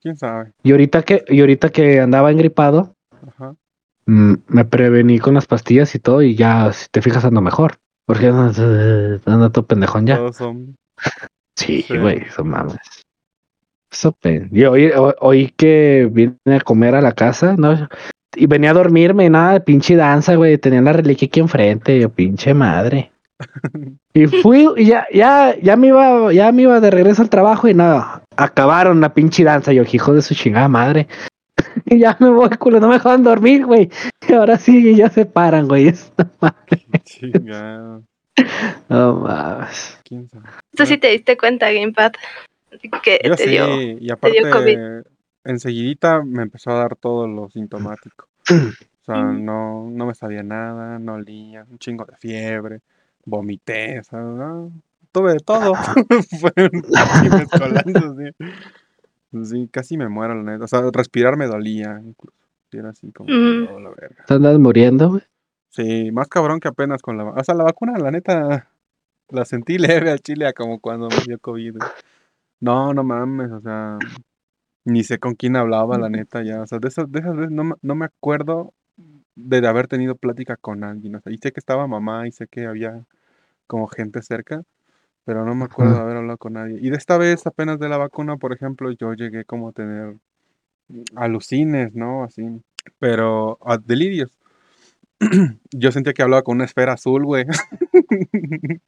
¿Quién 0.00 0.16
sabe? 0.16 0.52
y 0.62 0.70
ahorita 0.72 1.02
que, 1.02 1.24
y 1.28 1.40
ahorita 1.40 1.70
que 1.70 2.00
andaba 2.00 2.30
engripado, 2.30 2.94
Ajá. 3.26 3.54
Mm, 4.06 4.34
me 4.48 4.64
prevení 4.66 5.18
con 5.18 5.32
las 5.34 5.46
pastillas 5.46 5.94
y 5.94 5.98
todo 5.98 6.20
y 6.22 6.34
ya, 6.36 6.70
si 6.74 6.88
te 6.90 7.00
fijas, 7.00 7.24
ando 7.24 7.40
mejor. 7.40 7.76
Porque 8.06 8.26
ando, 8.28 8.52
ando 9.26 9.50
todo 9.50 9.66
pendejón 9.66 10.06
ya. 10.06 10.16
Todos 10.18 10.36
son. 10.36 10.76
Sí, 11.56 11.82
sí. 11.82 11.96
güey, 11.96 12.18
eso 12.18 12.44
mames. 12.44 13.03
Eso 13.94 14.10
pe- 14.10 14.48
Y 14.50 14.64
hoy, 14.64 14.86
hoy, 14.90 15.12
hoy 15.20 15.54
que 15.56 16.08
vine 16.10 16.34
a 16.46 16.60
comer 16.60 16.96
a 16.96 17.00
la 17.00 17.12
casa, 17.12 17.54
¿no? 17.56 17.88
Y 18.34 18.46
venía 18.46 18.70
a 18.72 18.74
dormirme 18.74 19.26
y 19.26 19.30
nada 19.30 19.52
de 19.52 19.60
pinche 19.60 19.94
danza, 19.94 20.34
güey. 20.34 20.58
Tenía 20.58 20.82
la 20.82 20.92
reliquia 20.92 21.26
aquí 21.26 21.38
enfrente, 21.38 22.00
yo, 22.00 22.08
pinche 22.10 22.52
madre. 22.54 23.12
Y 24.16 24.26
fui, 24.28 24.68
y 24.76 24.86
ya, 24.86 25.06
ya, 25.12 25.56
ya 25.60 25.74
me 25.76 25.88
iba, 25.88 26.32
ya 26.32 26.52
me 26.52 26.62
iba 26.62 26.78
de 26.78 26.88
regreso 26.92 27.20
al 27.22 27.28
trabajo 27.28 27.66
y 27.66 27.74
nada, 27.74 28.22
acabaron 28.36 29.00
la 29.00 29.12
pinche 29.12 29.42
danza, 29.42 29.72
yo, 29.72 29.82
hijo 29.90 30.12
de 30.14 30.22
su 30.22 30.34
chingada 30.34 30.68
madre. 30.68 31.08
Y 31.86 31.98
ya 31.98 32.16
me 32.20 32.30
voy, 32.30 32.48
culo, 32.50 32.78
no 32.78 32.86
me 32.88 32.94
dejaban 32.94 33.24
dormir, 33.24 33.66
güey. 33.66 33.90
Y 34.28 34.32
ahora 34.32 34.56
sí, 34.58 34.94
ya 34.94 35.10
se 35.10 35.26
paran, 35.26 35.66
güey. 35.66 35.92
Chingado. 37.04 38.02
No 38.88 39.14
mames. 39.16 39.98
Tú 40.76 40.86
sí 40.86 40.96
te 40.98 41.08
diste 41.08 41.36
cuenta, 41.36 41.72
Gamepad, 41.72 42.12
que 43.02 43.20
Yo 43.24 43.36
te 43.36 43.44
sí, 43.44 43.50
dio. 43.50 43.80
y 43.80 43.94
dio 43.96 44.14
aparte, 44.14 44.50
COVID. 44.50 44.78
enseguidita 45.44 46.22
me 46.22 46.42
empezó 46.42 46.70
a 46.70 46.74
dar 46.74 46.96
todo 46.96 47.26
lo 47.26 47.48
sintomático. 47.50 48.28
O 49.06 49.12
sea, 49.12 49.22
no, 49.22 49.86
no 49.90 50.06
me 50.06 50.14
sabía 50.14 50.42
nada, 50.42 50.98
no 50.98 51.12
olía, 51.16 51.66
un 51.70 51.78
chingo 51.78 52.06
de 52.06 52.16
fiebre, 52.16 52.80
vomité, 53.26 53.98
o 54.00 54.02
sea, 54.02 54.18
no, 54.18 54.72
tuve 55.12 55.34
de 55.34 55.40
todo. 55.40 55.74
Fue 56.40 56.50
un 56.56 56.80
pinche 56.80 57.36
mezcolanza, 57.36 58.14
sí. 58.16 59.44
Sí, 59.44 59.68
casi 59.70 59.98
me 59.98 60.08
muero, 60.08 60.34
la 60.42 60.52
neta. 60.52 60.64
O 60.64 60.68
sea, 60.68 60.80
respirar 60.90 61.36
me 61.36 61.46
dolía, 61.46 62.00
incluso. 62.02 62.34
Sí, 62.70 62.78
era 62.78 62.88
así 62.88 63.12
como, 63.12 63.28
Mm. 63.28 63.68
oh, 63.74 63.80
la 63.80 63.90
verga. 63.90 64.24
¿Te 64.26 64.32
andas 64.32 64.58
muriendo, 64.58 65.10
güey? 65.10 65.22
Sí, 65.68 66.10
más 66.10 66.28
cabrón 66.28 66.58
que 66.60 66.68
apenas 66.68 67.02
con 67.02 67.18
la... 67.18 67.24
O 67.24 67.44
sea, 67.44 67.54
la 67.54 67.64
vacuna, 67.64 67.98
la 67.98 68.10
neta, 68.10 68.70
la 69.28 69.44
sentí 69.44 69.76
leve 70.06 70.12
al 70.12 70.20
chile 70.20 70.46
a 70.46 70.54
como 70.54 70.80
cuando 70.80 71.08
me 71.10 71.16
dio 71.26 71.38
COVID. 71.38 71.72
güey. 71.76 71.90
No, 72.60 72.94
no 72.94 73.04
mames, 73.04 73.50
o 73.50 73.60
sea, 73.60 73.98
ni 74.84 75.02
sé 75.04 75.18
con 75.18 75.34
quién 75.34 75.56
hablaba, 75.56 75.98
la 75.98 76.08
neta, 76.10 76.42
ya. 76.42 76.62
O 76.62 76.66
sea, 76.66 76.78
de 76.78 76.88
esas, 76.88 77.10
de 77.10 77.20
esas 77.20 77.36
veces 77.36 77.50
no, 77.52 77.64
me- 77.64 77.74
no 77.82 77.94
me 77.94 78.06
acuerdo 78.06 78.72
de 79.36 79.66
haber 79.66 79.88
tenido 79.88 80.14
plática 80.14 80.56
con 80.56 80.84
alguien. 80.84 81.16
O 81.16 81.20
sea, 81.20 81.32
y 81.32 81.38
sé 81.38 81.52
que 81.52 81.60
estaba 81.60 81.86
mamá 81.86 82.28
y 82.28 82.32
sé 82.32 82.46
que 82.46 82.66
había 82.66 83.04
como 83.66 83.86
gente 83.88 84.22
cerca, 84.22 84.62
pero 85.24 85.44
no 85.44 85.54
me 85.54 85.64
acuerdo 85.64 85.92
de 85.92 85.96
Ajá. 85.98 86.04
haber 86.04 86.16
hablado 86.18 86.38
con 86.38 86.52
nadie. 86.52 86.78
Y 86.80 86.90
de 86.90 86.96
esta 86.96 87.18
vez, 87.18 87.46
apenas 87.46 87.78
de 87.78 87.88
la 87.88 87.96
vacuna, 87.96 88.36
por 88.36 88.52
ejemplo, 88.52 88.90
yo 88.92 89.14
llegué 89.14 89.44
como 89.44 89.68
a 89.68 89.72
tener 89.72 90.16
alucines, 91.16 91.94
¿no? 91.94 92.24
Así, 92.24 92.46
pero 92.98 93.58
a 93.66 93.78
delirios. 93.78 94.30
Yo 95.70 95.90
sentía 95.92 96.12
que 96.12 96.22
hablaba 96.22 96.42
con 96.42 96.56
una 96.56 96.64
esfera 96.66 96.92
azul, 96.92 97.24
güey. 97.24 97.46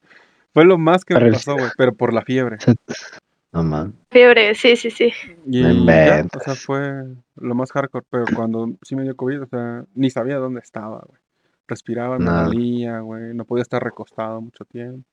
Fue 0.53 0.65
lo 0.65 0.77
más 0.77 1.03
que 1.05 1.13
me 1.15 1.19
Para 1.19 1.27
el- 1.27 1.33
pasó, 1.33 1.53
güey, 1.55 1.71
pero 1.77 1.93
por 1.95 2.13
la 2.13 2.21
fiebre. 2.21 2.57
No 3.51 3.63
man. 3.63 3.93
Fiebre, 4.11 4.53
sí, 4.55 4.75
sí, 4.75 4.91
sí. 4.91 5.11
Y 5.45 5.61
ya, 5.61 6.25
o 6.35 6.39
sea, 6.39 6.55
fue 6.55 7.05
lo 7.35 7.55
más 7.55 7.71
hardcore, 7.71 8.05
pero 8.09 8.25
cuando 8.35 8.69
sí 8.81 8.95
me 8.95 9.03
dio 9.03 9.15
COVID, 9.15 9.43
o 9.43 9.47
sea, 9.47 9.85
ni 9.95 10.09
sabía 10.09 10.37
dónde 10.37 10.59
estaba, 10.59 11.03
güey. 11.07 11.19
Respiraba, 11.67 12.17
me 12.19 12.25
No. 12.25 12.43
dolía, 12.45 12.99
güey, 12.99 13.33
no 13.33 13.45
podía 13.45 13.61
estar 13.63 13.83
recostado 13.83 14.41
mucho 14.41 14.63
tiempo. 14.65 15.07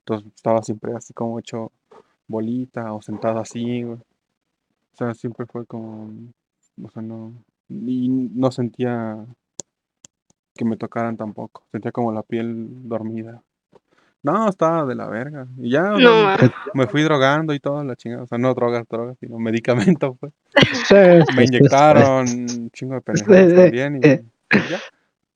Entonces 0.00 0.30
estaba 0.34 0.62
siempre 0.62 0.92
así 0.94 1.12
como 1.14 1.38
hecho 1.38 1.72
bolita 2.28 2.92
o 2.92 3.02
sentado 3.02 3.40
así, 3.40 3.82
güey. 3.82 3.98
O 3.98 4.96
sea, 4.96 5.14
siempre 5.14 5.46
fue 5.46 5.66
como, 5.66 6.10
o 6.82 6.90
sea, 6.90 7.02
no, 7.02 7.32
y 7.68 8.08
no 8.08 8.50
sentía 8.52 9.24
que 10.54 10.64
me 10.64 10.76
tocaran 10.76 11.16
tampoco. 11.16 11.62
Sentía 11.72 11.90
como 11.92 12.12
la 12.12 12.22
piel 12.22 12.88
dormida. 12.88 13.42
No, 14.24 14.48
estaba 14.48 14.86
de 14.86 14.94
la 14.94 15.06
verga. 15.06 15.46
Y 15.58 15.70
ya 15.70 15.92
o 15.92 15.98
sea, 15.98 16.08
No, 16.08 16.22
ma. 16.24 16.36
me 16.72 16.86
fui 16.86 17.02
drogando 17.02 17.52
y 17.52 17.60
todo, 17.60 17.84
la 17.84 17.94
chingada. 17.94 18.22
O 18.22 18.26
sea, 18.26 18.38
no 18.38 18.54
drogas, 18.54 18.88
drogas, 18.88 19.18
sino 19.20 19.38
medicamento, 19.38 20.14
pues. 20.18 20.32
Sí, 20.88 20.94
Me 21.36 21.44
inyectaron 21.44 22.26
un 22.28 22.70
chingo 22.70 22.94
de 22.94 23.02
pendejadas 23.02 23.54
también 23.54 23.96
y, 23.96 24.06
y 24.08 24.70
ya. 24.70 24.80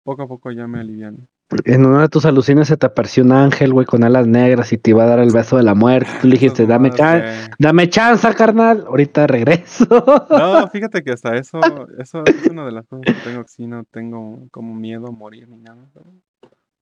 Poco 0.02 0.22
a 0.22 0.26
poco 0.26 0.50
ya 0.52 0.66
me 0.66 0.80
alivian. 0.80 1.28
En 1.66 1.84
una 1.84 2.00
de 2.02 2.08
tus 2.08 2.24
alucines 2.24 2.68
se 2.68 2.78
te 2.78 2.86
apareció 2.86 3.24
un 3.24 3.32
ángel, 3.32 3.74
güey, 3.74 3.84
con 3.84 4.04
alas 4.04 4.26
negras 4.26 4.72
y 4.72 4.78
te 4.78 4.90
iba 4.90 5.04
a 5.04 5.06
dar 5.06 5.18
el 5.18 5.32
beso 5.32 5.58
de 5.58 5.64
la 5.64 5.74
muerte. 5.74 6.10
Tú 6.22 6.28
le 6.28 6.34
dijiste, 6.34 6.66
dame 6.66 6.90
chance, 6.90 7.50
dame 7.58 7.90
chance, 7.90 8.26
carnal. 8.34 8.84
Ahorita 8.86 9.26
regreso. 9.26 9.86
No, 10.30 10.66
fíjate 10.72 11.02
que 11.02 11.12
hasta 11.12 11.36
eso, 11.36 11.60
eso 11.98 12.22
es 12.24 12.46
una 12.50 12.64
de 12.64 12.72
las 12.72 12.86
cosas 12.86 13.04
que 13.04 13.12
tengo 13.22 13.42
que 13.42 13.48
sí 13.48 13.66
no 13.66 13.84
tengo 13.84 14.46
como 14.50 14.74
miedo 14.74 15.08
a 15.08 15.10
morir 15.10 15.46
ni 15.48 15.58
nada. 15.58 15.78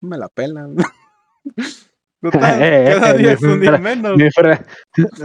Me 0.01 0.19
la 0.19 0.29
pelan. 0.29 0.77
Total, 2.33 2.63
Eh, 2.63 2.95
cada 2.99 3.15
eh, 3.15 3.19
día 3.19 3.33
es 3.33 3.43
un 3.43 3.61
día 3.61 3.73
mi- 3.73 3.79
menos. 3.81 4.17
mi, 4.17 4.31
fra- 4.31 4.65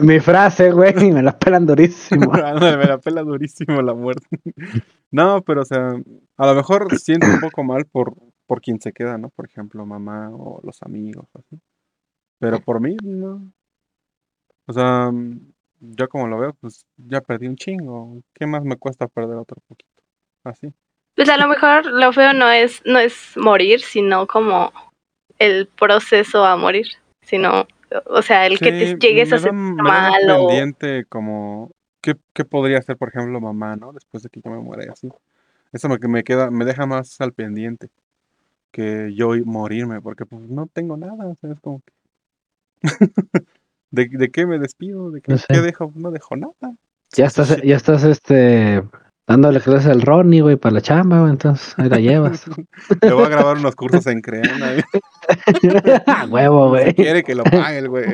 mi 0.02 0.20
frase, 0.20 0.72
güey, 0.72 0.94
me 1.12 1.24
la 1.24 1.38
pelan 1.38 1.66
durísimo. 1.66 2.32
Ándale, 2.34 2.78
me 2.78 2.86
la 2.86 2.98
pela 3.00 3.24
durísimo 3.24 3.82
la 3.82 3.94
muerte. 3.94 4.28
No, 5.14 5.42
pero 5.42 5.64
o 5.64 5.66
sea, 5.66 5.94
a 6.38 6.46
lo 6.48 6.56
mejor 6.56 6.98
siento 6.98 7.28
un 7.28 7.42
poco 7.42 7.66
mal 7.66 7.84
por, 7.86 8.14
por 8.48 8.62
quien 8.62 8.80
se 8.80 8.94
queda, 8.94 9.18
¿no? 9.18 9.28
Por 9.30 9.46
ejemplo, 9.46 9.86
mamá 9.86 10.30
o 10.32 10.62
los 10.64 10.82
amigos, 10.84 11.26
así. 11.34 11.60
Pero 12.40 12.62
por 12.62 12.80
mí, 12.80 12.96
no. 13.04 13.52
O 14.68 14.72
sea, 14.74 15.12
yo 15.82 16.08
como 16.08 16.28
lo 16.28 16.40
veo, 16.40 16.54
pues 16.62 16.86
ya 16.96 17.20
perdí 17.20 17.48
un 17.48 17.58
chingo. 17.58 18.22
¿Qué 18.34 18.46
más 18.48 18.64
me 18.64 18.78
cuesta 18.78 19.08
perder 19.10 19.36
otro 19.36 19.58
poquito? 19.68 20.02
Así. 20.46 20.72
Pues 21.16 21.28
a 21.28 21.36
lo 21.38 21.50
mejor 21.50 21.86
lo 21.88 22.14
feo 22.14 22.32
no 22.34 22.50
es, 22.50 22.82
no 22.86 22.98
es 22.98 23.34
morir, 23.36 23.82
sino 23.82 24.28
como 24.28 24.72
el 25.42 25.68
proceso 25.68 26.46
a 26.46 26.56
morir. 26.56 26.88
Sino, 27.24 27.68
o 28.06 28.22
sea, 28.22 28.46
el 28.48 28.60
que 28.60 28.72
te 28.72 28.98
llegues 28.98 29.30
me 29.32 29.36
a 29.36 29.40
sentir 29.40 29.54
me 29.54 29.78
da 29.78 29.84
más 29.84 30.12
mal 30.12 30.32
o... 30.32 30.38
pendiente 30.48 31.06
como 31.06 31.72
¿qué, 32.02 32.16
qué 32.34 32.46
podría 32.46 32.80
hacer, 32.80 32.98
por 32.98 33.10
ejemplo, 33.10 33.40
mamá, 33.42 33.76
¿no? 33.76 33.94
Después 33.94 34.24
de 34.24 34.30
que 34.30 34.42
yo 34.42 34.52
me 34.52 34.58
muera 34.60 34.86
y 34.86 34.90
así. 34.90 35.10
Eso 35.72 35.88
me, 35.90 36.00
que 36.00 36.08
me 36.08 36.24
queda, 36.24 36.52
me 36.52 36.66
deja 36.66 36.86
más 36.86 37.20
al 37.22 37.34
pendiente 37.34 37.90
que 38.72 39.14
yo 39.16 39.36
i- 39.36 39.44
morirme, 39.44 40.02
porque 40.02 40.26
pues 40.26 40.42
no 40.50 40.68
tengo 40.68 40.98
nada, 40.98 41.28
o 41.28 41.36
sea, 41.36 41.52
es 41.52 41.60
como 41.60 41.82
que 41.82 41.94
¿De, 43.92 44.08
de 44.08 44.30
qué 44.32 44.46
me 44.46 44.58
despido? 44.60 45.12
¿De 45.12 45.22
qué, 45.22 45.34
No 45.34 45.38
sé. 45.38 45.48
qué 45.50 45.60
dejo? 45.60 45.92
No 45.96 46.12
dejo 46.12 46.36
nada. 46.36 46.54
Ya 47.14 47.26
estás, 47.26 47.62
ya 47.62 47.76
estás, 47.76 48.04
este, 48.06 48.82
dándole 49.32 49.62
clases 49.62 49.90
al 49.90 50.02
Ronnie, 50.02 50.42
güey, 50.42 50.58
para 50.58 50.74
la 50.76 50.82
chamba, 50.82 51.20
güey, 51.22 51.32
entonces 51.32 51.74
ahí 51.78 51.90
la 51.90 51.98
llevas. 52.00 52.46
Le 53.02 53.14
voy 53.14 53.24
a 53.24 53.30
grabar 53.30 53.58
unos 53.58 53.76
cursos 53.76 54.06
en 54.08 54.22
Creana. 54.22 54.84
A 56.06 56.26
Huevo, 56.30 56.70
güey. 56.70 56.88
Si 56.88 56.94
quiere 56.96 57.24
que 57.24 57.34
lo 57.36 57.44
pague 57.44 57.78
el 57.78 57.90
güey. 57.90 58.06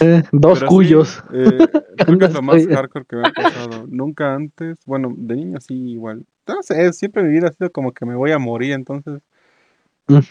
Eh, 0.00 0.22
Dos 0.32 0.58
Pero 0.58 0.66
sí, 0.70 0.74
cuyos. 0.74 1.22
eh, 1.32 1.66
creo 1.96 2.18
que 2.18 2.24
es 2.26 2.32
lo 2.34 2.42
más 2.42 2.66
hardcore 2.66 3.06
que 3.06 3.16
me 3.16 3.28
ha 3.28 3.32
pasado. 3.32 3.86
Nunca 3.88 4.34
antes, 4.34 4.78
bueno, 4.84 5.14
de 5.16 5.36
niño 5.36 5.60
sí 5.60 5.92
igual. 5.92 6.24
No 6.46 6.62
sé, 6.62 6.92
siempre 6.92 7.22
mi 7.22 7.30
vida 7.30 7.48
ha 7.48 7.52
sido 7.52 7.70
como 7.70 7.92
que 7.92 8.04
me 8.06 8.14
voy 8.14 8.32
a 8.32 8.38
morir, 8.38 8.72
entonces 8.72 9.22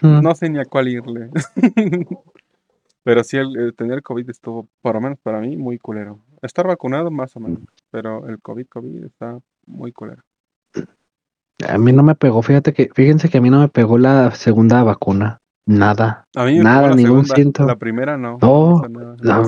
no 0.02 0.36
sé 0.36 0.50
ni 0.50 0.60
a 0.60 0.66
cuál 0.66 0.88
irle. 0.88 1.30
Pero 3.04 3.24
sí, 3.24 3.38
el, 3.38 3.58
el 3.58 3.74
tener 3.74 4.02
COVID 4.04 4.30
estuvo, 4.30 4.68
por 4.82 4.96
lo 4.96 5.02
menos 5.02 5.20
para 5.20 5.40
mí, 5.40 5.56
muy 5.56 5.78
culero. 5.78 6.20
Estar 6.48 6.66
vacunado 6.66 7.12
más 7.12 7.36
o 7.36 7.40
menos, 7.40 7.60
pero 7.92 8.28
el 8.28 8.42
COVID, 8.42 8.68
COVID 8.68 9.04
está 9.04 9.40
muy 9.66 9.92
culero. 9.92 10.24
A 11.68 11.78
mí 11.78 11.92
no 11.92 12.04
me 12.04 12.16
pegó, 12.16 12.42
fíjate 12.42 12.74
que, 12.74 12.90
fíjense 12.94 13.30
que 13.30 13.38
a 13.38 13.42
mí 13.42 13.50
no 13.50 13.60
me 13.60 13.68
pegó 13.68 13.98
la 13.98 14.32
segunda 14.32 14.84
vacuna. 14.84 15.40
Nada. 15.66 16.24
A 16.34 16.46
mí 16.46 16.60
Nada, 16.60 16.96
ningún 16.96 17.26
segunda, 17.26 17.36
síntoma. 17.36 17.68
La 17.68 17.76
primera 17.76 18.18
no. 18.18 18.38
No, 18.42 18.82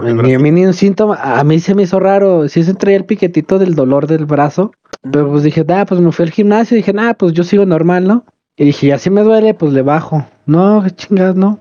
ni 0.02 0.34
a 0.34 0.39
mí 0.39 0.52
ni 0.52 0.66
un 0.66 0.74
síntoma. 0.74 1.16
A 1.16 1.41
mí 1.45 1.62
se 1.62 1.74
me 1.74 1.84
hizo 1.84 1.97
raro. 1.97 2.50
Sí 2.50 2.64
se 2.66 2.74
traía 2.74 2.97
el 2.97 3.06
piquetito 3.06 3.58
del 3.58 3.74
dolor 3.74 4.06
del 4.06 4.26
brazo. 4.26 4.74
Pero 5.02 5.30
pues 5.30 5.43
dije, 5.43 5.66
ah, 5.70 5.86
pues 5.88 6.02
me 6.02 6.12
fui 6.12 6.26
al 6.26 6.32
gimnasio. 6.32 6.76
Dije, 6.76 6.93
ah, 6.97 7.16
pues 7.18 7.32
yo 7.32 7.45
sigo 7.45 7.66
normal, 7.66 8.06
¿no? 8.06 8.26
Y 8.58 8.66
dije, 8.66 8.88
ya 8.88 8.97
si 8.97 9.10
me 9.10 9.24
duele, 9.24 9.54
pues 9.54 9.72
le 9.72 9.82
bajo. 9.82 10.26
No, 10.45 10.84
qué 10.84 10.91
chingadas, 10.91 11.38
no. 11.38 11.60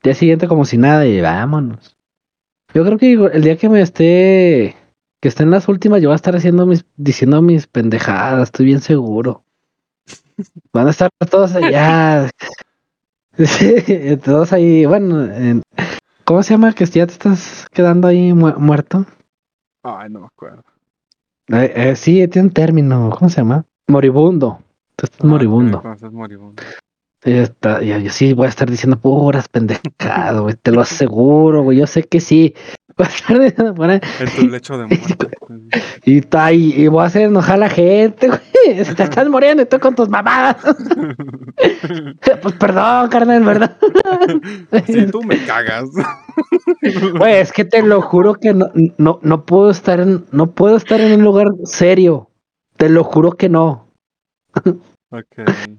Día 0.00 0.14
siguiente 0.14 0.46
como 0.46 0.64
si 0.64 0.78
nada 0.78 1.04
y 1.04 1.20
vámonos. 1.20 1.95
Yo 2.74 2.84
creo 2.84 2.98
que 2.98 3.12
el 3.12 3.42
día 3.42 3.56
que 3.56 3.68
me 3.68 3.80
esté, 3.80 4.76
que 5.20 5.28
esté 5.28 5.42
en 5.44 5.50
las 5.50 5.68
últimas, 5.68 6.02
yo 6.02 6.08
voy 6.08 6.14
a 6.14 6.16
estar 6.16 6.36
haciendo 6.36 6.66
mis, 6.66 6.84
diciendo 6.96 7.40
mis 7.42 7.66
pendejadas, 7.66 8.44
estoy 8.44 8.66
bien 8.66 8.80
seguro. 8.80 9.44
Van 10.72 10.86
a 10.86 10.90
estar 10.90 11.10
todos 11.30 11.54
allá. 11.54 12.30
Sí, 13.38 14.16
todos 14.24 14.54
ahí, 14.54 14.86
bueno, 14.86 15.22
en- 15.26 15.62
¿cómo 16.24 16.42
se 16.42 16.54
llama? 16.54 16.72
Que 16.72 16.86
ya 16.86 17.06
te 17.06 17.12
estás 17.12 17.66
quedando 17.70 18.08
ahí 18.08 18.32
mu- 18.32 18.58
muerto. 18.58 19.04
Ay, 19.82 20.08
no 20.08 20.20
me 20.20 20.26
acuerdo. 20.26 20.62
Eh, 21.48 21.70
eh, 21.76 21.96
sí, 21.96 22.26
tiene 22.28 22.48
un 22.48 22.54
término, 22.54 23.10
¿cómo 23.10 23.28
se 23.28 23.36
llama? 23.42 23.66
Moribundo. 23.88 24.60
Tú 24.96 25.04
estás 25.04 25.20
Ah, 25.22 25.26
moribundo. 25.26 25.82
estás 25.92 26.10
moribundo. 26.12 26.62
Está- 27.26 27.82
yo, 27.82 27.98
yo 27.98 28.10
sí 28.10 28.32
voy 28.32 28.46
a 28.46 28.48
estar 28.50 28.70
diciendo 28.70 28.98
puras 28.98 29.48
pendejadas, 29.48 30.40
güey. 30.40 30.54
Te 30.54 30.70
lo 30.70 30.80
aseguro, 30.80 31.62
güey. 31.62 31.78
Yo 31.78 31.86
sé 31.86 32.04
que 32.04 32.20
sí. 32.20 32.54
Voy 32.98 33.06
a 33.06 33.10
estar 33.10 33.38
diciendo 33.38 33.74
puras- 33.74 34.00
En 34.20 34.30
tu 34.36 34.46
lecho 34.48 34.78
de 34.78 34.86
muerte. 34.86 35.28
Y, 36.04 36.18
y, 36.20 36.82
y 36.82 36.88
voy 36.88 37.02
a 37.02 37.06
hacer 37.06 37.22
enojar 37.22 37.56
a 37.56 37.58
la 37.58 37.68
gente, 37.68 38.28
güey. 38.28 38.40
Te 38.96 39.02
estás 39.02 39.28
muriendo 39.28 39.62
y 39.62 39.66
tú 39.66 39.78
con 39.78 39.94
tus 39.94 40.08
mamadas. 40.08 40.56
Pues 42.42 42.54
perdón, 42.54 43.08
carnal, 43.10 43.44
¿verdad? 43.44 43.76
Sí, 44.86 45.06
tú 45.10 45.22
me 45.22 45.44
cagas. 45.44 45.84
Güey, 47.18 47.34
es 47.34 47.52
que 47.52 47.64
te 47.66 47.82
lo 47.82 48.00
juro 48.02 48.34
que 48.34 48.54
no, 48.54 48.70
no, 48.98 49.18
no 49.22 49.44
puedo 49.44 49.70
estar 49.70 50.00
en, 50.00 50.24
no 50.32 50.52
puedo 50.52 50.76
estar 50.76 51.00
en 51.00 51.12
un 51.18 51.24
lugar 51.24 51.48
serio. 51.64 52.30
Te 52.76 52.88
lo 52.88 53.04
juro 53.04 53.32
que 53.32 53.48
no. 53.48 53.88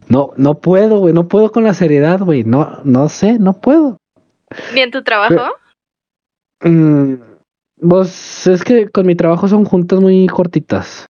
No, 0.09 0.31
no 0.37 0.55
puedo, 0.59 0.99
güey. 0.99 1.13
No 1.13 1.27
puedo 1.27 1.51
con 1.51 1.63
la 1.63 1.73
seriedad, 1.73 2.19
güey. 2.19 2.43
No, 2.43 2.79
no 2.83 3.09
sé, 3.09 3.39
no 3.39 3.53
puedo. 3.59 3.97
¿Ni 4.73 4.81
en 4.81 4.91
tu 4.91 5.03
trabajo? 5.03 5.53
Mm, 6.61 7.15
pues 7.81 8.47
es 8.47 8.63
que 8.63 8.89
con 8.89 9.05
mi 9.05 9.15
trabajo 9.15 9.47
son 9.47 9.65
juntas 9.65 9.99
muy 9.99 10.27
cortitas. 10.27 11.05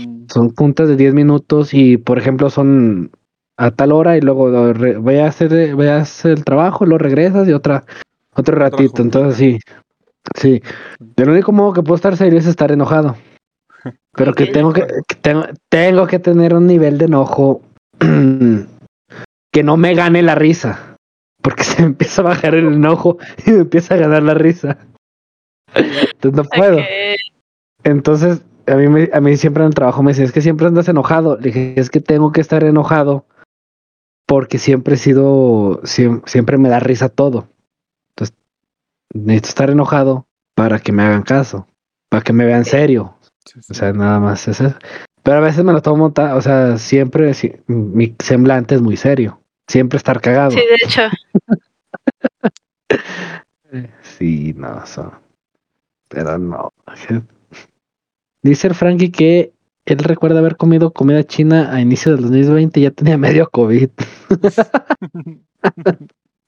Mm, 0.00 0.26
Son 0.28 0.54
juntas 0.54 0.88
de 0.88 0.96
10 0.96 1.14
minutos 1.14 1.74
y, 1.74 1.96
por 1.96 2.18
ejemplo, 2.18 2.50
son 2.50 3.10
a 3.56 3.70
tal 3.70 3.92
hora 3.92 4.16
y 4.16 4.20
luego 4.20 4.50
voy 5.00 5.16
a 5.16 5.26
hacer, 5.26 5.74
voy 5.74 5.86
a 5.86 5.98
hacer 5.98 6.32
el 6.32 6.44
trabajo, 6.44 6.86
lo 6.86 6.96
regresas 6.98 7.46
y 7.46 7.52
otra, 7.52 7.84
otro 8.34 8.56
ratito. 8.56 9.02
Entonces 9.02 9.36
sí, 9.36 9.58
sí. 10.34 10.62
El 11.16 11.28
único 11.28 11.52
modo 11.52 11.74
que 11.74 11.82
puedo 11.82 11.96
estar 11.96 12.16
serio 12.16 12.38
es 12.38 12.46
estar 12.46 12.72
enojado. 12.72 13.16
Pero 14.12 14.32
que 14.34 14.46
tengo 14.46 14.72
que, 14.72 14.86
que 15.06 15.14
tengo, 15.16 15.44
tengo 15.68 16.06
que 16.06 16.18
tener 16.18 16.54
un 16.54 16.66
nivel 16.66 16.98
de 16.98 17.04
enojo 17.06 17.62
que 19.52 19.62
no 19.62 19.76
me 19.76 19.94
gane 19.94 20.22
la 20.22 20.34
risa. 20.34 20.96
Porque 21.42 21.62
se 21.64 21.82
me 21.82 21.88
empieza 21.88 22.22
a 22.22 22.24
bajar 22.26 22.54
el 22.54 22.66
enojo 22.66 23.18
y 23.46 23.50
me 23.52 23.60
empieza 23.60 23.94
a 23.94 23.98
ganar 23.98 24.22
la 24.22 24.34
risa. 24.34 24.78
Entonces 25.74 26.32
no 26.34 26.44
puedo. 26.44 26.78
Entonces, 27.84 28.42
a 28.66 28.74
mí, 28.74 28.88
me- 28.88 29.10
a 29.12 29.20
mí 29.20 29.36
siempre 29.36 29.62
en 29.62 29.68
el 29.68 29.74
trabajo 29.74 30.02
me 30.02 30.10
dicen, 30.10 30.24
es 30.24 30.32
que 30.32 30.42
siempre 30.42 30.66
andas 30.66 30.88
enojado. 30.88 31.36
Le 31.36 31.44
dije, 31.48 31.74
es 31.76 31.88
que 31.90 32.00
tengo 32.00 32.32
que 32.32 32.40
estar 32.40 32.62
enojado 32.64 33.24
porque 34.26 34.58
siempre 34.58 34.94
he 34.94 34.98
sido, 34.98 35.80
siem- 35.82 36.22
siempre 36.26 36.58
me 36.58 36.68
da 36.68 36.78
risa 36.80 37.08
todo. 37.08 37.48
Entonces, 38.10 38.36
necesito 39.14 39.48
estar 39.48 39.70
enojado 39.70 40.26
para 40.54 40.78
que 40.80 40.92
me 40.92 41.02
hagan 41.02 41.22
caso, 41.22 41.66
para 42.10 42.22
que 42.22 42.32
me 42.32 42.44
vean 42.44 42.64
serio. 42.64 43.16
Sí, 43.44 43.60
sí. 43.62 43.66
O 43.70 43.74
sea, 43.74 43.92
nada 43.92 44.20
más 44.20 44.46
es 44.48 44.60
eso. 44.60 44.74
Pero 45.22 45.38
a 45.38 45.40
veces 45.40 45.64
me 45.64 45.72
lo 45.72 45.82
tomo, 45.82 46.12
ta- 46.12 46.34
o 46.36 46.40
sea, 46.40 46.78
siempre 46.78 47.34
si- 47.34 47.52
mi 47.66 48.14
semblante 48.22 48.74
es 48.74 48.82
muy 48.82 48.96
serio. 48.96 49.40
Siempre 49.68 49.98
estar 49.98 50.20
cagado. 50.20 50.50
Sí, 50.52 50.58
de 50.58 50.76
hecho. 50.84 51.02
Sí, 54.02 54.52
no, 54.56 54.84
so- 54.84 55.12
pero 56.08 56.36
no. 56.38 56.72
Dice 58.42 58.66
el 58.66 58.74
Frankie 58.74 59.12
que 59.12 59.52
él 59.84 59.98
recuerda 59.98 60.40
haber 60.40 60.56
comido 60.56 60.92
comida 60.92 61.22
china 61.24 61.72
a 61.72 61.80
inicio 61.80 62.12
del 62.12 62.22
2020 62.22 62.80
y 62.80 62.82
ya 62.84 62.90
tenía 62.90 63.16
medio 63.16 63.48
COVID. 63.48 63.90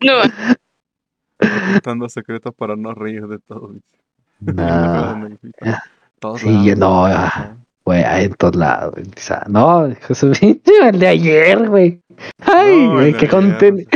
No, 0.00 0.12
Ocultando 1.68 2.08
secretos 2.08 2.52
para 2.56 2.74
no 2.76 2.92
reír 2.92 3.26
de 3.28 3.38
todo. 3.38 3.72
dice. 4.40 5.60
No. 6.22 6.28
Todos 6.28 6.40
Sí, 6.40 6.48
lados, 6.48 6.78
no, 6.78 7.08
¿no? 7.08 7.14
ah. 7.14 7.56
güey, 7.84 8.02
hay 8.04 8.24
en 8.26 8.34
todos 8.34 8.54
lados. 8.56 8.94
O 8.96 9.20
sea, 9.20 9.42
no, 9.48 9.88
Jesús, 10.06 10.38
el 10.82 10.98
de 10.98 11.08
ayer, 11.08 11.68
güey. 11.68 12.00
Ay, 12.40 12.86
No, 12.86 12.92
güey, 12.94 13.12
de 13.12 13.18
qué, 13.18 13.28
conten- 13.28 13.88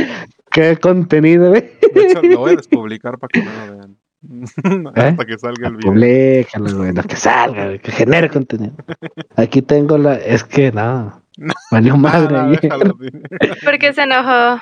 qué 0.51 0.77
contenido, 0.77 1.49
güey. 1.51 1.71
De 1.93 2.01
hecho, 2.01 2.21
lo 2.21 2.39
voy 2.39 2.51
a 2.53 2.55
despublicar 2.57 3.17
para 3.17 3.29
que 3.29 3.43
no 3.43 3.51
lo 3.65 3.77
vean. 3.77 3.97
Hasta 4.95 5.25
que 5.25 5.37
salga 5.37 5.67
el 5.69 5.75
video. 5.77 5.91
Publícalo, 5.93 6.77
güey, 6.77 6.91
lo 6.93 7.03
que 7.03 7.15
salga, 7.15 7.77
que 7.77 7.91
genere 7.91 8.29
contenido. 8.29 8.73
Aquí 9.37 9.61
tengo 9.61 9.97
la, 9.97 10.15
es 10.15 10.43
que 10.43 10.71
no, 10.73 11.21
No. 11.37 11.53
valió 11.71 11.95
madre 11.95 12.35
Ah, 12.35 12.43
ayer. 12.45 12.59
déjalo 12.61 12.95
así. 12.99 13.61
¿Por 13.63 13.77
qué 13.79 13.93
se 13.93 14.01
enojó? 14.01 14.59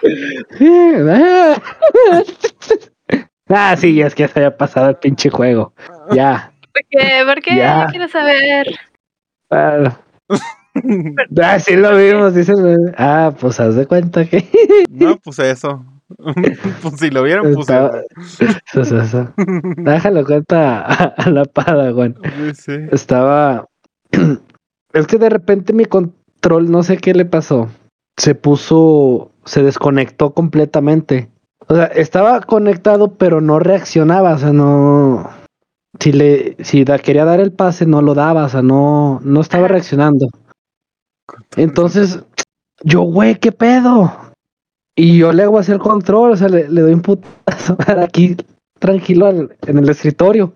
Ah, 3.47 3.76
sí, 3.78 4.01
es 4.01 4.13
que 4.16 4.24
ya 4.24 4.28
se 4.28 4.39
había 4.39 4.57
pasado 4.57 4.89
el 4.89 4.95
pinche 4.97 5.30
juego. 5.30 5.74
Ya. 6.11 6.51
¿Por 6.76 6.84
qué? 6.89 7.23
¿Por 7.26 7.41
qué? 7.41 7.55
Ya. 7.55 7.88
Quiero 7.89 8.07
saber. 8.09 8.67
Ah, 9.49 9.97
ah, 11.41 11.59
sí 11.59 11.76
lo 11.78 11.95
vimos, 11.95 12.34
güey. 12.59 12.76
Ah, 12.97 13.34
pues 13.39 13.59
haz 13.61 13.76
de 13.76 13.86
cuenta 13.88 14.26
que. 14.26 14.45
No, 14.89 15.17
pues 15.17 15.39
eso. 15.39 15.86
pues 16.82 16.99
si 16.99 17.09
lo 17.09 17.23
vieron, 17.23 17.53
pues 17.53 17.59
Estaba- 17.59 18.01
Eso 18.17 18.82
es 18.82 18.91
eso. 18.91 19.34
Déjalo 19.78 20.26
cuenta 20.26 20.82
a, 20.82 21.03
a 21.15 21.30
la 21.30 21.45
eso. 21.45 22.15
Sí, 22.23 22.53
sí. 22.55 22.73
Estaba. 22.91 23.65
Es 24.93 25.07
que 25.07 25.17
de 25.17 25.30
repente 25.30 25.73
mi 25.73 25.84
control, 25.84 26.71
no 26.71 26.82
sé 26.82 26.95
qué 26.97 27.13
le 27.13 27.26
pasó. 27.26 27.69
Se 28.17 28.34
puso. 28.36 29.32
Se 29.43 29.61
desconectó 29.61 30.34
completamente. 30.34 31.30
O 31.67 31.76
sea, 31.76 31.86
estaba 31.86 32.39
conectado, 32.41 33.13
pero 33.15 33.41
no 33.41 33.59
reaccionaba. 33.59 34.34
O 34.34 34.38
sea, 34.38 34.53
no. 34.53 35.30
Si 35.99 36.11
le. 36.11 36.55
Si 36.63 36.83
da- 36.83 36.99
quería 36.99 37.25
dar 37.25 37.39
el 37.39 37.51
pase, 37.51 37.85
no 37.85 38.01
lo 38.01 38.13
daba. 38.13 38.45
O 38.45 38.49
sea, 38.49 38.61
no. 38.61 39.19
No 39.23 39.41
estaba 39.41 39.67
reaccionando. 39.67 40.27
Entonces, 41.57 42.19
yo, 42.83 43.01
güey, 43.01 43.35
¿qué 43.39 43.51
pedo? 43.51 44.11
Y 44.95 45.17
yo 45.17 45.33
le 45.33 45.43
hago 45.43 45.59
así 45.59 45.71
el 45.71 45.79
control, 45.79 46.31
o 46.31 46.35
sea, 46.37 46.47
le, 46.47 46.69
le 46.69 46.81
doy 46.81 46.93
un 46.93 47.01
putazo 47.01 47.75
para 47.85 48.03
aquí, 48.03 48.37
tranquilo, 48.79 49.25
al- 49.27 49.55
en 49.67 49.77
el 49.79 49.89
escritorio. 49.89 50.53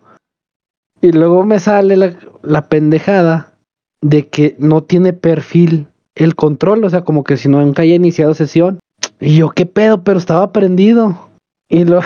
Y 1.02 1.12
luego 1.12 1.44
me 1.46 1.60
sale 1.60 1.96
la, 1.98 2.14
la 2.44 2.68
pendejada 2.68 3.54
de 4.02 4.28
que 4.28 4.56
no 4.60 4.84
tiene 4.84 5.14
perfil 5.14 5.88
el 6.16 6.36
control, 6.36 6.84
o 6.84 6.90
sea, 6.90 7.04
como 7.04 7.24
que 7.24 7.38
si 7.38 7.48
no 7.50 7.62
nunca 7.62 7.82
haya 7.84 7.96
iniciado 7.96 8.34
sesión. 8.34 8.80
Y 9.20 9.38
yo, 9.38 9.50
¿qué 9.50 9.66
pedo? 9.66 10.04
Pero 10.04 10.20
estaba 10.20 10.52
prendido. 10.52 11.30
Y 11.70 11.86
lo 11.86 12.02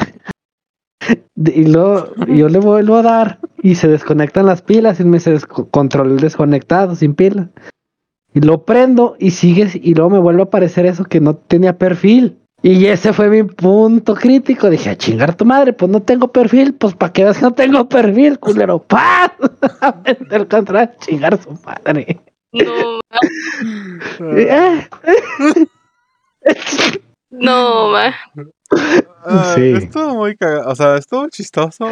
y 1.36 1.65
luego 1.65 2.13
yo 2.27 2.49
le 2.49 2.59
vuelvo 2.59 2.97
a 2.97 3.01
dar 3.01 3.39
y 3.61 3.75
se 3.75 3.88
desconectan 3.88 4.45
las 4.45 4.61
pilas 4.61 4.99
y 4.99 5.03
me 5.03 5.19
se 5.19 5.39
control 5.71 6.17
desconectado 6.17 6.95
sin 6.95 7.15
pila. 7.15 7.49
Y 8.34 8.41
lo 8.41 8.63
prendo 8.63 9.15
y 9.19 9.31
sigue 9.31 9.69
y 9.73 9.93
luego 9.93 10.09
me 10.09 10.19
vuelve 10.19 10.41
a 10.41 10.45
aparecer 10.45 10.86
eso 10.86 11.03
que 11.05 11.19
no 11.19 11.36
tenía 11.36 11.77
perfil. 11.77 12.39
Y 12.63 12.86
ese 12.86 13.11
fue 13.11 13.29
mi 13.29 13.43
punto 13.43 14.15
crítico. 14.15 14.69
Dije, 14.69 14.89
a 14.89 14.97
chingar 14.97 15.36
tu 15.36 15.45
madre, 15.45 15.73
pues 15.73 15.91
no 15.91 16.01
tengo 16.01 16.31
perfil, 16.31 16.73
pues 16.73 16.95
para 16.95 17.11
que 17.11 17.23
veas 17.23 17.38
que 17.38 17.43
no 17.43 17.53
tengo 17.53 17.88
perfil, 17.89 18.39
culero. 18.39 18.79
¡Paz! 18.88 19.31
El 20.31 20.47
control, 20.47 20.77
a 20.77 20.97
chingar 20.97 21.38
su 21.41 21.51
madre. 21.63 22.21
No, 22.53 22.99
Eh, 26.45 26.99
no, 27.34 27.89
ma. 27.91 28.15
Ah, 29.25 29.53
Sí. 29.55 29.73
Estuvo 29.75 30.15
muy 30.15 30.36
cagado. 30.36 30.69
O 30.69 30.75
sea, 30.75 30.97
estuvo 30.97 31.27
chistoso. 31.29 31.88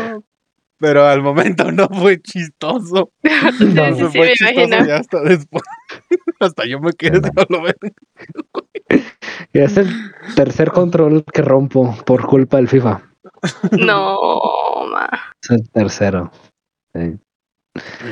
Pero 0.80 1.06
al 1.06 1.22
momento 1.22 1.72
no 1.72 1.88
fue 1.90 2.20
chistoso. 2.22 3.12
Sí, 3.58 3.66
No, 3.66 3.96
sí, 3.96 4.04
fue 4.18 4.28
me 4.28 4.34
chistoso 4.34 4.62
imagino. 4.62 4.86
ya 4.88 4.98
hasta 4.98 5.22
después. 5.22 5.64
hasta 6.40 6.66
yo 6.66 6.80
me 6.80 6.92
quedé 6.94 7.20
solo 7.22 7.62
ver. 7.64 7.76
es 9.54 9.78
el 9.78 9.90
tercer 10.36 10.72
control 10.72 11.24
que 11.32 11.42
rompo 11.42 11.96
por 12.06 12.26
culpa 12.26 12.58
del 12.58 12.68
FIFA. 12.68 13.02
No, 13.80 14.20
ma. 14.92 15.10
Es 15.44 15.50
el 15.52 15.70
tercero. 15.70 16.32
Sí. 16.94 17.16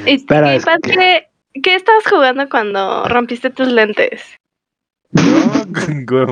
¿Y, 0.06 0.12
Espera, 0.16 0.54
y, 0.54 0.58
es 0.58 0.66
Pat, 0.66 0.80
que- 0.82 0.92
¿qué, 0.92 1.28
qué 1.62 1.76
estabas 1.76 2.04
jugando 2.08 2.48
cuando 2.50 3.06
rompiste 3.06 3.50
tus 3.50 3.68
lentes? 3.68 4.22
God 5.12 6.30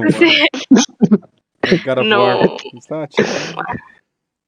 of 1.99 2.05
No. 2.05 2.23
War. 2.23 2.39
Estaba 2.73 3.07
chido. 3.07 3.27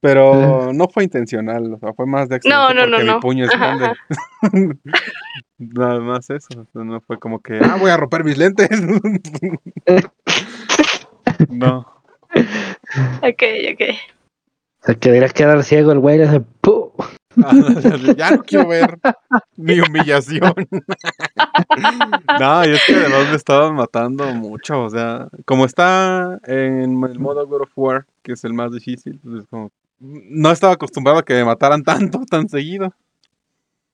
Pero 0.02 0.72
no 0.72 0.88
fue 0.88 1.04
intencional, 1.04 1.74
o 1.74 1.78
sea, 1.78 1.92
fue 1.94 2.06
más 2.06 2.30
de 2.30 2.38
accidente 2.38 2.58
No, 2.58 2.74
no, 2.74 2.90
porque 2.90 3.04
no. 3.06 3.16
mi 3.16 3.20
puño 3.20 3.44
es 3.46 3.52
grande. 3.52 3.92
Nada 5.58 6.00
más 6.00 6.30
eso, 6.30 6.48
o 6.58 6.66
sea, 6.72 6.84
no 6.86 7.02
fue 7.02 7.20
como 7.20 7.42
que, 7.42 7.60
ah, 7.62 7.76
voy 7.78 7.92
a 7.92 7.98
romper 7.98 8.24
mis 8.24 8.38
lentes. 8.38 8.70
no. 11.50 11.80
Ok, 13.22 13.44
ok. 13.74 13.82
Se 14.84 14.98
quería 14.98 15.28
quedar 15.28 15.62
ciego 15.64 15.92
el 15.92 16.00
güey. 16.00 16.18
le 16.18 16.24
hace 16.24 16.40
¡pu! 16.40 16.89
Ya 18.18 18.32
no 18.32 18.44
quiero 18.44 18.68
ver 18.68 19.00
mi 19.58 19.80
humillación. 19.80 20.54
no, 22.40 22.66
y 22.66 22.72
es 22.72 22.82
que 22.86 22.96
además 22.96 23.30
me 23.30 23.36
estaban 23.36 23.76
matando 23.76 24.26
mucho. 24.34 24.84
O 24.84 24.90
sea, 24.90 25.28
como 25.46 25.66
está 25.66 26.40
en 26.46 27.04
el 27.04 27.20
modo 27.20 27.48
God 27.48 27.62
of 27.62 27.72
War, 27.76 28.06
que 28.24 28.34
es 28.34 28.44
el 28.44 28.54
más 28.54 28.72
difícil, 28.72 29.20
pues 29.24 29.44
es 29.44 29.48
como. 29.50 29.72
No 30.00 30.52
estaba 30.52 30.74
acostumbrado 30.74 31.20
a 31.20 31.26
que 31.26 31.34
me 31.34 31.44
mataran 31.44 31.84
tanto, 31.84 32.22
tan 32.30 32.48
seguido. 32.48 32.94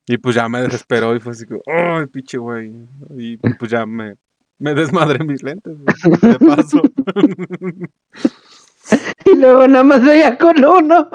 Y 0.08 0.18
pues 0.18 0.36
ya 0.36 0.48
me 0.48 0.62
desesperó 0.62 1.16
y 1.16 1.20
fue 1.20 1.32
así 1.32 1.48
como, 1.48 1.62
¡ay, 1.66 2.06
pinche 2.06 2.38
güey! 2.38 2.72
Y 3.18 3.38
pues 3.38 3.72
ya 3.72 3.88
me, 3.88 4.16
me 4.60 4.76
desmadré 4.76 5.24
mis 5.24 5.42
lentes, 5.42 5.76
de 6.22 6.40
paso. 6.40 6.82
Y 9.26 9.36
luego 9.36 9.68
nada 9.68 9.84
más 9.84 10.04
veía 10.04 10.38
con 10.38 10.64
uno. 10.64 11.10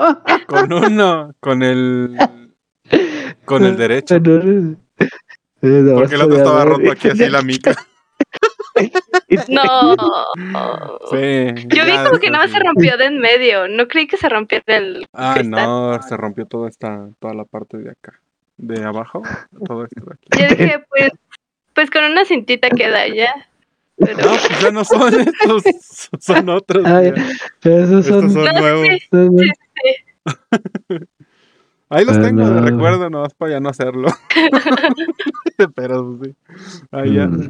con 0.47 0.73
uno, 0.73 1.33
con 1.41 1.63
el. 1.63 2.17
Con 3.45 3.65
el 3.65 3.77
derecho. 3.77 4.19
No, 4.19 5.95
Porque 5.95 6.15
el 6.15 6.23
otro 6.23 6.37
estaba 6.37 6.65
roto 6.65 6.91
aquí 6.91 7.09
así 7.09 7.29
la 7.29 7.43
mica. 7.43 7.75
No. 9.49 9.97
Sí. 11.11 11.67
Yo 11.69 11.85
vi 11.85 11.93
como 12.05 12.19
que 12.19 12.31
nada 12.31 12.45
más 12.45 12.53
se 12.53 12.59
rompió 12.59 12.97
de 12.97 13.05
en 13.07 13.19
medio. 13.19 13.69
No 13.69 13.87
creí 13.89 14.07
que 14.07 14.17
se 14.17 14.29
rompiera 14.29 14.65
el 14.77 15.07
Ah, 15.13 15.35
cristal. 15.35 15.51
no, 15.51 16.03
se 16.03 16.17
rompió 16.17 16.47
toda 16.47 16.69
esta, 16.69 17.09
toda 17.19 17.35
la 17.35 17.45
parte 17.45 17.77
de 17.79 17.91
acá. 17.91 18.21
De 18.57 18.83
abajo, 18.85 19.23
todo 19.67 19.85
esto 19.85 20.05
de 20.05 20.15
aquí. 20.15 20.29
Yo 20.43 20.49
dije, 20.49 20.85
pues, 20.89 21.11
pues 21.75 21.91
con 21.91 22.05
una 22.05 22.25
cintita 22.25 22.71
queda 22.71 23.07
ya. 23.09 23.49
Pero... 24.01 24.17
No, 24.19 24.29
pues 24.31 24.61
ya 24.63 24.71
no 24.71 24.85
son 24.85 25.21
estos, 25.21 25.63
son 26.21 26.49
otros. 26.49 26.85
Ay. 26.87 27.13
Esos 27.63 28.07
son. 28.07 28.27
Estos 28.27 28.33
son 28.33 28.45
No, 28.55 28.61
nuevos. 28.61 28.89
sí, 28.89 29.09
Ahí 31.93 32.05
los 32.05 32.19
Ah, 32.19 32.23
tengo 32.23 32.49
de 32.49 32.61
no. 32.61 32.67
recuerdo, 32.67 33.11
nomás 33.11 33.35
para 33.35 33.53
ya 33.53 33.61
no 33.61 33.69
hacerlo. 33.69 34.09
Pero 35.75 36.19
sí. 36.23 36.35
Ahí 36.93 37.15
ya. 37.15 37.27
Mm. 37.27 37.49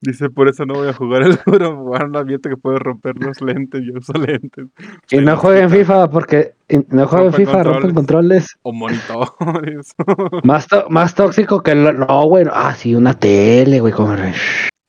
Dice, 0.00 0.28
por 0.28 0.48
eso 0.48 0.66
no 0.66 0.74
voy 0.74 0.88
a 0.88 0.92
jugar 0.92 1.22
el 1.22 1.38
duro, 1.46 1.76
jugar 1.76 2.06
un 2.06 2.16
ambiente 2.16 2.50
que 2.50 2.56
puede 2.58 2.78
romper 2.78 3.14
los 3.16 3.40
lentes, 3.40 3.80
yo 3.86 3.94
uso 3.98 4.12
lentes. 4.14 4.66
Y 5.10 5.16
no 5.18 5.36
jueguen 5.38 5.70
FIFA 5.70 6.10
porque 6.10 6.52
no 6.88 7.06
jueguen 7.06 7.32
Rompe 7.32 7.46
FIFA, 7.46 7.62
rompen 7.62 7.94
controles. 7.94 8.58
O 8.62 8.72
monitores. 8.72 9.94
Más, 10.42 10.66
más 10.90 11.14
tóxico 11.14 11.62
que 11.62 11.74
lo, 11.74 11.92
no, 11.92 12.24
güey. 12.24 12.44
Ah, 12.52 12.74
sí, 12.74 12.94
una 12.94 13.14
tele, 13.14 13.80
güey. 13.80 13.94
Como... 13.94 14.14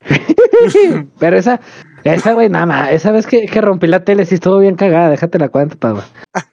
Pero 1.18 1.36
esa, 1.36 1.60
esa, 2.04 2.32
güey, 2.34 2.48
nada 2.48 2.66
más. 2.66 2.92
Esa 2.92 3.12
vez 3.12 3.26
que, 3.26 3.46
que 3.46 3.60
rompí 3.60 3.86
la 3.86 4.04
tele, 4.04 4.24
sí 4.24 4.36
estuvo 4.36 4.58
bien 4.58 4.76
cagada. 4.76 5.10
Déjate 5.10 5.38
la 5.38 5.48
cuenta, 5.48 5.76
pava. 5.76 6.04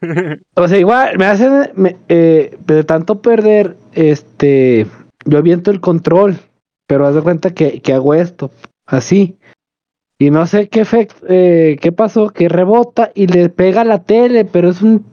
O 0.56 0.68
sea, 0.68 0.78
igual 0.78 1.18
me 1.18 1.26
hacen, 1.26 1.72
me- 1.76 1.98
eh, 2.10 2.58
de 2.66 2.84
tanto 2.84 3.22
perder, 3.22 3.76
este, 3.94 4.88
yo 5.26 5.38
aviento 5.38 5.72
el 5.72 5.82
control, 5.82 6.38
pero 6.88 7.06
haz 7.06 7.16
de 7.16 7.22
cuenta 7.22 7.54
que, 7.54 7.82
que 7.82 7.94
hago 7.94 8.14
esto, 8.14 8.52
así. 8.86 9.38
Y 10.20 10.30
no 10.32 10.46
sé 10.48 10.70
qué 10.70 10.82
efecto, 10.82 11.26
eh, 11.28 11.78
qué 11.82 11.92
pasó, 11.92 12.30
que 12.30 12.48
rebota 12.48 13.12
y 13.14 13.28
le 13.28 13.50
pega 13.50 13.84
la 13.84 14.04
tele, 14.04 14.46
pero 14.46 14.70
es 14.70 14.82
un 14.82 15.06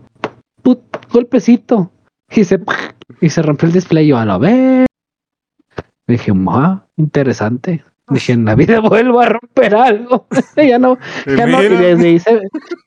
put 0.62 0.80
golpecito. 1.12 1.91
Y 2.32 2.45
se, 2.45 2.61
y 3.20 3.28
se 3.30 3.43
rompió 3.43 3.66
el 3.66 3.72
display. 3.72 4.07
Yo 4.07 4.16
a 4.18 4.24
la 4.24 4.38
vez. 4.38 4.86
Dije, 6.07 6.32
ah, 6.49 6.86
interesante. 6.97 7.82
Dije, 8.14 8.32
en 8.32 8.44
la 8.44 8.54
vida 8.54 8.80
vuelvo 8.80 9.20
a 9.20 9.26
romper 9.26 9.74
algo. 9.74 10.26
ya 10.56 10.78
no, 10.78 10.98
ya 11.26 11.46
no, 11.46 11.62
y 11.62 11.68
desde 11.68 12.06
ahí 12.08 12.18
se- 12.18 12.40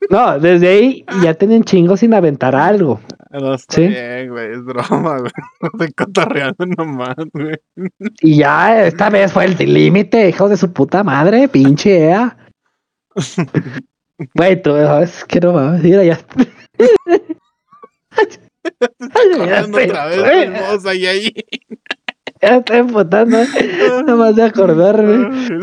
no, 0.09 0.39
desde 0.39 0.67
ahí 0.67 1.05
ya 1.24 1.34
tienen 1.34 1.63
chingos 1.63 2.01
sin 2.01 2.13
aventar 2.13 2.55
algo. 2.55 2.99
no 3.32 3.53
está 3.53 3.76
¿Sí? 3.76 3.88
bien, 3.88 4.30
güey, 4.30 4.51
es 4.51 4.63
broma, 4.63 5.19
güey. 5.19 5.32
No 5.61 5.69
estoy 5.74 5.91
cotorreando 5.93 6.65
nomás, 6.78 7.15
güey. 7.34 7.55
Y 8.21 8.38
ya 8.38 8.86
esta 8.86 9.09
vez 9.09 9.32
fue 9.32 9.45
el 9.45 9.55
límite, 9.57 10.30
hijo 10.30 10.49
de 10.49 10.57
su 10.57 10.71
puta 10.74 11.03
madre, 11.03 11.47
pinche 11.47 12.09
Ea. 12.09 12.38
Güey, 14.36 14.61
tú 14.61 14.76
es 14.76 15.26
que 15.26 15.39
no 15.39 15.53
mames, 15.53 15.84
mira 15.84 16.03
ya. 16.03 16.19
ya 19.47 19.65
otra 19.65 20.05
vez, 20.07 20.49
hermosa, 20.49 20.93
y 20.95 21.05
ahí. 21.05 21.34
Ya 22.44 22.58
estoy 22.58 22.78
emputando, 22.78 23.38
nada 23.38 24.16
más 24.16 24.36
de 24.36 24.44
acordarme. 24.44 25.60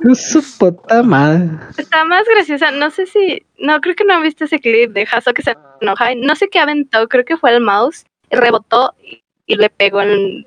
Es 0.00 0.30
su 0.30 0.42
puta 0.58 1.02
madre. 1.02 1.48
Está 1.76 2.04
más 2.04 2.24
graciosa. 2.28 2.70
No 2.70 2.90
sé 2.90 3.06
si. 3.06 3.42
No, 3.58 3.80
creo 3.80 3.94
que 3.94 4.04
no 4.04 4.14
han 4.14 4.22
visto 4.22 4.44
ese 4.44 4.60
clip 4.60 4.92
de 4.92 5.06
Hasso 5.10 5.32
que 5.32 5.42
se 5.42 5.56
enoja. 5.80 6.14
No 6.16 6.36
sé 6.36 6.48
qué 6.48 6.58
aventó. 6.58 7.08
Creo 7.08 7.24
que 7.24 7.36
fue 7.36 7.54
el 7.54 7.60
mouse. 7.60 8.04
y 8.30 8.36
rebotó 8.36 8.94
y, 9.02 9.22
y 9.46 9.56
le 9.56 9.70
pegó 9.70 10.02
en, 10.02 10.46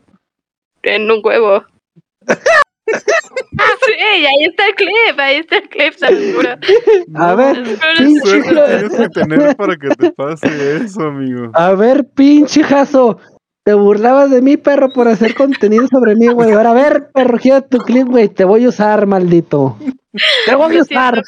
en 0.83 1.11
un 1.11 1.21
huevo. 1.23 1.65
sí, 2.27 3.93
ahí 3.99 4.43
está 4.45 4.67
el 4.67 4.75
clip. 4.75 5.17
Ahí 5.19 5.35
está 5.37 5.57
el 5.57 5.69
clip, 5.69 5.93
se 5.95 6.11
lo 6.11 6.33
juro. 6.37 6.49
A 7.15 7.35
ver, 7.35 7.63
Pero 7.63 7.97
pinche 7.97 8.41
tienes 8.41 8.97
que 8.97 9.09
tener 9.09 9.55
para 9.55 9.75
que 9.75 9.89
te 9.89 10.11
pase 10.11 10.77
eso, 10.77 11.01
amigo. 11.01 11.51
A 11.53 11.73
ver, 11.73 12.05
pinche 12.15 12.63
jazo. 12.63 13.19
Te 13.63 13.75
burlabas 13.75 14.31
de 14.31 14.41
mí, 14.41 14.57
perro, 14.57 14.89
por 14.91 15.07
hacer 15.07 15.35
contenido 15.35 15.87
sobre 15.87 16.15
mí, 16.15 16.27
güey. 16.27 16.51
Ahora, 16.51 16.71
a 16.71 16.73
ver, 16.73 17.11
perro, 17.13 17.37
gira 17.37 17.61
tu 17.61 17.77
clip, 17.77 18.07
güey. 18.07 18.27
Te 18.27 18.43
voy 18.43 18.65
a 18.65 18.69
usar, 18.69 19.05
maldito. 19.05 19.77
Te 20.47 20.55
voy 20.55 20.77
a 20.77 20.81
usar. 20.81 21.21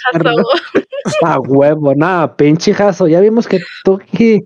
A 1.23 1.39
huevo, 1.39 1.93
nada, 1.93 2.35
pinche 2.35 2.73
jazo. 2.73 3.07
Ya 3.07 3.19
vimos 3.19 3.47
que 3.47 3.61
tú 3.83 3.99
aquí. 4.01 4.43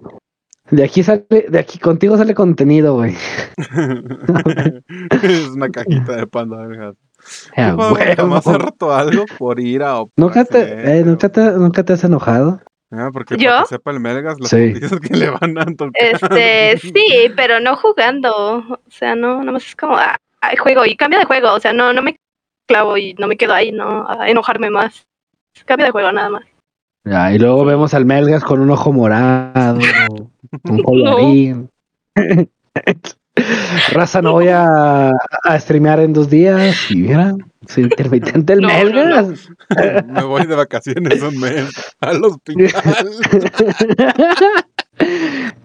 De 0.69 0.83
aquí 0.83 1.01
sale, 1.01 1.25
de 1.29 1.59
aquí 1.59 1.79
contigo 1.79 2.17
sale 2.17 2.33
contenido, 2.33 2.95
güey. 2.95 3.15
es 5.23 5.47
una 5.47 5.69
cajita 5.69 6.17
de 6.17 6.27
panda. 6.27 6.63
A 7.55 7.71
¿Tú, 7.71 7.77
Pablo, 7.77 7.97
jamás 8.15 8.47
has 8.47 8.57
roto 8.57 8.93
algo 8.93 9.23
por 9.38 9.61
ira 9.61 9.99
o 9.99 10.07
por 10.07 10.13
¿Nunca 10.17 10.43
te, 10.43 10.99
eh, 10.99 11.03
¿nunca 11.03 11.29
te, 11.29 11.41
nunca 11.53 11.83
te 11.83 11.93
has 11.93 12.03
enojado? 12.03 12.59
Ah, 12.91 13.09
porque 13.11 13.35
¿Yo? 13.38 13.49
para 13.49 13.61
que 13.63 13.67
sepa 13.67 13.91
el 13.91 13.99
Melgas, 13.99 14.39
las 14.39 14.49
Sí. 14.49 14.73
que 15.01 15.15
le 15.17 15.29
van 15.29 15.57
a 15.57 15.65
tocar. 15.65 15.91
Este, 16.73 16.77
sí, 16.77 17.31
pero 17.35 17.59
no 17.59 17.75
jugando. 17.75 18.57
O 18.59 18.79
sea, 18.89 19.15
no, 19.15 19.43
nomás 19.43 19.67
es 19.67 19.75
como, 19.75 19.97
ah, 19.97 20.15
ay, 20.41 20.55
juego 20.57 20.85
y 20.85 20.95
cambia 20.95 21.19
de 21.19 21.25
juego. 21.25 21.53
O 21.53 21.59
sea, 21.59 21.73
no, 21.73 21.91
no 21.93 22.01
me 22.01 22.17
clavo 22.67 22.97
y 22.97 23.13
no 23.15 23.27
me 23.27 23.38
quedo 23.38 23.53
ahí, 23.53 23.71
no, 23.71 24.07
a 24.09 24.29
enojarme 24.29 24.69
más. 24.69 25.05
Cambia 25.65 25.88
de 25.88 25.91
juego 25.91 26.11
nada 26.11 26.29
más. 26.29 26.43
Ya, 27.03 27.31
y 27.33 27.39
luego 27.39 27.63
vemos 27.65 27.93
al 27.93 28.05
Melgas 28.05 28.43
con 28.43 28.59
un 28.59 28.69
ojo 28.69 28.91
morado, 28.91 29.79
un 30.63 30.83
colorín. 30.83 31.69
Raza, 33.91 34.21
no 34.21 34.33
voy 34.33 34.47
a, 34.49 35.09
a 35.09 35.59
streamear 35.59 35.99
en 35.99 36.13
dos 36.13 36.29
días. 36.29 36.89
Y 36.89 36.95
mira, 36.97 37.35
soy 37.67 37.83
intermitente 37.83 38.53
el 38.53 38.61
No, 38.61 38.67
no, 38.69 38.73
Melgas. 38.73 39.49
Me 40.07 40.23
voy 40.23 40.45
de 40.45 40.55
vacaciones 40.55 41.21
un 41.21 41.39
mes 41.39 41.93
al 41.99 42.23
hospital. 42.23 42.73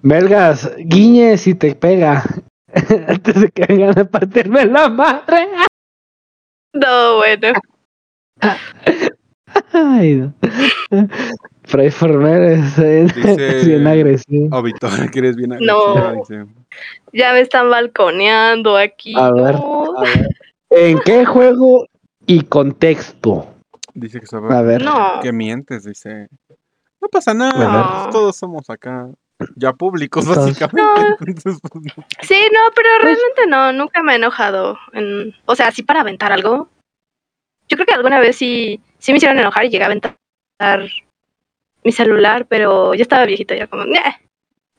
Melgas, 0.03 0.71
guiñe 0.79 1.37
si 1.39 1.55
te 1.55 1.75
pega. 1.75 2.23
Antes 3.09 3.41
de 3.41 3.49
que 3.51 3.67
vengan 3.67 3.99
a 3.99 4.05
partirme 4.05 4.65
la 4.67 4.89
madre. 4.89 5.49
No, 6.73 7.17
bueno. 7.17 7.53
Ay, 9.73 10.15
no. 10.15 10.35
Fray 11.65 11.91
Former 11.91 12.43
es, 12.43 13.67
bien 13.67 13.87
agresivo. 13.87 14.49
Oh, 14.57 14.63
Victoria, 14.63 15.07
que 15.09 15.19
eres 15.19 15.37
bien 15.37 15.51
No. 15.61 15.97
agresiva, 15.97 16.13
dice. 16.13 16.62
Ya 17.13 17.33
me 17.33 17.41
están 17.41 17.69
balconeando 17.71 18.77
aquí. 18.77 19.15
A 19.17 19.31
ver, 19.33 19.55
no. 19.55 19.99
a 19.99 20.03
ver. 20.03 20.29
¿En 20.71 20.99
qué 21.01 21.25
juego 21.27 21.87
y 22.27 22.43
contexto? 22.45 23.49
Dice 23.95 24.19
que, 24.21 24.27
A 24.27 24.29
sabe 24.29 24.63
ver. 24.65 24.83
No. 24.85 25.21
que 25.23 25.33
mientes, 25.33 25.85
dice. 25.85 26.29
No 27.01 27.09
pasa 27.09 27.35
nada, 27.35 27.53
No. 27.73 28.03
pues, 28.05 28.11
todos 28.15 28.37
somos 28.37 28.71
acá 28.71 29.09
ya 29.57 29.73
públicos, 29.73 30.25
básicamente. 30.27 31.17
Entonces, 31.27 31.61
pues, 31.61 31.85
Sí, 32.23 32.47
no, 32.53 32.61
pero 32.75 32.89
realmente 33.01 33.47
no, 33.49 33.73
nunca 33.73 34.03
me 34.03 34.13
he 34.13 34.17
enojado. 34.17 34.79
En, 34.93 35.35
o 35.47 35.57
sea, 35.57 35.69
así 35.69 35.83
para 35.83 36.01
aventar 36.01 36.33
algo. 36.33 36.69
Yo 37.69 37.77
creo 37.77 37.87
que 37.87 37.95
alguna 37.95 38.21
vez 38.21 38.37
sí, 38.37 38.81
sí 38.99 39.13
me 39.13 39.17
hicieron 39.19 39.39
enojar 39.39 39.65
y 39.65 39.71
llegué 39.71 39.83
a 39.85 39.87
aventar 39.87 40.17
mi 41.85 41.91
celular, 41.93 42.47
pero 42.47 42.95
ya 42.95 43.03
estaba 43.03 43.25
viejito, 43.27 43.55
ya 43.55 43.67
como, 43.67 43.85
"Nyeh". 43.85 44.21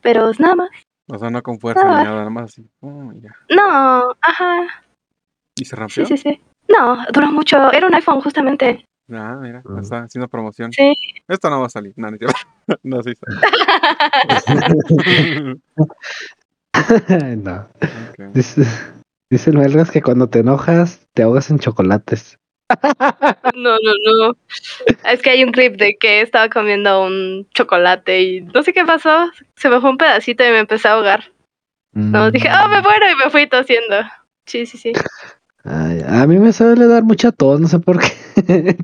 pero 0.01 0.29
es 0.29 0.39
nada 0.39 0.55
más. 0.55 0.69
O 1.07 1.17
sea, 1.17 1.29
no 1.29 1.41
con 1.41 1.59
fuerza 1.59 1.81
Ah. 1.85 1.97
ni 1.99 2.03
nada, 2.05 2.17
nada 2.17 2.29
más 2.29 2.45
así. 2.51 2.67
oh, 2.81 3.11
ya. 3.13 3.31
No, 3.49 4.13
ajá, 4.21 4.67
¿Y 5.55 5.65
se 5.65 5.75
rompió? 5.75 6.05
sí, 6.05 6.17
sí, 6.17 6.29
sí. 6.31 6.41
No, 6.67 6.97
duró 7.13 7.27
mucho, 7.31 7.71
era 7.73 7.87
un 7.87 7.93
iPhone 7.95 8.21
justamente. 8.21 8.85
Ah, 9.11 9.37
mira, 9.41 9.61
Mm. 9.65 9.79
está 9.79 10.03
haciendo 10.03 10.27
promoción. 10.29 10.71
Sí. 10.71 10.93
Esto 11.27 11.49
no 11.49 11.59
va 11.59 11.65
a 11.67 11.69
salir. 11.69 11.93
No, 11.97 12.09
no, 12.09 12.17
no 12.83 13.03
sí 13.03 13.13
sale. 13.15 13.41
no. 17.37 17.55
Ok. 17.79 18.33
Dice, 18.33 18.63
dice 19.29 19.49
el 19.49 19.57
Melgas 19.57 19.91
que 19.91 20.01
cuando 20.01 20.29
te 20.29 20.39
enojas 20.39 21.05
te 21.13 21.23
ahogas 21.23 21.49
en 21.51 21.59
chocolates. 21.59 22.37
No, 23.55 23.71
no, 23.71 23.93
no. 24.19 24.37
Es 25.09 25.21
que 25.21 25.31
hay 25.31 25.43
un 25.43 25.51
clip 25.51 25.75
de 25.75 25.97
que 25.97 26.21
estaba 26.21 26.49
comiendo 26.49 27.03
un 27.03 27.47
chocolate 27.53 28.21
y 28.21 28.41
no 28.41 28.63
sé 28.63 28.73
qué 28.73 28.85
pasó. 28.85 29.31
Se 29.55 29.69
me 29.69 29.79
fue 29.79 29.89
un 29.89 29.97
pedacito 29.97 30.43
y 30.43 30.51
me 30.51 30.59
empecé 30.59 30.87
a 30.87 30.93
ahogar. 30.93 31.31
No, 31.93 32.31
dije, 32.31 32.49
oh, 32.49 32.69
me 32.69 32.81
muero 32.81 33.05
y 33.11 33.15
me 33.15 33.29
fui 33.29 33.47
tosiendo. 33.47 33.97
Sí, 34.45 34.65
sí, 34.65 34.77
sí. 34.77 34.93
Ay, 35.63 36.01
a 36.05 36.25
mí 36.25 36.39
me 36.39 36.51
suele 36.51 36.87
dar 36.87 37.03
mucha 37.03 37.31
tos, 37.31 37.59
no 37.59 37.67
sé 37.67 37.79
por 37.79 37.99
qué. 37.99 38.77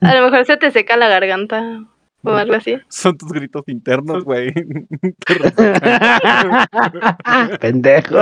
A 0.00 0.14
lo 0.14 0.24
mejor 0.24 0.46
se 0.46 0.56
te 0.56 0.70
seca 0.70 0.96
la 0.96 1.08
garganta 1.08 1.84
o 2.22 2.30
algo 2.30 2.54
así. 2.54 2.78
Son 2.88 3.18
tus 3.18 3.30
gritos 3.30 3.64
internos, 3.66 4.24
güey. 4.24 4.52
Pendejo. 7.60 8.16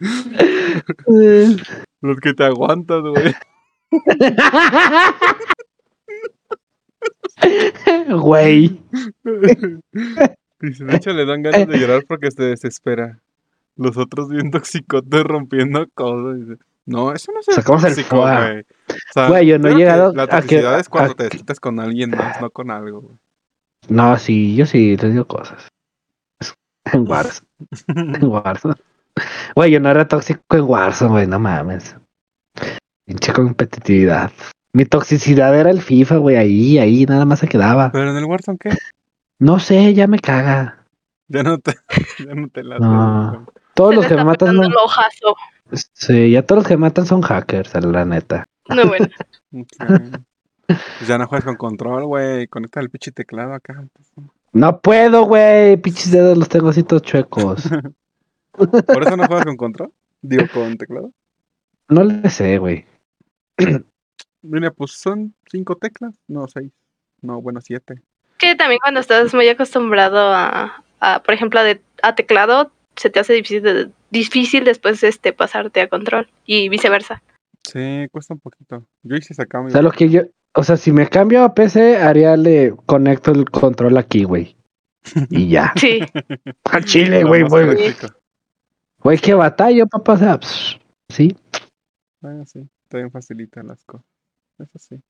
Los 2.00 2.18
que 2.18 2.34
te 2.34 2.44
aguantas, 2.44 3.02
güey. 3.02 3.34
Güey. 8.08 8.80
Dice, 10.60 10.84
de 10.84 10.96
hecho, 10.96 11.12
le 11.12 11.24
dan 11.24 11.42
ganas 11.42 11.66
de 11.68 11.78
llorar 11.78 12.04
porque 12.08 12.30
se 12.30 12.42
desespera. 12.42 13.18
Los 13.76 13.96
otros 13.96 14.28
bien 14.28 14.50
toxicotes 14.50 15.22
rompiendo 15.24 15.86
cosas. 15.94 16.40
Dice, 16.40 16.56
no, 16.86 17.12
eso 17.12 17.32
no 17.32 17.40
es 17.40 17.46
Sacamos 17.46 17.84
el 17.84 17.94
tóxico, 17.94 18.22
güey. 18.22 18.60
O 18.60 18.64
sea, 19.14 19.28
Güey, 19.28 19.46
yo 19.46 19.58
no 19.58 19.68
he 19.68 19.74
llegado 19.76 20.12
La 20.14 20.24
a 20.24 20.26
que- 20.26 20.32
toxicidad 20.36 20.80
es 20.80 20.88
cuando 20.88 21.12
a 21.12 21.14
te 21.14 21.24
desquitas 21.24 21.60
con 21.60 21.78
alguien 21.80 22.10
más, 22.10 22.40
no 22.40 22.50
con 22.50 22.70
algo, 22.70 23.02
güey. 23.02 23.16
No, 23.88 24.18
sí, 24.18 24.56
yo 24.56 24.66
sí 24.66 24.96
les 24.96 25.12
digo 25.12 25.26
cosas. 25.26 25.68
En 26.92 27.06
Warzone. 27.06 27.46
En 27.88 28.24
Warzone. 28.24 28.74
Güey, 29.54 29.70
yo 29.70 29.80
no 29.80 29.90
era 29.90 30.06
tóxico 30.08 30.40
en 30.56 30.62
Warzone, 30.62 31.10
güey, 31.10 31.26
no 31.26 31.38
mames. 31.38 31.96
Pinche 33.06 33.32
competitividad. 33.32 34.30
Mi 34.72 34.84
toxicidad 34.84 35.58
era 35.58 35.70
el 35.70 35.80
FIFA, 35.80 36.16
güey, 36.18 36.36
ahí, 36.36 36.78
ahí, 36.78 37.04
nada 37.06 37.24
más 37.24 37.38
se 37.38 37.48
quedaba. 37.48 37.90
Pero 37.92 38.10
en 38.10 38.16
el 38.16 38.24
Warzone, 38.24 38.58
¿qué? 38.58 38.70
No 39.38 39.58
sé, 39.58 39.94
ya 39.94 40.06
me 40.06 40.18
caga. 40.18 40.84
Ya 41.28 41.42
no 41.42 41.58
te, 41.58 41.76
ya 42.26 42.34
no 42.34 42.48
te 42.48 42.62
late. 42.64 42.80
No. 42.84 43.46
Todos 43.74 43.90
Se 43.90 43.96
los 43.96 44.06
que 44.06 44.14
me 44.16 44.24
matan, 44.24 44.56
no- 44.56 44.68
sí, 45.92 46.30
ya 46.32 46.42
todos 46.42 46.60
los 46.62 46.66
que 46.68 46.76
me 46.76 46.80
matan 46.82 47.06
son 47.06 47.22
hackers, 47.22 47.72
la 47.84 48.04
neta. 48.04 48.44
No, 48.68 48.86
bueno. 48.86 49.06
Ok. 49.52 50.20
Pues 50.66 51.08
ya 51.08 51.16
no 51.16 51.26
juegas 51.26 51.46
con 51.46 51.56
control, 51.56 52.04
güey. 52.04 52.46
Conecta 52.48 52.80
el 52.80 52.90
pinche 52.90 53.10
teclado 53.10 53.54
acá. 53.54 53.86
No 54.52 54.80
puedo, 54.80 55.22
güey, 55.24 55.78
pinches 55.78 56.10
dedos 56.10 56.36
los 56.36 56.48
tengo 56.50 56.68
así 56.68 56.82
todos 56.82 57.00
chuecos. 57.02 57.64
¿Por 58.52 59.02
eso 59.02 59.16
no 59.16 59.26
juegas 59.26 59.46
con 59.46 59.56
control? 59.56 59.92
Digo, 60.22 60.44
con 60.52 60.76
teclado. 60.76 61.12
No 61.88 62.04
le 62.04 62.28
sé, 62.30 62.58
güey. 62.58 62.84
Mira, 64.42 64.70
pues 64.70 64.92
son 64.92 65.34
cinco 65.50 65.76
teclas. 65.76 66.14
No, 66.28 66.46
seis. 66.48 66.72
No, 67.22 67.40
bueno, 67.42 67.60
siete. 67.60 68.02
Que 68.38 68.54
también 68.54 68.78
cuando 68.80 69.00
estás 69.00 69.34
muy 69.34 69.48
acostumbrado 69.48 70.32
a, 70.32 70.84
a, 71.00 71.22
por 71.22 71.34
ejemplo, 71.34 71.58
a, 71.60 71.64
de- 71.64 71.80
a 72.02 72.14
teclado, 72.14 72.70
se 72.96 73.10
te 73.10 73.18
hace 73.20 73.32
difícil, 73.32 73.62
de- 73.62 73.90
difícil 74.10 74.64
después 74.64 75.02
este 75.02 75.32
pasarte 75.32 75.80
a 75.80 75.88
control 75.88 76.28
y 76.46 76.68
viceversa. 76.68 77.22
Sí, 77.66 78.06
cuesta 78.12 78.34
un 78.34 78.40
poquito. 78.40 78.86
Yo 79.02 79.16
hice 79.16 79.32
ese 79.32 79.42
O 79.42 79.48
cambio. 79.48 79.72
sea, 79.72 79.82
lo 79.82 79.90
que 79.90 80.08
yo, 80.08 80.22
o 80.54 80.62
sea, 80.62 80.76
si 80.76 80.92
me 80.92 81.08
cambio 81.08 81.42
a 81.42 81.54
PC, 81.54 81.96
haría 81.98 82.36
le 82.36 82.74
conecto 82.86 83.32
el 83.32 83.50
control 83.50 83.96
aquí, 83.98 84.24
güey. 84.24 84.56
Y 85.30 85.48
ya. 85.48 85.72
Sí, 85.76 86.00
Al 86.64 86.84
chile, 86.84 87.24
güey, 87.24 87.42
güey. 87.42 87.94
Güey, 89.02 89.18
qué 89.18 89.34
batalla, 89.34 89.86
papá. 89.86 90.14
O 90.14 90.16
sea, 90.18 90.38
pss, 90.38 90.78
sí. 91.08 91.36
Ah, 92.22 92.42
sí, 92.46 92.68
también 92.88 93.10
facilita 93.10 93.62
las 93.62 93.84
cosas. 93.84 94.04
Eso 94.58 94.78
sí. 94.78 95.00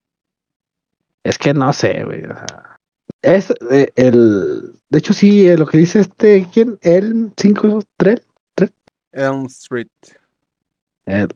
Es 1.24 1.38
que 1.38 1.54
no 1.54 1.72
sé, 1.72 2.04
güey. 2.04 2.24
o 2.24 2.34
sea, 2.34 2.78
es 3.22 3.50
eh, 3.70 3.90
el. 3.96 4.72
De 4.88 4.98
hecho, 4.98 5.12
sí, 5.12 5.48
eh, 5.48 5.56
lo 5.56 5.66
que 5.66 5.78
dice 5.78 6.00
este. 6.00 6.46
¿Quién? 6.52 6.78
El 6.82 7.34
5-3. 7.34 8.22
Elm 9.12 9.46
Street. 9.46 9.88
En- 11.06 11.28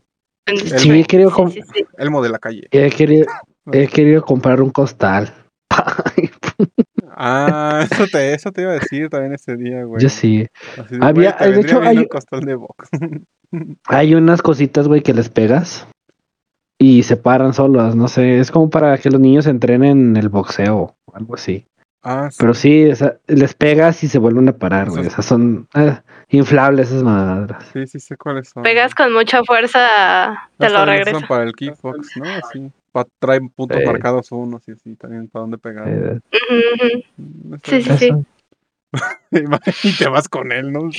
Sí, 0.77 1.05
creo 1.05 1.31
sí, 1.31 1.35
como- 1.35 1.51
sí, 1.51 1.61
sí. 1.73 1.85
Elmo 1.97 2.21
de 2.23 2.29
la 2.29 2.39
calle. 2.39 2.67
he 2.73 2.91
querido, 2.91 3.27
he 3.73 3.87
querido 3.89 4.23
comprar 4.23 4.61
un 4.61 4.71
costal. 4.71 5.33
Ah, 7.25 7.87
eso 7.91 8.07
te, 8.11 8.35
eso 8.35 8.51
te 8.51 8.63
iba 8.63 8.73
a 8.73 8.75
decir 8.75 9.09
también 9.09 9.33
ese 9.33 9.57
día, 9.57 9.85
güey. 9.85 10.03
Yo 10.03 10.09
sí. 10.09 10.49
Así 10.77 10.97
Había- 11.01 11.37
güey, 11.39 11.53
de 11.53 11.61
hecho, 11.61 11.81
hay- 11.81 11.99
un 11.99 12.05
costal 12.07 12.41
de 12.41 12.55
box. 12.57 12.89
Hay 13.85 14.15
unas 14.15 14.41
cositas, 14.41 14.89
güey, 14.89 15.03
que 15.03 15.13
les 15.13 15.29
pegas 15.29 15.87
y 16.81 17.03
se 17.03 17.19
paran 17.19 17.53
solas. 17.53 17.95
No 17.95 18.09
sé, 18.09 18.41
es 18.41 18.51
como 18.51 18.71
para 18.71 18.97
que 18.97 19.11
los 19.11 19.21
niños 19.21 19.47
entrenen 19.47 20.17
el 20.17 20.31
boxeo 20.31 20.97
o 21.05 21.15
algo 21.15 21.35
así. 21.35 21.67
Ah, 22.03 22.31
sí. 22.31 22.39
Pero 22.41 22.55
sí, 22.55 22.89
les 23.27 23.55
pegas 23.55 24.03
y 24.05 24.09
se 24.09 24.19
vuelven 24.19 24.49
a 24.49 24.57
parar, 24.57 24.89
güey. 24.89 25.07
Esas- 25.07 25.27
son 25.27 25.69
ah, 25.75 26.03
inflables 26.31 26.89
esas 26.89 27.03
madras. 27.03 27.63
Sí, 27.75 27.87
sí 27.87 28.01
sé 28.01 28.17
cuáles 28.17 28.49
son. 28.49 28.63
Pegas 28.63 28.95
con 28.95 29.13
mucha 29.13 29.45
fuerza, 29.45 30.49
te 30.57 30.71
Las 30.71 31.05
lo 31.05 31.19
son 31.19 31.29
para 31.29 31.45
el 31.45 31.53
kickbox, 31.53 32.17
¿no? 32.17 32.25
Así. 32.25 32.73
Pa, 32.93 33.07
traen 33.19 33.49
puntos 33.49 33.79
Sí. 33.81 33.87
marcados 33.87 34.31
unos 34.33 34.67
y 34.69 34.73
así 34.73 34.95
también 34.97 35.29
para 35.29 35.41
dónde 35.43 35.59
pegar. 35.59 35.89
Eh, 35.89 36.21
ujú. 36.33 37.03
Mm, 37.17 37.55
Sí, 37.65 37.83
sí, 37.83 37.99
sí. 37.99 38.11
Y 39.85 39.97
te 39.97 40.09
vas 40.09 40.29
con 40.29 40.53
él, 40.53 40.71
¿no? 40.73 40.91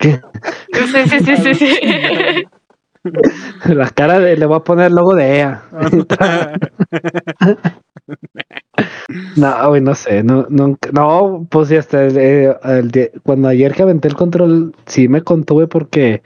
¿Qué? 0.00 0.20
Sí, 0.72 1.08
sí, 1.08 1.18
sí, 1.20 1.36
sí, 1.36 1.54
sí. 1.54 1.78
La 3.74 3.90
cara 3.90 4.18
de, 4.18 4.36
le 4.36 4.46
voy 4.46 4.56
a 4.56 4.60
poner 4.64 4.86
el 4.86 4.94
logo 4.94 5.14
de 5.14 5.36
EA. 5.38 5.62
No, 9.36 9.68
güey, 9.68 9.80
no 9.80 9.94
sé, 9.94 10.22
no, 10.22 10.46
nunca, 10.48 10.90
no, 10.92 11.46
pues 11.50 11.68
sí, 11.68 11.76
hasta 11.76 12.04
el, 12.06 12.16
eh, 12.18 12.56
el 12.64 12.90
día- 12.90 13.10
cuando 13.22 13.48
ayer 13.48 13.74
que 13.74 13.82
aventé 13.82 14.08
el 14.08 14.14
control, 14.16 14.74
sí 14.86 15.08
me 15.08 15.22
contuve 15.22 15.66
porque 15.66 16.22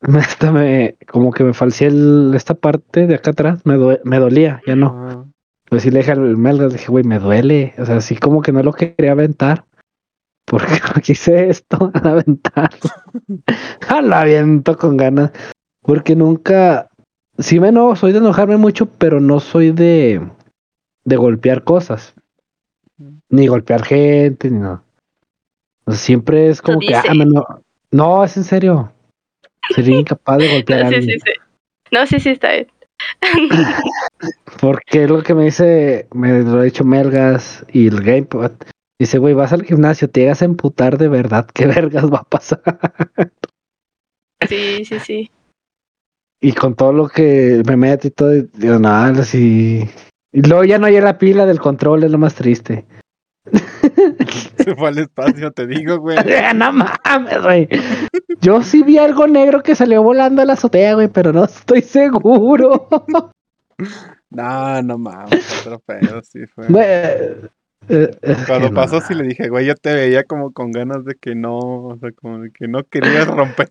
me, 0.08 0.18
hasta 0.18 0.52
me, 0.52 0.96
como 1.10 1.32
que 1.32 1.44
me 1.44 1.54
falseé 1.54 1.88
el- 1.88 2.32
esta 2.34 2.54
parte 2.54 3.06
de 3.06 3.14
acá 3.14 3.30
atrás, 3.30 3.60
me, 3.64 3.74
due- 3.76 4.00
me 4.04 4.18
dolía, 4.18 4.60
ya 4.66 4.76
no. 4.76 4.94
Ah, 4.94 5.24
Pues 5.68 5.82
sí 5.82 5.90
le 5.90 5.98
dije 6.00 6.12
al 6.12 6.36
Melgas, 6.36 6.72
dije, 6.72 6.88
güey, 6.88 7.04
me 7.04 7.18
duele, 7.18 7.74
o 7.78 7.84
sea, 7.84 7.96
así 7.96 8.16
como 8.16 8.40
que 8.42 8.52
no 8.52 8.62
lo 8.62 8.72
quería 8.72 9.12
aventar, 9.12 9.64
porque 10.46 10.74
no 10.94 11.00
quise 11.02 11.48
esto, 11.48 11.90
aventar. 11.94 12.70
Ah, 13.88 14.00
lo 14.02 14.14
aviento 14.14 14.76
con 14.76 14.96
ganas, 14.96 15.32
porque 15.82 16.14
nunca, 16.14 16.88
sí 17.38 17.58
me 17.60 17.72
no, 17.72 17.96
soy 17.96 18.12
de 18.12 18.18
enojarme 18.18 18.56
mucho, 18.56 18.86
pero 18.86 19.20
no 19.20 19.40
soy 19.40 19.72
de, 19.72 20.20
de 21.04 21.16
golpear 21.16 21.64
cosas, 21.64 22.14
ni 23.28 23.46
golpear 23.48 23.84
gente, 23.84 24.50
ni 24.50 24.58
nada. 24.60 24.82
O 25.84 25.92
sea, 25.92 25.98
siempre 26.00 26.48
es 26.48 26.60
como 26.62 26.80
que, 26.80 26.94
ah, 26.94 27.14
me 27.14 27.26
no, 27.26 27.44
no, 27.92 28.24
es 28.24 28.36
en 28.36 28.44
serio, 28.44 28.92
sería 29.74 29.98
incapaz 29.98 30.38
de 30.38 30.48
golpear 30.48 30.82
a 30.84 30.88
Sí, 30.88 30.94
alguien. 30.96 31.20
sí, 31.20 31.24
sí. 31.26 31.40
No, 31.92 32.06
sí, 32.06 32.20
sí, 32.20 32.30
está 32.30 32.52
bien. 32.52 32.66
Porque 34.60 35.04
es 35.04 35.10
lo 35.10 35.22
que 35.22 35.34
me 35.34 35.44
dice, 35.44 36.08
me 36.12 36.42
lo 36.42 36.60
ha 36.60 36.64
dicho 36.64 36.84
Melgas 36.84 37.64
y 37.72 37.88
el 37.88 38.00
Gamepad. 38.02 38.52
Dice, 38.98 39.18
güey, 39.18 39.34
vas 39.34 39.52
al 39.52 39.62
gimnasio, 39.64 40.08
te 40.08 40.20
llegas 40.20 40.40
a 40.42 40.46
emputar 40.46 40.96
de 40.96 41.08
verdad, 41.08 41.46
¿qué 41.52 41.66
vergas 41.66 42.10
va 42.12 42.18
a 42.18 42.24
pasar? 42.24 42.62
Sí, 44.48 44.84
sí, 44.84 44.98
sí. 45.00 45.30
y 46.40 46.52
con 46.52 46.74
todo 46.74 46.92
lo 46.92 47.08
que 47.08 47.62
me 47.66 47.76
meto 47.76 48.08
y 48.08 48.10
todo, 48.10 48.30
digo, 48.30 48.78
nada, 48.78 49.20
así. 49.20 49.88
Y 50.32 50.42
luego 50.42 50.64
ya 50.64 50.78
no 50.78 50.86
hay 50.86 51.00
la 51.00 51.18
pila 51.18 51.46
del 51.46 51.60
control, 51.60 52.04
es 52.04 52.10
lo 52.10 52.18
más 52.18 52.34
triste. 52.34 52.84
se 54.56 54.74
fue 54.74 54.88
al 54.88 54.98
espacio, 54.98 55.50
te 55.52 55.66
digo, 55.66 55.98
güey. 55.98 56.16
no 56.54 56.72
mames, 56.72 57.42
güey. 57.42 57.68
Yo 58.40 58.62
sí 58.62 58.82
vi 58.82 58.98
algo 58.98 59.26
negro 59.26 59.62
que 59.62 59.74
salió 59.74 60.02
volando 60.02 60.42
a 60.42 60.44
la 60.44 60.54
azotea, 60.54 60.94
güey, 60.94 61.08
pero 61.08 61.32
no 61.32 61.44
estoy 61.44 61.82
seguro. 61.82 62.88
No, 64.30 64.82
no 64.82 64.98
mames, 64.98 65.60
otro 65.60 65.78
pedo, 65.80 66.20
sí 66.22 66.46
fue. 66.46 66.66
Güey, 66.66 66.84
eh, 67.88 68.10
es 68.22 68.38
Cuando 68.46 68.72
pasó, 68.74 68.96
no. 68.96 69.00
sí 69.02 69.14
le 69.14 69.22
dije, 69.24 69.48
güey, 69.48 69.66
yo 69.66 69.74
te 69.76 69.94
veía 69.94 70.24
como 70.24 70.52
con 70.52 70.72
ganas 70.72 71.04
de 71.04 71.14
que 71.14 71.34
no, 71.34 71.58
o 71.58 71.98
sea, 72.00 72.10
como 72.12 72.40
de 72.40 72.50
que 72.50 72.66
no 72.68 72.82
querías 72.84 73.26
romper. 73.28 73.68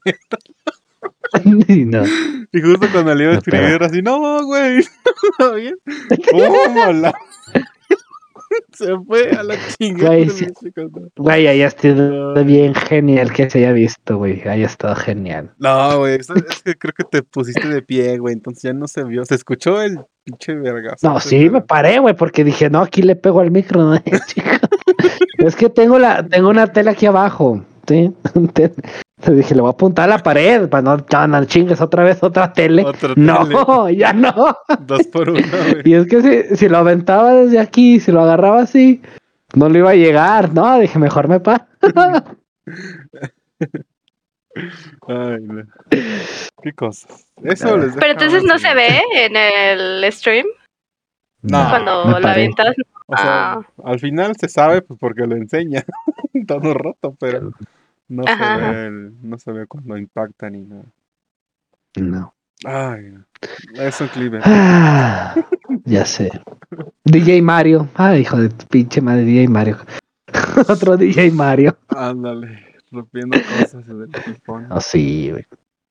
no. 1.44 2.04
Y 2.52 2.62
justo 2.62 2.88
cuando 2.92 3.14
le 3.16 3.24
iba 3.24 3.32
a 3.32 3.36
No, 3.36 3.40
escribir, 3.40 3.84
así, 3.84 4.02
no, 4.02 4.46
güey, 4.46 4.78
¿está 4.80 5.52
bien? 5.56 5.76
¡Pum! 6.32 7.02
la- 7.02 7.14
Se 8.74 8.98
fue 9.00 9.32
a 9.32 9.44
la 9.44 9.56
chingada. 9.78 10.16
Güey, 11.16 11.48
haya 11.48 11.68
estado 11.68 12.44
bien 12.44 12.74
genial 12.74 13.32
que 13.32 13.50
se 13.50 13.60
haya 13.60 13.72
visto, 13.72 14.18
güey. 14.18 14.42
Haya 14.48 14.66
estado 14.66 14.96
genial. 14.96 15.54
No, 15.58 16.00
güey, 16.00 16.16
es, 16.16 16.28
que 16.28 16.76
creo 16.76 16.94
que 16.94 17.04
te 17.04 17.24
pusiste 17.24 17.68
de 17.68 17.82
pie, 17.82 18.18
güey, 18.18 18.34
entonces 18.34 18.64
ya 18.64 18.74
no 18.74 18.88
se 18.88 19.04
vio. 19.04 19.26
Se 19.26 19.36
escuchó 19.36 19.82
el 19.82 20.00
pinche 20.24 20.54
vergazo. 20.56 21.08
No, 21.08 21.20
sí, 21.20 21.50
me 21.50 21.62
paré, 21.62 22.00
güey, 22.00 22.16
porque 22.16 22.44
dije, 22.44 22.70
no, 22.70 22.82
aquí 22.82 23.02
le 23.02 23.16
pego 23.16 23.40
al 23.42 23.52
micro, 23.52 23.84
¿no? 23.84 23.96
Es 25.38 25.56
que 25.56 25.70
tengo 25.70 26.00
la, 26.00 26.28
tengo 26.28 26.50
una 26.50 26.68
tela 26.68 26.92
aquí 26.92 27.06
abajo, 27.06 27.64
¿sí? 27.88 28.12
Te 29.26 29.34
dije, 29.34 29.56
le 29.56 29.62
voy 29.62 29.70
a 29.70 29.74
apuntar 29.74 30.06
a 30.06 30.18
la 30.18 30.24
pared, 30.24 30.70
para 30.70 30.84
no, 30.84 31.06
ya 31.08 31.26
no 31.26 31.44
chingues 31.46 31.82
otra 31.82 32.04
vez 32.04 32.22
otra 32.22 32.54
tele. 32.54 32.86
Otra 32.86 33.14
No, 33.18 33.90
ya 33.90 34.14
no. 34.14 34.34
Dos 34.82 35.08
por 35.08 35.30
uno, 35.32 35.40
güey. 35.72 35.82
Y 35.84 35.94
es 35.96 36.06
que 36.06 36.22
si, 36.22 36.56
si 36.56 36.70
lo 36.70 36.78
aventaba 36.78 37.34
desde 37.34 37.58
aquí, 37.60 38.00
si 38.00 38.12
lo 38.12 38.22
agarraba 38.22 38.62
así, 38.62 39.02
no 39.56 39.68
le 39.68 39.80
iba 39.80 39.90
a 39.90 39.96
llegar. 39.96 40.54
No, 40.54 40.80
dije, 40.80 41.00
mejor 41.00 41.28
me 41.28 41.40
paro. 41.40 41.66
Ay, 45.08 45.38
no. 45.42 45.64
Qué 45.90 46.72
cosas. 46.76 47.26
Eso 47.44 47.78
les 47.78 47.96
Pero 47.96 48.12
entonces 48.12 48.44
no 48.44 48.58
se 48.60 48.74
ve 48.74 49.02
en 49.16 49.36
el 49.36 50.12
stream 50.14 50.46
No, 51.42 51.68
cuando 51.70 52.20
la 52.20 52.32
aventas. 52.32 52.76
O 53.08 53.18
sea, 53.18 53.54
Ah. 53.54 53.62
al 53.84 54.00
final 54.00 54.36
se 54.36 54.48
sabe 54.48 54.82
pues 54.82 55.00
porque 55.00 55.26
lo 55.28 55.36
enseña. 55.36 55.84
Todo 56.48 56.74
roto, 56.74 57.16
pero 57.20 57.52
no 58.08 58.24
Ajá, 58.28 58.38
se 58.38 58.44
ajá. 58.64 58.72
ve 58.72 58.86
el- 58.88 59.14
no 59.22 59.38
se 59.38 59.52
ve 59.52 59.68
cuando 59.68 59.98
impacta 59.98 60.50
ni 60.50 60.62
nada. 60.62 60.86
No. 61.98 62.34
Ay, 62.64 63.12
no. 63.12 63.26
es 63.82 64.02
un 64.02 64.08
clip. 64.08 64.34
Ah, 64.44 65.36
ya 65.86 66.06
sé. 66.06 66.32
DJ 67.04 67.42
Mario. 67.42 67.90
Ay, 67.96 68.22
hijo 68.22 68.38
de 68.38 68.50
tu 68.50 68.66
pinche 68.68 69.02
madre, 69.02 69.24
DJ 69.24 69.48
Mario. 69.50 69.78
Otro 70.68 70.98
DJ 70.98 71.32
Mario. 71.32 71.78
Ándale, 71.90 72.76
rompiendo 72.92 73.38
cosas 73.60 73.86
del 73.88 74.08
ping-pong. 74.10 74.66
Ah, 74.70 74.82
sí, 74.82 75.32
güey. 75.32 75.46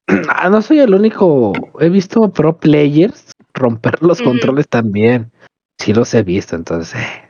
Ah, 0.28 0.50
no 0.50 0.60
soy 0.60 0.80
el 0.80 0.94
único. 0.94 1.52
He 1.80 1.88
visto 1.88 2.30
pro 2.30 2.58
players 2.58 3.32
romper 3.54 4.02
los 4.02 4.20
controles 4.20 4.68
también. 4.68 5.30
Sí 5.78 5.94
los 5.94 6.12
he 6.14 6.22
visto, 6.22 6.56
entonces. 6.56 6.94
eh. 7.00 7.23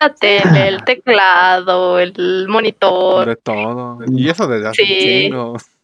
La 0.00 0.14
tele, 0.14 0.68
el 0.68 0.84
teclado, 0.84 1.98
el 1.98 2.46
monitor. 2.48 3.26
De 3.28 3.36
todo. 3.36 3.98
Y 4.10 4.28
eso 4.28 4.46
desde 4.46 4.68
hace 4.68 4.84
Sí. 4.84 5.30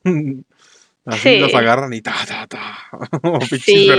un. 0.05 0.45
Así 1.07 1.21
Sí. 1.21 1.39
los 1.41 1.55
agarran 1.55 1.93
y 1.95 2.03
ta, 2.03 2.15
ta, 2.27 2.47
ta. 2.47 2.61
O 3.23 3.39
pinches 3.39 3.63
Sí. 3.63 3.91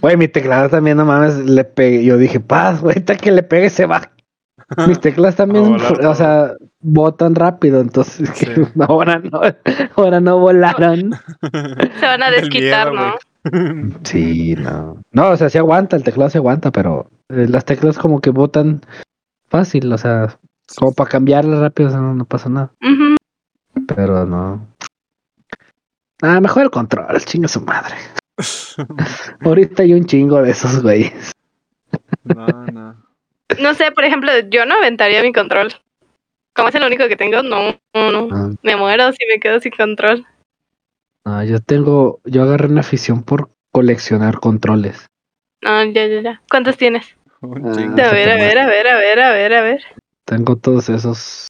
Güey, 0.00 0.16
mi 0.16 0.28
teclado 0.28 0.68
también, 0.68 0.96
no 0.96 1.04
mames, 1.04 1.36
le 1.38 1.64
pegué. 1.64 2.04
Yo 2.04 2.16
dije, 2.18 2.38
paz, 2.40 2.80
güey, 2.80 2.94
ahorita 2.94 3.16
que 3.16 3.30
le 3.32 3.42
pegue 3.42 3.70
se 3.70 3.86
va. 3.86 4.10
Mis 4.86 5.00
teclas 5.00 5.36
también, 5.36 5.72
volar 5.72 6.06
o 6.06 6.14
sea, 6.14 6.52
botan 6.80 7.34
rápido, 7.34 7.80
entonces 7.80 8.30
que 8.30 8.66
ahora 8.88 9.18
no, 9.18 9.40
ahora 9.96 10.20
no 10.20 10.38
volaron. 10.38 11.12
Se 12.00 12.06
van 12.06 12.22
a 12.22 12.30
desquitar, 12.30 12.90
miedo, 12.92 13.16
¿no? 13.52 13.94
Sí, 14.04 14.54
no. 14.56 15.02
No, 15.12 15.28
o 15.30 15.36
sea, 15.36 15.50
sí 15.50 15.58
aguanta, 15.58 15.96
el 15.96 16.02
teclado 16.02 16.30
se 16.30 16.38
aguanta, 16.38 16.70
pero 16.70 17.10
las 17.28 17.64
teclas 17.64 17.98
como 17.98 18.20
que 18.20 18.30
botan 18.30 18.80
fácil, 19.48 19.92
o 19.92 19.98
sea, 19.98 20.38
como 20.76 20.92
para 20.92 21.10
cambiarlas 21.10 21.60
rápido, 21.60 21.88
o 21.88 21.92
sea, 21.92 22.00
no, 22.00 22.14
no 22.14 22.24
pasa 22.24 22.48
nada. 22.48 22.72
Pero 23.88 24.24
no. 24.26 24.66
Ah, 26.22 26.40
mejor 26.40 26.62
el 26.64 26.70
control, 26.70 27.20
chinga 27.24 27.48
su 27.48 27.60
madre. 27.60 27.96
Ahorita 29.40 29.82
hay 29.82 29.94
un 29.94 30.06
chingo 30.06 30.40
de 30.42 30.50
esos 30.50 30.82
güeyes. 30.82 31.32
No, 32.24 32.46
no. 32.72 33.04
No 33.60 33.74
sé, 33.74 33.92
por 33.92 34.04
ejemplo, 34.04 34.30
yo 34.50 34.64
no 34.66 34.74
aventaría 34.76 35.22
mi 35.22 35.32
control. 35.32 35.72
Como 36.54 36.68
es 36.68 36.74
el 36.74 36.84
único 36.84 37.06
que 37.08 37.16
tengo, 37.16 37.42
no, 37.42 37.72
no, 37.94 38.10
no. 38.10 38.28
Ah, 38.32 38.50
Me 38.62 38.76
muero 38.76 39.12
si 39.12 39.26
me 39.26 39.38
quedo 39.40 39.60
sin 39.60 39.72
control. 39.72 40.26
no, 41.24 41.44
yo 41.44 41.60
tengo, 41.60 42.20
yo 42.24 42.42
agarré 42.44 42.68
una 42.68 42.80
afición 42.80 43.22
por 43.22 43.50
coleccionar 43.70 44.38
controles. 44.40 45.06
No, 45.64 45.82
ya, 45.84 46.06
ya, 46.06 46.20
ya. 46.20 46.42
¿Cuántos 46.50 46.76
tienes? 46.76 47.06
Un 47.40 47.66
Ah. 47.76 48.08
A 48.08 48.12
ver, 48.12 48.30
a 48.30 48.36
ver, 48.36 48.58
a 48.58 48.66
ver, 48.66 48.86
a 48.88 48.96
ver, 48.98 49.20
a 49.20 49.32
ver, 49.32 49.54
a 49.54 49.60
ver. 49.62 49.82
Tengo 50.24 50.56
todos 50.56 50.88
esos. 50.88 51.48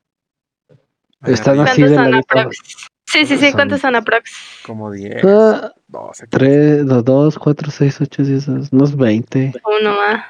Están 1.24 1.60
así 1.60 1.82
¿Cuántos 1.82 1.90
de 1.90 1.94
son 1.96 2.10
ladito. 2.10 2.38
aprox? 2.38 2.58
Sí, 3.06 3.26
sí, 3.26 3.36
sí, 3.38 3.52
¿cuántos 3.52 3.80
son 3.80 3.94
aprox? 3.96 4.30
Como 4.66 4.90
10, 4.90 5.24
Ah, 5.24 5.72
12. 5.88 6.26
3, 6.28 6.86
2, 6.86 7.38
4, 7.38 7.70
6, 7.70 8.00
8, 8.00 8.22
10, 8.24 8.48
unos 8.72 8.96
20. 8.96 9.52
Uno 9.80 9.94
más. 9.96 10.24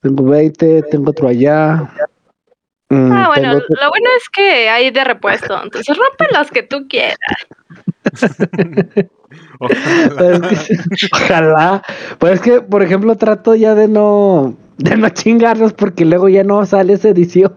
Tengo 0.00 0.24
20, 0.24 0.82
tengo 0.84 1.10
otro 1.10 1.28
allá. 1.28 1.90
Mm, 2.88 3.12
Ah, 3.12 3.28
bueno, 3.34 3.56
otro- 3.56 3.66
lo 3.80 3.88
bueno 3.88 4.10
es 4.16 4.28
que 4.28 4.68
hay 4.68 4.90
de 4.90 5.02
repuesto. 5.04 5.60
Entonces 5.62 5.96
rompe 5.96 6.26
los 6.32 6.50
que 6.50 6.62
tú 6.62 6.86
quieras. 6.88 7.18
Es 10.20 10.40
que- 10.40 11.06
ojalá. 11.12 11.82
Pues 12.18 12.34
es 12.34 12.40
que, 12.40 12.60
por 12.60 12.82
ejemplo, 12.82 13.16
trato 13.16 13.54
ya 13.54 13.74
de 13.74 13.88
no, 13.88 14.54
de 14.78 14.96
no 14.96 15.08
chingarlos 15.10 15.72
porque 15.72 16.04
luego 16.04 16.28
ya 16.28 16.44
no 16.44 16.64
sale 16.66 16.94
esa 16.94 17.08
edición. 17.10 17.56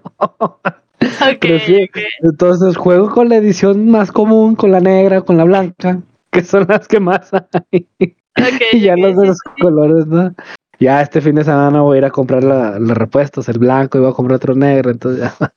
Entonces 2.21 2.77
juego 2.77 3.09
con 3.11 3.29
la 3.29 3.37
edición 3.37 3.89
más 3.89 4.11
común, 4.11 4.55
con 4.55 4.71
la 4.71 4.79
negra, 4.79 5.21
con 5.21 5.37
la 5.37 5.43
blanca, 5.43 5.99
que 6.31 6.43
son 6.43 6.65
las 6.67 6.87
que 6.87 6.99
más 6.99 7.31
hay. 7.33 7.87
ok, 7.99 8.05
y 8.73 8.79
ya 8.81 8.95
los 8.95 9.15
de 9.15 9.21
sí, 9.21 9.27
los 9.27 9.37
sí. 9.37 9.61
colores, 9.61 10.07
¿no? 10.07 10.33
Ya 10.79 11.01
este 11.01 11.21
fin 11.21 11.33
de 11.35 11.43
semana 11.43 11.81
voy 11.81 11.95
a 11.95 11.99
ir 11.99 12.05
a 12.05 12.11
comprar 12.11 12.43
la- 12.43 12.77
los 12.77 12.95
repuestos, 12.95 13.49
el 13.49 13.57
blanco, 13.57 13.97
y 13.97 14.01
voy 14.01 14.11
a 14.11 14.13
comprar 14.13 14.35
otro 14.35 14.53
negro, 14.53 14.91
entonces 14.91 15.23
ya. 15.39 15.51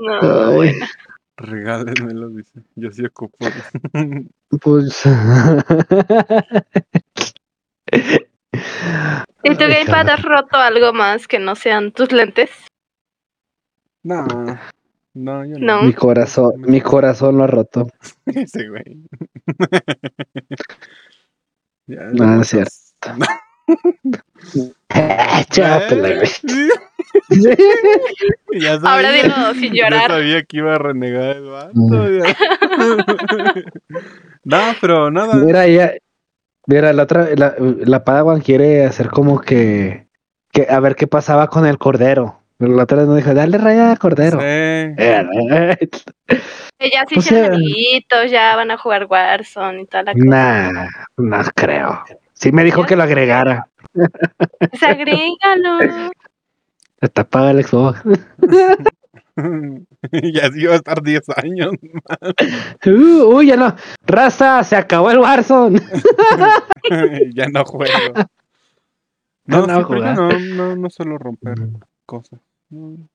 No, 0.00 0.52
bueno. 0.52 0.86
Regálenmelo, 1.38 2.28
dice. 2.30 2.60
Yo 2.76 2.90
sí 2.92 3.04
ocupo. 3.06 3.38
Pues. 4.62 5.02
¿Y 9.44 9.50
tu 9.54 9.58
gamepad 9.58 10.08
has 10.08 10.22
roto 10.22 10.56
algo 10.56 10.92
más 10.92 11.28
que 11.28 11.38
no 11.38 11.54
sean 11.54 11.92
tus 11.92 12.12
lentes? 12.12 12.50
no. 14.02 14.26
No, 15.14 15.44
yo 15.44 15.58
No. 15.58 15.80
no. 15.80 15.82
Mi 15.82 15.92
corazón, 15.94 16.60
mi 16.60 16.80
corazón 16.82 17.36
lo 17.38 17.44
ha 17.44 17.48
roto. 17.48 17.88
Ese 18.26 18.68
güey. 18.68 19.02
ya, 21.86 22.02
No, 22.12 22.26
no 22.36 22.42
es 22.42 22.48
cierto. 22.48 22.70
Chápela, 25.50 26.14
güey. 26.14 26.28
Ya 28.60 28.80
sabía, 28.80 28.90
Ahora 28.90 29.12
dilo 29.12 29.54
sin 29.54 29.72
Ya 29.74 29.84
llorar. 29.84 30.10
sabía 30.10 30.42
que 30.42 30.56
iba 30.56 30.74
a 30.74 30.78
renegar 30.78 31.36
el 31.36 31.44
vato. 31.44 31.70
Mm. 31.74 32.18
ya. 32.18 32.24
no, 34.44 34.58
pero 34.80 35.10
nada. 35.10 35.34
Mira, 35.36 35.66
ya. 35.66 35.92
Mira, 36.66 36.92
la 36.92 37.04
otra, 37.04 37.28
la, 37.36 37.54
la 37.58 38.04
Padawan 38.04 38.40
quiere 38.40 38.84
hacer 38.84 39.08
como 39.08 39.40
que, 39.40 40.08
que. 40.52 40.66
A 40.68 40.80
ver 40.80 40.96
qué 40.96 41.06
pasaba 41.06 41.48
con 41.48 41.66
el 41.66 41.78
cordero. 41.78 42.42
Pero 42.58 42.74
la 42.74 42.82
otra 42.82 42.98
vez 42.98 43.06
nos 43.06 43.16
dijo, 43.16 43.32
dale 43.34 43.56
raya 43.56 43.92
al 43.92 43.98
cordero. 43.98 44.40
Sí. 44.40 44.46
Eh, 46.80 46.90
ya 46.92 47.04
se 47.08 47.18
hicieron 47.18 47.54
eh, 47.54 47.56
amiguitos, 47.56 48.30
ya 48.30 48.54
van 48.54 48.70
a 48.70 48.78
jugar 48.78 49.06
Warzone 49.10 49.82
y 49.82 49.86
toda 49.86 50.04
la 50.04 50.12
cosa. 50.12 50.24
Nah, 50.24 50.86
no 51.16 51.42
creo. 51.56 52.04
Sí 52.38 52.52
me 52.52 52.62
dijo 52.62 52.84
que 52.84 52.96
lo 52.96 53.02
agregara. 53.02 53.68
Pues 54.58 54.82
agrégalo. 54.82 56.10
Está 57.00 57.24
paga 57.24 57.52
el 57.52 57.64
Xbox. 57.64 58.02
y 60.12 60.38
así 60.38 60.66
va 60.66 60.74
a 60.74 60.76
estar 60.76 61.02
10 61.02 61.22
años. 61.36 61.72
Uh, 62.86 63.34
uy, 63.34 63.46
ya 63.46 63.56
no. 63.56 63.74
Raza, 64.06 64.62
se 64.62 64.76
acabó 64.76 65.10
el 65.10 65.18
Warzone. 65.18 65.80
ya 67.34 67.48
no 67.48 67.64
juego. 67.64 68.12
No, 69.46 69.66
No, 69.66 69.80
no 69.80 70.14
no, 70.14 70.38
no, 70.38 70.76
no 70.76 70.90
suelo 70.90 71.18
romper 71.18 71.56
cosas. 72.04 72.40
No. 72.70 73.08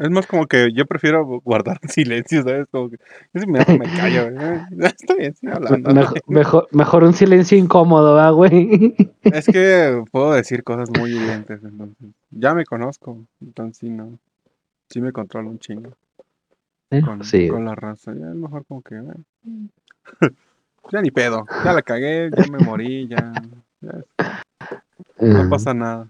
Es 0.00 0.10
más 0.10 0.26
como 0.26 0.46
que 0.46 0.72
yo 0.72 0.86
prefiero 0.86 1.24
guardar 1.40 1.78
silencio, 1.88 2.42
¿sabes? 2.42 2.66
Como 2.70 2.90
que 2.90 2.96
yo 3.34 3.40
si 3.40 3.46
me, 3.46 3.58
me 3.58 3.86
callo. 3.96 4.30
güey. 4.70 4.86
Está 4.86 5.14
bien, 5.14 5.34
sigue 5.34 5.52
hablando. 5.52 5.92
Mejor, 5.94 6.22
mejor, 6.26 6.68
mejor 6.72 7.04
un 7.04 7.12
silencio 7.12 7.58
incómodo, 7.58 8.14
¿va, 8.14 8.30
güey? 8.30 8.94
Es 9.22 9.46
que 9.46 10.02
puedo 10.10 10.32
decir 10.32 10.64
cosas 10.64 10.88
muy 10.98 11.10
hirientes, 11.12 11.60
entonces. 11.62 12.08
Ya 12.30 12.54
me 12.54 12.64
conozco, 12.64 13.18
entonces 13.40 13.76
sí, 13.78 13.90
no. 13.90 14.18
Sí 14.88 15.00
me 15.00 15.12
controlo 15.12 15.48
un 15.50 15.58
chingo 15.58 15.90
con, 17.00 17.24
Sí. 17.24 17.48
con 17.48 17.64
la 17.64 17.74
raza. 17.74 18.12
Ya 18.14 18.28
es 18.28 18.34
mejor 18.34 18.64
como 18.66 18.82
que. 18.82 18.96
eh, 18.96 20.30
ya 20.90 21.00
ni 21.00 21.10
pedo. 21.10 21.46
Ya 21.64 21.72
la 21.72 21.82
cagué, 21.82 22.30
ya 22.36 22.44
me 22.50 22.58
morí, 22.58 23.08
ya. 23.08 23.32
ya 23.80 24.02
no 25.20 25.48
pasa 25.48 25.72
nada. 25.72 26.08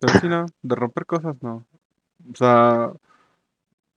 Pero 0.00 0.20
sí, 0.20 0.28
no, 0.28 0.46
de 0.62 0.74
romper 0.74 1.06
cosas 1.06 1.36
no. 1.42 1.64
O 2.30 2.36
sea, 2.36 2.92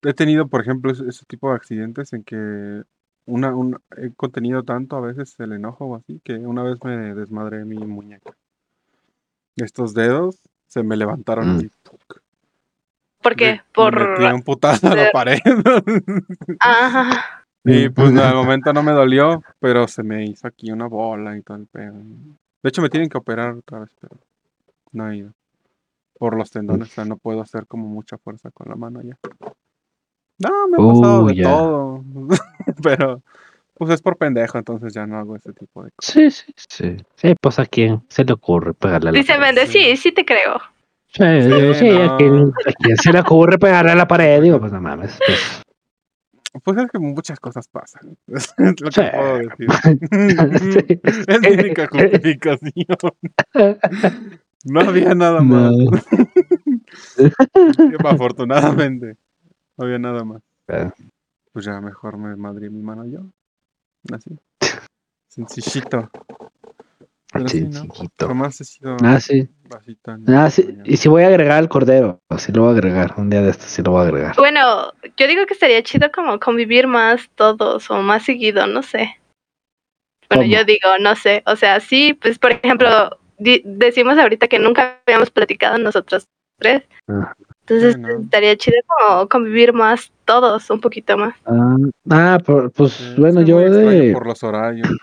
he 0.04 0.14
tenido, 0.14 0.48
por 0.48 0.62
ejemplo, 0.62 0.92
ese, 0.92 1.08
ese 1.08 1.26
tipo 1.26 1.50
de 1.50 1.56
accidentes 1.56 2.14
en 2.14 2.24
que 2.24 2.84
una, 3.26 3.54
un, 3.56 3.80
he 3.98 4.12
contenido 4.12 4.64
tanto 4.64 4.96
a 4.96 5.02
veces 5.02 5.40
el 5.40 5.54
enojo 5.54 5.86
o 5.86 5.96
así, 5.96 6.20
que 6.24 6.34
una 6.36 6.64
vez 6.64 6.84
me 6.84 7.14
desmadré 7.16 7.66
mi 7.66 7.78
muñeca. 7.78 8.34
Estos 9.58 9.94
dedos 9.94 10.40
se 10.68 10.84
me 10.84 10.96
levantaron 10.96 11.58
Mm. 11.58 11.70
¡puc! 11.84 12.22
¿Por 13.22 13.36
qué? 13.36 13.46
le 13.52 13.64
Por. 13.74 14.20
metí 14.20 14.34
un 14.34 14.42
putazo 14.42 14.88
a 14.88 14.96
la 14.96 15.12
pared. 15.12 15.40
Ajá. 16.60 17.46
y 17.64 17.90
pues 17.90 18.12
no, 18.12 18.24
al 18.24 18.34
momento 18.36 18.74
no 18.74 18.82
me 18.82 18.92
dolió, 18.92 19.44
pero 19.60 19.88
se 19.88 20.02
me 20.02 20.26
hizo 20.26 20.48
aquí 20.48 20.72
una 20.72 20.88
bola 20.88 21.38
y 21.38 21.42
todo 21.44 21.58
el 21.58 21.68
pedo. 21.68 21.94
De 21.94 22.70
hecho, 22.70 22.82
me 22.82 22.90
tienen 22.90 23.10
que 23.10 23.18
operar 23.18 23.54
otra 23.54 23.80
vez, 23.80 23.90
pero 24.00 24.16
no 24.92 25.10
he 25.12 25.18
ido. 25.18 25.34
Por 26.22 26.38
los 26.38 26.52
tendones, 26.52 26.90
o 26.90 26.92
sea, 26.92 27.04
no 27.06 27.18
puedo 27.18 27.42
hacer 27.42 27.66
como 27.66 27.88
mucha 27.88 28.16
fuerza 28.20 28.52
con 28.52 28.70
la 28.70 28.76
mano 28.76 29.02
ya. 29.02 29.18
No, 30.38 30.68
me 30.68 30.78
ha 30.78 30.94
pasado 30.94 31.24
Uy, 31.24 31.36
de 31.36 31.42
ya. 31.42 31.50
todo. 31.50 32.04
pero, 32.84 33.24
pues 33.74 33.90
es 33.90 34.04
por 34.04 34.18
pendejo, 34.18 34.60
entonces 34.60 34.94
ya 34.94 35.08
no 35.08 35.18
hago 35.18 35.36
ese 35.36 35.52
tipo 35.54 35.84
de 35.84 35.90
cosas. 35.96 36.14
Sí, 36.14 36.30
sí, 36.30 36.54
sí. 36.70 36.98
Sí, 37.16 37.34
pues 37.42 37.58
a 37.58 37.66
quién 37.66 38.04
se 38.08 38.24
le 38.24 38.34
ocurre 38.34 38.76
pegarle 38.76 39.10
a 39.10 39.12
la 39.14 39.18
Dice 39.18 39.34
pared. 39.34 39.46
Méndez, 39.48 39.70
sí, 39.72 39.98
sí 39.98 40.12
te 40.12 40.24
creo. 40.24 40.60
Sí, 41.08 41.24
sí, 41.74 41.90
no. 41.90 42.04
a, 42.14 42.18
quién, 42.18 42.54
a 42.68 42.72
quién 42.74 42.98
se 42.98 43.12
le 43.12 43.20
ocurre 43.22 43.58
pegarle 43.58 43.94
a 43.94 43.96
la 43.96 44.08
pared, 44.08 44.44
digo, 44.44 44.60
pues 44.60 44.72
no 44.72 44.80
mames. 44.80 45.18
pues. 45.26 45.64
Pues 46.64 46.78
es 46.78 46.92
que 46.92 47.00
muchas 47.00 47.40
cosas 47.40 47.68
pasan. 47.68 48.16
Es 48.28 48.54
lo 48.58 48.92
que 48.92 48.92
Sí. 48.92 49.02
puedo 49.12 49.38
decir. 49.40 49.68
Sí. 50.88 51.00
es 51.04 51.42
mi 51.42 51.48
única 51.48 51.88
justificación. 51.88 52.72
No 54.66 54.82
había 54.82 55.16
nada 55.16 55.42
más. 55.42 55.74
No. 57.24 58.10
Afortunadamente. 58.10 59.16
No 59.78 59.86
había 59.86 59.98
nada 59.98 60.24
más. 60.24 60.42
Pues 61.54 61.66
ya 61.66 61.80
mejor 61.80 62.18
me 62.18 62.36
madrí 62.36 62.70
mi 62.70 62.82
mano 62.82 63.06
yo. 63.06 63.20
Así. 64.14 64.38
Sencillito. 65.28 66.10
Pero 67.32 67.48
sí, 67.48 67.62
¿no? 67.62 67.72
Sencillito. 67.72 68.32
He 68.46 68.52
sido 68.52 68.98
Ah, 69.04 69.20
sí. 69.20 69.50
Ah, 70.28 70.50
sí. 70.50 70.78
Y 70.84 70.98
si 70.98 71.08
voy 71.08 71.24
a 71.24 71.28
agregar 71.28 71.58
al 71.58 71.70
cordero, 71.70 72.20
sí 72.38 72.52
lo 72.52 72.64
voy 72.64 72.72
a 72.72 72.74
agregar. 72.74 73.14
Un 73.18 73.30
día 73.30 73.42
de 73.42 73.52
estos 73.52 73.68
sí 73.68 73.82
lo 73.82 73.92
voy 73.92 74.02
a 74.02 74.08
agregar. 74.08 74.36
Bueno, 74.36 74.92
yo 75.18 75.28
digo 75.28 75.46
que 75.46 75.54
estaría 75.54 75.82
chido 75.84 76.12
como 76.12 76.40
convivir 76.40 76.88
más 76.88 77.30
todos 77.36 77.90
o 77.90 78.02
más 78.02 78.24
seguido, 78.24 78.68
no 78.68 78.84
sé. 78.84 79.18
Bueno, 80.30 80.44
¿Cómo? 80.44 80.54
yo 80.54 80.66
digo, 80.66 80.90
no 81.00 81.16
sé. 81.16 81.44
O 81.46 81.56
sea, 81.56 81.80
sí, 81.80 82.14
pues 82.14 82.38
por 82.38 82.52
ejemplo, 82.52 83.18
decimos 83.64 84.18
ahorita 84.18 84.48
que 84.48 84.60
nunca 84.60 85.00
habíamos 85.06 85.30
platicado 85.32 85.78
nosotros 85.78 86.28
tres. 86.58 86.84
Ah. 87.08 87.34
Entonces 87.62 87.96
Sí, 87.96 88.02
¿no? 88.02 88.10
estaría 88.10 88.56
chido 88.58 88.78
como 88.88 89.28
convivir 89.30 89.74
más 89.74 90.12
todos, 90.26 90.70
un 90.70 90.80
poquito 90.82 91.18
más. 91.18 91.34
Ah, 91.46 91.76
ah, 92.10 92.40
por- 92.46 92.72
pues 92.72 92.94
Sí, 92.94 93.16
bueno, 93.18 93.42
yo 93.42 93.60
de. 93.60 94.12
por 94.14 94.26
los 94.28 94.44
horarios. 94.44 94.88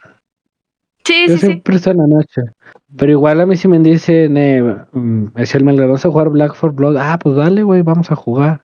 Sí, 1.05 1.25
Yo 1.27 1.35
sí, 1.35 1.39
sí. 1.41 1.47
siempre 1.47 1.77
estoy 1.77 1.93
en 1.93 1.99
la 2.01 2.07
noche. 2.07 2.43
Pero 2.99 3.13
igual 3.13 3.41
a 3.41 3.47
mí 3.47 3.57
si 3.57 3.67
me 3.67 3.79
dicen, 3.79 4.37
eh, 4.37 4.63
mm, 4.93 5.29
es 5.37 5.55
el 5.55 5.65
Melgar, 5.65 5.87
vamos 5.87 6.05
a 6.05 6.11
jugar 6.11 6.29
Black 6.29 6.55
for 6.55 6.71
Blood. 6.75 6.99
Ah, 6.99 7.19
pues 7.19 7.35
dale, 7.35 7.63
güey, 7.63 7.81
vamos 7.81 8.11
a 8.11 8.15
jugar. 8.15 8.61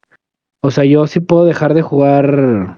O 0.60 0.70
sea, 0.70 0.84
yo 0.84 1.06
sí 1.06 1.20
puedo 1.20 1.46
dejar 1.46 1.72
de 1.72 1.80
jugar 1.80 2.76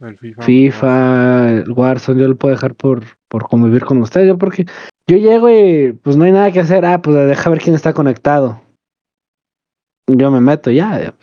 El 0.00 0.16
FIFA. 0.16 0.42
FIFA, 0.42 1.50
el 1.50 1.72
Warzone, 1.72 2.20
yo 2.22 2.28
lo 2.28 2.36
puedo 2.36 2.54
dejar 2.54 2.76
por, 2.76 3.02
por 3.26 3.48
convivir 3.48 3.84
con 3.84 4.00
ustedes. 4.00 4.28
Yo 4.28 4.38
porque 4.38 4.64
yo 5.06 5.16
llego 5.18 5.50
y 5.50 5.92
pues 5.92 6.16
no 6.16 6.24
hay 6.24 6.32
nada 6.32 6.50
que 6.52 6.60
hacer. 6.60 6.84
Ah, 6.84 7.00
pues 7.02 7.16
deja 7.26 7.50
ver 7.50 7.60
quién 7.60 7.74
está 7.74 7.92
conectado. 7.92 8.60
Yo 10.06 10.30
me 10.30 10.40
meto 10.40 10.70
ya. 10.70 11.14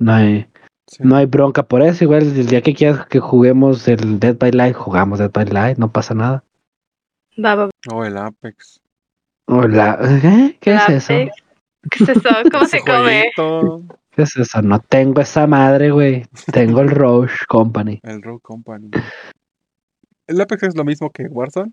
No 0.00 0.12
hay, 0.12 0.46
Sí. 0.86 1.02
no 1.02 1.16
hay 1.16 1.26
bronca 1.26 1.62
por 1.62 1.82
eso. 1.82 2.04
Igual 2.04 2.22
el 2.22 2.46
día 2.46 2.62
que 2.62 2.74
quieras 2.74 3.06
que 3.06 3.20
juguemos 3.20 3.86
el 3.88 4.18
Dead 4.20 4.36
by 4.36 4.52
Light, 4.52 4.74
jugamos 4.76 5.18
Dead 5.18 5.30
by 5.30 5.46
Light, 5.46 5.78
no 5.78 5.90
pasa 5.92 6.14
nada. 6.14 6.44
Va, 7.42 7.54
va, 7.54 7.64
va. 7.66 7.70
O 7.92 8.04
el 8.04 8.16
Apex. 8.16 8.80
Hola, 9.46 9.98
¿eh? 10.02 10.56
¿qué 10.60 10.74
es 10.74 10.88
La 10.88 10.94
eso? 10.96 11.12
Apex. 11.14 11.32
¿Qué 11.90 12.04
es 12.04 12.08
eso? 12.10 12.28
¿Cómo 12.52 12.64
se 12.66 12.80
come? 12.80 13.30
jueguito, 13.36 13.82
¿Qué 14.10 14.22
es 14.22 14.36
eso? 14.36 14.62
No 14.62 14.80
tengo 14.80 15.20
esa 15.20 15.46
madre, 15.46 15.90
güey. 15.90 16.24
Tengo 16.52 16.80
el 16.80 16.90
Roche 16.90 17.36
Company. 17.48 18.00
El 18.02 18.22
Rogue 18.22 18.40
Company. 18.42 18.90
El 20.26 20.40
Apex 20.40 20.62
es 20.64 20.76
lo 20.76 20.84
mismo 20.84 21.10
que 21.10 21.24
Warzone. 21.24 21.72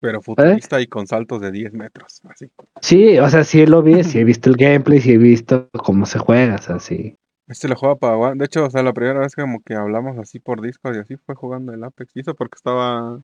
Pero 0.00 0.22
futurista 0.22 0.80
y 0.80 0.86
con 0.86 1.06
saltos 1.06 1.40
de 1.40 1.50
10 1.50 1.72
metros. 1.72 2.20
Así. 2.28 2.50
Sí, 2.80 3.18
o 3.18 3.28
sea, 3.28 3.44
sí 3.44 3.66
lo 3.66 3.82
vi, 3.82 4.04
sí 4.04 4.20
he 4.20 4.24
visto 4.24 4.48
el 4.48 4.56
gameplay, 4.56 5.00
sí 5.00 5.12
he 5.12 5.18
visto 5.18 5.68
cómo 5.84 6.06
se 6.06 6.18
juega, 6.18 6.54
o 6.54 6.62
sea, 6.62 6.78
sí. 6.78 7.16
Este 7.48 7.66
lo 7.66 7.76
juega 7.76 7.96
para 7.96 8.34
De 8.34 8.44
hecho, 8.44 8.66
o 8.66 8.70
sea, 8.70 8.82
la 8.82 8.92
primera 8.92 9.20
vez 9.20 9.34
como 9.34 9.62
que 9.62 9.74
hablamos 9.74 10.18
así 10.18 10.38
por 10.38 10.60
Discord 10.60 10.96
y 10.96 10.98
así 11.00 11.16
fue 11.16 11.34
jugando 11.34 11.72
el 11.72 11.82
Apex. 11.82 12.14
Y 12.14 12.20
eso 12.20 12.34
porque 12.34 12.56
estaba. 12.56 13.22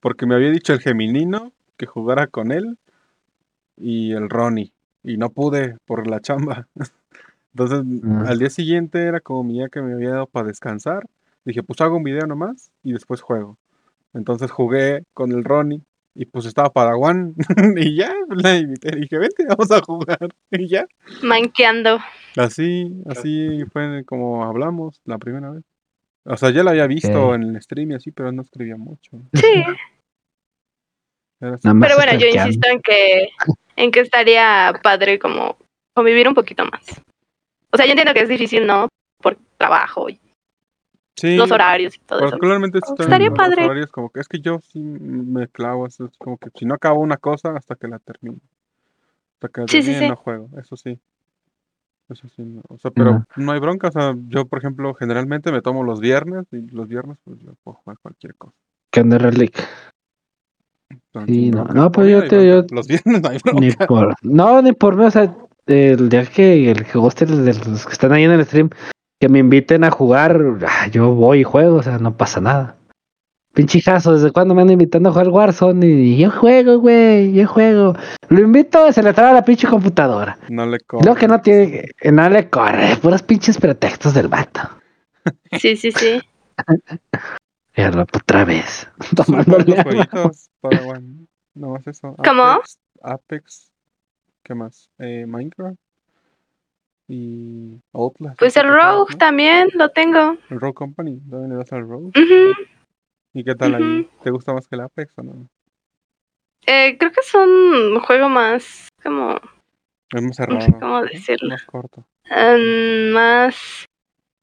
Porque 0.00 0.26
me 0.26 0.34
había 0.34 0.50
dicho 0.50 0.72
el 0.72 0.80
Geminino 0.80 1.52
que 1.76 1.86
jugara 1.86 2.26
con 2.26 2.52
él 2.52 2.78
y 3.76 4.12
el 4.12 4.30
Ronnie. 4.30 4.72
Y 5.04 5.18
no 5.18 5.30
pude 5.30 5.76
por 5.84 6.08
la 6.08 6.20
chamba. 6.20 6.66
Entonces, 7.54 7.84
al 8.26 8.38
día 8.38 8.50
siguiente 8.50 9.02
era 9.02 9.20
como 9.20 9.44
mi 9.44 9.54
día 9.54 9.68
que 9.68 9.80
me 9.80 9.94
había 9.94 10.10
dado 10.10 10.26
para 10.26 10.48
descansar. 10.48 11.06
Dije, 11.44 11.62
pues 11.62 11.80
hago 11.80 11.96
un 11.96 12.02
video 12.02 12.26
nomás 12.26 12.70
y 12.82 12.92
después 12.92 13.20
juego. 13.20 13.56
Entonces 14.14 14.50
jugué 14.50 15.04
con 15.14 15.32
el 15.32 15.44
Ronnie 15.44 15.82
y 16.16 16.24
pues 16.24 16.46
estaba 16.46 16.70
Padawan 16.72 17.34
y 17.76 17.96
ya, 17.96 18.12
la 18.28 18.56
invité. 18.56 18.96
Dije, 18.96 19.18
vente, 19.18 19.44
vamos 19.46 19.70
a 19.70 19.80
jugar. 19.82 20.18
Y 20.50 20.68
ya. 20.68 20.86
Manqueando. 21.22 21.98
Así, 22.36 22.92
así 23.08 23.64
fue 23.72 24.04
como 24.04 24.44
hablamos 24.44 25.00
la 25.04 25.18
primera 25.18 25.50
vez. 25.50 25.64
O 26.24 26.36
sea, 26.36 26.50
ya 26.50 26.62
la 26.62 26.70
había 26.70 26.86
visto 26.86 27.34
en 27.34 27.42
el 27.42 27.62
stream 27.62 27.92
y 27.92 27.94
así, 27.94 28.10
pero 28.10 28.32
no 28.32 28.42
escribía 28.42 28.76
mucho. 28.76 29.12
Sí. 29.34 29.62
Pero 31.38 31.96
bueno, 31.96 32.18
yo 32.18 32.26
insisto 32.26 32.68
en 32.68 32.80
que, 32.80 33.28
en 33.76 33.90
que 33.90 34.00
estaría 34.00 34.72
padre 34.82 35.18
como 35.18 35.56
convivir 35.94 36.26
un 36.26 36.34
poquito 36.34 36.64
más. 36.64 37.00
O 37.70 37.76
sea, 37.76 37.86
yo 37.86 37.92
entiendo 37.92 38.14
que 38.14 38.22
es 38.22 38.28
difícil, 38.28 38.66
¿no? 38.66 38.88
Por 39.22 39.36
trabajo 39.56 40.08
y 40.08 40.18
Sí, 41.16 41.36
los 41.36 41.50
horarios 41.50 41.96
y 41.96 41.98
todo 42.00 42.18
eso. 42.18 42.28
particularmente 42.30 42.78
Estaría 42.78 43.28
los 43.30 43.36
padre. 43.38 43.64
horarios, 43.64 43.90
como 43.90 44.10
que 44.10 44.20
es 44.20 44.28
que 44.28 44.40
yo 44.40 44.60
sí 44.60 44.78
me 44.80 45.48
clavo, 45.48 45.86
eso 45.86 46.04
es 46.04 46.16
como 46.18 46.36
que 46.36 46.50
si 46.54 46.66
no 46.66 46.74
acabo 46.74 47.00
una 47.00 47.16
cosa 47.16 47.56
hasta 47.56 47.74
que 47.74 47.88
la 47.88 47.98
termino. 47.98 48.36
Hasta 49.34 49.48
que 49.48 49.60
la 49.62 49.66
Sí, 49.68 49.78
sí, 49.78 49.82
termine 49.82 49.98
sí. 50.00 50.08
no 50.08 50.16
juego, 50.16 50.48
eso 50.60 50.76
sí. 50.76 50.98
Eso 52.08 52.28
sí, 52.36 52.42
no. 52.42 52.62
o 52.68 52.78
sea, 52.78 52.90
pero 52.92 53.24
no 53.34 53.50
hay 53.52 53.58
bronca, 53.58 53.88
o 53.88 53.92
sea, 53.92 54.14
yo 54.28 54.44
por 54.46 54.58
ejemplo 54.60 54.94
generalmente 54.94 55.50
me 55.50 55.60
tomo 55.62 55.82
los 55.82 55.98
viernes 56.00 56.44
y 56.52 56.60
los 56.70 56.86
viernes 56.86 57.16
pues 57.24 57.38
yo 57.40 57.54
puedo 57.64 57.78
jugar 57.78 57.98
cualquier 58.00 58.34
cosa. 58.36 58.54
¿Qué 58.92 59.00
onda, 59.00 59.18
Relic? 59.18 59.58
Sí, 61.26 61.50
no, 61.50 61.64
no, 61.64 61.90
pues 61.90 62.10
yo 62.10 62.28
te- 62.28 62.46
yo- 62.46 62.64
Los 62.70 62.86
viernes 62.86 63.22
no 63.22 63.28
hay 63.28 63.38
Ni 63.60 63.70
bronca. 63.70 63.86
por, 63.86 64.14
no, 64.22 64.62
ni 64.62 64.72
por 64.72 64.96
mí, 64.96 65.04
o 65.04 65.10
sea, 65.10 65.34
el 65.66 66.08
día 66.08 66.26
que 66.26 66.70
el 66.70 66.84
que 66.86 66.98
guste 66.98 67.26
de 67.26 67.54
los 67.54 67.86
que 67.86 67.92
están 67.92 68.12
ahí 68.12 68.24
en 68.24 68.32
el 68.32 68.44
stream, 68.44 68.70
que 69.18 69.28
me 69.28 69.38
inviten 69.38 69.84
a 69.84 69.90
jugar, 69.90 70.40
ah, 70.66 70.88
yo 70.88 71.14
voy 71.14 71.40
y 71.40 71.44
juego, 71.44 71.76
o 71.76 71.82
sea, 71.82 71.98
no 71.98 72.16
pasa 72.16 72.40
nada. 72.40 72.76
Pinche 73.54 73.80
jazo, 73.80 74.12
¿desde 74.12 74.32
cuándo 74.32 74.54
me 74.54 74.60
andan 74.60 74.74
invitando 74.74 75.08
a 75.08 75.12
jugar 75.12 75.28
Warzone? 75.30 75.86
Y 75.86 76.18
yo 76.18 76.30
juego, 76.30 76.78
güey, 76.78 77.32
yo 77.32 77.48
juego. 77.48 77.94
Lo 78.28 78.40
invito, 78.40 78.92
se 78.92 79.02
le 79.02 79.14
traba 79.14 79.32
la 79.32 79.46
pinche 79.46 79.66
computadora. 79.66 80.38
No 80.50 80.66
le 80.66 80.78
Lo 81.02 81.14
que 81.14 81.26
no 81.26 81.40
tiene, 81.40 81.88
no 82.12 82.28
le 82.28 82.50
corre, 82.50 82.96
puros 82.96 83.22
pinches 83.22 83.56
pretextos 83.58 84.14
del 84.14 84.28
vato. 84.28 84.60
Sí, 85.60 85.76
sí, 85.76 85.90
sí. 85.90 86.20
Ya 87.76 87.90
lo 87.90 88.02
otra 88.02 88.44
vez. 88.44 88.88
Padawan. 90.60 91.28
No 91.54 91.70
más 91.70 91.86
eso. 91.86 92.14
¿Cómo? 92.24 92.42
Apex, 92.42 92.78
Apex. 93.02 93.72
¿Qué 94.42 94.54
más? 94.54 94.88
Eh, 94.98 95.26
Minecraft. 95.26 95.78
Y 97.08 97.80
Outlast. 97.92 98.38
Pues 98.38 98.56
el 98.56 98.66
Rogue 98.68 99.12
¿no? 99.12 99.18
también 99.18 99.68
lo 99.74 99.90
tengo. 99.90 100.36
El 100.50 100.60
Rogue 100.60 100.74
Company. 100.74 101.20
¿También 101.30 101.50
le 101.50 101.56
das 101.56 101.72
al 101.72 101.88
Rogue? 101.88 102.10
¿Y 103.32 103.44
qué 103.44 103.54
tal 103.54 103.74
ahí? 103.74 104.08
¿Te 104.24 104.30
gusta 104.30 104.52
más 104.52 104.66
que 104.66 104.74
el 104.76 104.80
Apex 104.82 105.12
o 105.18 105.22
no? 105.22 105.46
Eh, 106.66 106.96
creo 106.98 107.12
que 107.12 107.20
es 107.20 107.32
un 107.34 108.00
juego 108.00 108.28
más 108.28 108.88
como, 109.02 109.36
Es 109.36 109.40
más 110.14 110.24
no 110.24 110.32
cerrado. 110.32 110.60
sé 110.62 110.72
cómo 110.80 111.02
decirlo, 111.02 111.50
Más 111.50 111.64
corto. 111.64 112.04
em, 112.24 113.10
más 113.12 113.84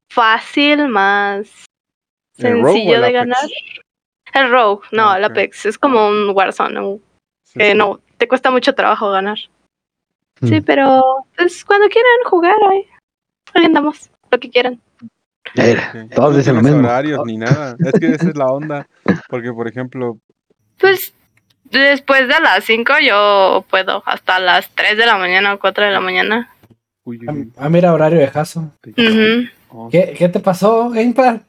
fácil, 0.09 0.87
más 0.87 1.65
¿El 2.37 2.53
Rogue 2.61 2.63
o 2.63 2.73
sencillo 2.73 3.01
de 3.01 3.11
ganar. 3.11 3.37
El 4.33 4.49
Rogue, 4.51 4.87
no, 4.93 5.09
Ah, 5.11 5.17
el. 5.17 5.25
Apex, 5.25 5.65
es 5.65 5.77
como 5.77 6.07
un 6.07 6.29
Warzone, 6.33 6.99
que 7.53 7.71
sí. 7.71 7.77
no, 7.77 7.99
te 8.17 8.27
cuesta 8.29 8.51
mucho 8.51 8.73
trabajo 8.73 9.11
ganar. 9.11 9.37
Sí, 10.43 10.59
Mm. 10.59 10.63
pero 10.63 11.01
pues 11.37 11.63
cuando 11.65 11.87
quieran 11.89 12.11
jugar, 12.29 12.55
ahí, 12.71 12.85
ahí 13.53 13.65
andamos, 13.65 14.09
lo 14.31 14.39
que 14.39 14.49
quieran. 14.49 14.79
Mira, 15.55 15.91
Ok. 16.05 16.13
todos 16.15 16.31
No 16.31 16.37
dicen 16.37 16.55
lo 16.55 16.61
mismo. 16.61 16.79
horarios 16.79 17.21
ni 17.25 17.37
nada. 17.37 17.75
Es 17.79 17.99
que 17.99 18.07
esa 18.11 18.29
es 18.29 18.37
la 18.37 18.47
onda. 18.47 18.87
Porque, 19.29 19.51
por 19.53 19.67
ejemplo, 19.67 20.17
Pues 20.79 21.13
después 21.65 22.27
de 22.27 22.39
las 22.39 22.63
5 22.63 22.93
yo 23.01 23.63
puedo, 23.69 24.01
hasta 24.05 24.39
las 24.39 24.69
3 24.75 24.97
de 24.97 25.05
la 25.05 25.17
mañana 25.17 25.53
o 25.53 25.59
4 25.59 25.83
de 25.85 25.91
la 25.91 25.99
mañana. 25.99 26.49
uy, 27.05 27.19
uy, 27.27 27.51
Ah, 27.57 27.65
Ah, 27.65 27.69
mira, 27.69 27.93
horario 27.93 28.19
de 28.19 28.27
Jaso. 28.27 28.71
Ujú. 28.85 29.47
oh, 29.69 29.89
¿Qué, 29.89 30.13
¿Qué 30.17 30.29
te 30.29 30.39
pasó, 30.39 30.89
Gamepad? 30.89 31.41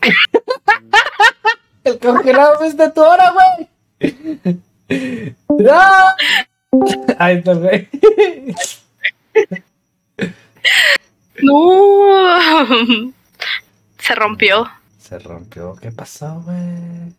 El 1.84 1.98
congelado 1.98 2.62
es 2.64 2.76
de 2.76 2.90
tu 2.90 3.00
hora, 3.02 3.32
güey. 3.32 3.68
¡No! 5.48 5.80
Ahí 7.18 7.36
está, 7.38 7.52
el 7.52 7.58
güey. 7.60 7.88
No. 11.42 13.12
Se 13.98 14.14
rompió. 14.14 14.68
Se 14.98 15.18
rompió. 15.18 15.74
¿Qué 15.76 15.90
pasó, 15.92 16.40
güey? 16.44 17.12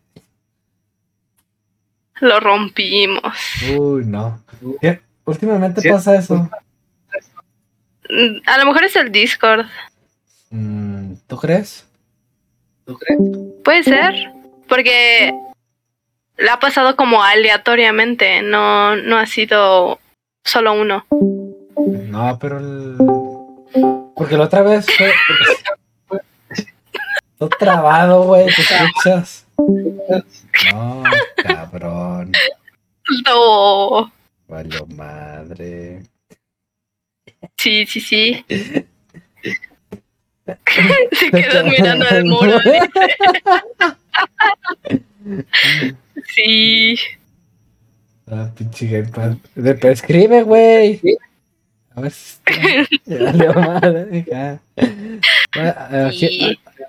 Lo 2.20 2.40
rompimos. 2.40 3.36
Uy, 3.76 4.04
no. 4.06 4.40
¿Qué? 4.80 5.00
Últimamente 5.24 5.80
Sí. 5.80 5.88
pasa 5.90 6.16
eso. 6.16 6.48
Mm, 8.10 8.36
A 8.46 8.58
lo 8.58 8.66
mejor 8.66 8.84
es 8.84 8.96
el 8.96 9.10
Discord. 9.10 9.66
Mm, 10.50 11.14
¿Tú 11.26 11.36
crees? 11.38 11.86
Puede 13.64 13.82
ser. 13.82 14.14
Porque 14.68 15.32
ha 16.50 16.60
pasado 16.60 16.96
como 16.96 17.22
aleatoriamente. 17.22 18.42
No, 18.42 18.96
no 18.96 19.18
ha 19.18 19.26
sido 19.26 20.00
solo 20.44 20.74
uno. 20.74 21.06
No, 21.76 22.38
pero 22.38 22.58
el... 22.58 22.96
Porque 24.14 24.36
la 24.36 24.44
otra 24.44 24.62
vez 24.62 24.86
fue... 24.86 25.12
Todo 27.38 27.48
trabado, 27.48 28.22
güey, 28.22 28.46
te 28.46 28.62
escuchas. 28.62 29.46
No, 30.72 31.02
cabrón. 31.42 32.32
No. 33.26 34.12
Valió 34.46 34.86
madre. 34.86 36.02
Sí, 37.56 37.84
sí, 37.86 38.00
sí. 38.00 38.44
Se 41.12 41.30
quedó 41.30 41.64
mirando 41.64 42.06
al 42.08 42.24
muro. 42.24 42.58
Sí. 46.34 46.96
Ah, 48.26 48.50
pinche 48.56 48.86
gamepad. 48.86 49.36
Escribe, 49.56 50.42
güey. 50.42 51.00
A 51.94 52.00
ver 52.00 52.12
si 52.12 52.38
está. 53.04 53.54
Madre, 53.54 54.24
ya. 54.26 54.60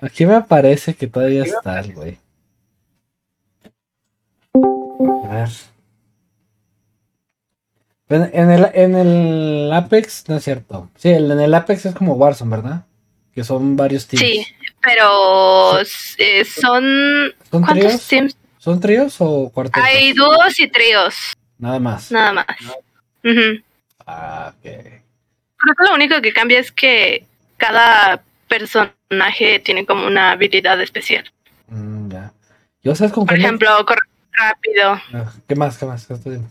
Aquí, 0.00 0.26
me 0.26 0.34
aparece 0.34 0.94
que 0.94 1.06
todavía 1.06 1.44
está 1.44 1.80
el 1.80 1.92
güey. 1.92 2.18
A 4.54 5.28
ver. 5.28 5.48
En, 8.08 8.30
en 8.32 8.50
el, 8.50 8.70
en 8.72 8.94
el 8.94 9.72
Apex, 9.72 10.24
no 10.28 10.36
es 10.36 10.44
cierto. 10.44 10.90
Sí, 10.96 11.10
en 11.10 11.30
el 11.30 11.54
Apex 11.54 11.86
es 11.86 11.94
como 11.94 12.14
Warzone, 12.14 12.50
¿verdad? 12.50 12.86
Que 13.32 13.44
son 13.44 13.76
varios 13.76 14.06
teams. 14.06 14.24
Sí, 14.24 14.46
pero 14.86 15.80
eh, 16.18 16.44
son. 16.44 17.34
¿Son 17.50 17.62
¿Cuántos 17.62 17.74
tríos? 17.74 18.08
teams? 18.08 18.36
¿Son 18.58 18.80
tríos 18.80 19.16
o 19.20 19.50
cuartetos? 19.52 19.82
Hay 19.84 20.12
dúos 20.12 20.58
y 20.60 20.68
tríos, 20.68 21.14
Nada 21.58 21.78
más. 21.80 22.10
nada 22.12 22.32
más. 22.32 22.46
Ujú. 23.24 23.62
Ah, 24.06 24.52
ok. 24.56 24.62
Creo 24.62 25.74
que 25.78 25.88
lo 25.88 25.94
único 25.94 26.20
que 26.22 26.32
cambia 26.32 26.60
es 26.60 26.70
que 26.70 27.24
cada 27.56 28.22
personaje 28.48 29.58
tiene 29.60 29.84
como 29.86 30.06
una 30.06 30.32
habilidad 30.32 30.80
especial. 30.80 31.24
Mm, 31.68 32.10
ya. 32.10 32.32
¿Yo 32.82 32.94
sabes 32.94 33.12
con 33.12 33.26
Por 33.26 33.36
ejemplo, 33.36 33.68
correr 33.84 34.04
rápido, 34.32 35.00
Ah, 35.12 35.32
¿Qué 35.48 35.54
más? 35.56 35.78
¿Qué 35.78 35.86
más? 35.86 36.06
¿Qué 36.06 36.14
diciendo? 36.14 36.48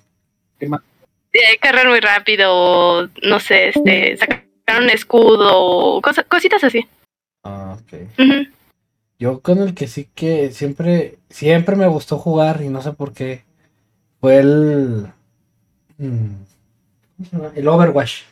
eh, 1.32 1.60
correr 1.62 1.88
muy 1.88 2.00
rápido, 2.00 3.10
no 3.24 3.40
sé, 3.40 3.70
este, 3.70 4.18
sacar 4.18 4.44
un 4.80 4.90
escudo, 4.90 6.02
cosa- 6.02 6.24
cositas 6.24 6.64
así. 6.64 6.86
Ah, 7.46 7.78
ok. 7.80 7.94
Yo 9.18 9.40
con 9.42 9.60
el 9.60 9.74
que 9.76 9.88
sí 9.88 10.10
que 10.14 10.52
siempre, 10.52 11.20
siempre 11.30 11.76
me 11.78 11.88
gustó 11.88 12.18
jugar 12.18 12.62
y 12.62 12.68
no 12.70 12.82
sé 12.82 12.92
por 12.92 13.14
qué. 13.14 13.46
Fue 14.20 14.38
el. 14.40 15.08
mm, 15.98 16.28
¿Cómo 17.18 17.30
se 17.30 17.38
llama? 17.38 17.52
El 17.56 17.68
Overwatch. 17.68 18.24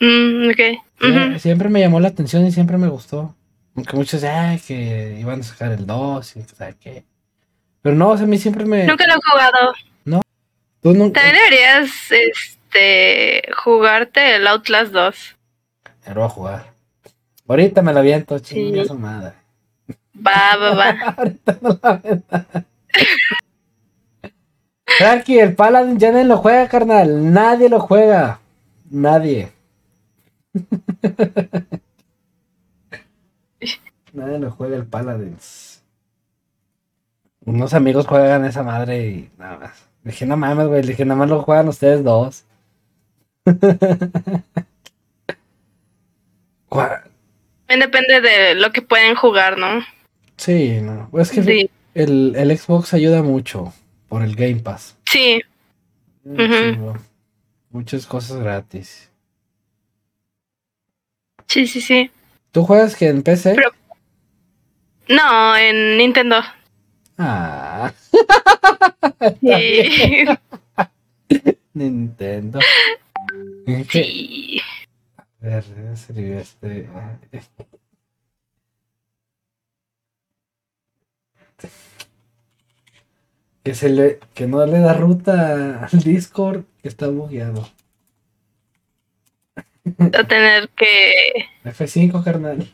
Mm, 0.00 0.50
ok. 0.50 0.56
Sie- 1.00 1.30
Ujú. 1.32 1.38
Siempre 1.38 1.68
me 1.68 1.80
llamó 1.80 2.00
la 2.00 2.08
atención 2.08 2.46
y 2.46 2.52
siempre 2.52 2.76
me 2.78 2.88
gustó. 2.88 3.34
Aunque 3.74 3.96
muchos, 3.96 4.22
ay, 4.24 4.60
que 4.60 5.16
iban 5.18 5.40
a 5.40 5.42
sacar 5.42 5.72
el 5.72 5.86
2 5.86 6.36
y 6.36 6.42
que 6.44 6.54
sabe 6.54 6.76
qué. 6.78 7.04
Pero 7.80 7.96
no, 7.96 8.10
o 8.10 8.16
sea, 8.16 8.26
a 8.26 8.28
mí 8.28 8.38
siempre 8.38 8.64
me. 8.66 8.86
Nunca 8.86 9.06
lo 9.06 9.14
he 9.14 9.30
jugado. 9.30 9.72
Tú 10.82 10.92
nunca. 10.94 11.20
También 11.22 11.36
deberías 11.44 11.90
este, 12.10 13.42
jugarte 13.56 14.34
el 14.34 14.46
Outlast 14.48 14.92
2. 14.92 15.36
Ya 16.04 16.14
lo 16.14 16.20
voy 16.22 16.24
a 16.26 16.28
jugar. 16.28 16.72
Ahorita 17.48 17.82
me 17.82 17.92
la 17.92 18.00
aviento, 18.00 18.38
Sí. 18.38 18.54
chinga 18.54 18.84
su 18.84 18.94
madre. 18.94 19.34
Va, 20.14 20.56
va, 20.56 20.74
va. 20.74 20.90
Ahorita 21.16 21.58
me 21.60 21.68
la 21.82 21.90
aviento. 21.90 22.38
Frankie, 24.98 25.38
el 25.40 25.54
Paladin 25.54 25.98
ya 25.98 26.12
nadie 26.12 26.24
lo 26.24 26.36
juega, 26.38 26.68
carnal. 26.68 27.32
Nadie 27.32 27.68
lo 27.68 27.80
juega. 27.80 28.40
Nadie. 28.90 29.52
Nadie 34.12 34.38
lo 34.38 34.50
juega 34.50 34.76
el 34.76 34.84
Paladins. 34.84 35.82
Unos 37.46 37.72
amigos 37.74 38.06
juegan 38.06 38.44
esa 38.44 38.62
madre 38.62 39.06
y 39.08 39.30
nada 39.38 39.56
más. 39.58 39.88
Le 40.04 40.10
dije, 40.12 40.26
no 40.26 40.36
mames, 40.36 40.66
güey. 40.68 40.82
Le 40.82 40.88
dije, 40.88 41.04
nada 41.06 41.18
más 41.18 41.30
lo 41.30 41.42
juegan 41.42 41.68
ustedes 41.68 42.04
dos. 42.04 42.44
Gua- 47.76 47.86
Depende 47.86 48.20
de 48.20 48.54
lo 48.54 48.70
que 48.72 48.82
pueden 48.82 49.14
jugar, 49.14 49.58
¿no? 49.58 49.84
sí, 50.36 50.80
no. 50.80 51.08
Es 51.18 51.30
que 51.30 51.42
Sí, 51.42 51.70
el, 51.94 52.34
el 52.36 52.56
Xbox 52.58 52.94
ayuda 52.94 53.22
mucho 53.22 53.72
por 54.08 54.22
el 54.22 54.34
Game 54.36 54.56
Pass. 54.60 54.96
sí. 55.06 55.42
Chingo. 56.24 56.96
Muchas 57.70 58.06
cosas 58.06 58.38
gratis. 58.38 59.10
Sí, 61.48 61.66
sí, 61.66 61.80
sí. 61.80 62.10
¿Tú 62.52 62.64
juegas 62.64 62.94
que 62.96 63.08
en 63.08 63.22
PC? 63.22 63.54
Pero- 63.56 63.72
No, 65.08 65.56
en 65.56 65.96
Nintendo. 65.98 66.36
Ah, 67.18 67.92
Sí. 69.40 70.24
Nintendo. 71.74 72.60
Sí. 73.90 74.60
Ver, 75.42 75.64
debe 75.64 75.96
ser 75.96 76.18
este. 76.18 76.88
Que 83.62 83.74
se 83.74 83.88
le, 83.90 84.18
que 84.34 84.46
no 84.46 84.64
le 84.66 84.80
da 84.80 84.92
ruta 84.94 85.84
al 85.86 86.00
Discord, 86.02 86.64
que 86.82 86.88
está 86.88 87.06
bugueado. 87.08 87.68
A 90.14 90.24
tener 90.24 90.68
que. 90.70 91.12
F5, 91.64 92.24
carnal. 92.24 92.68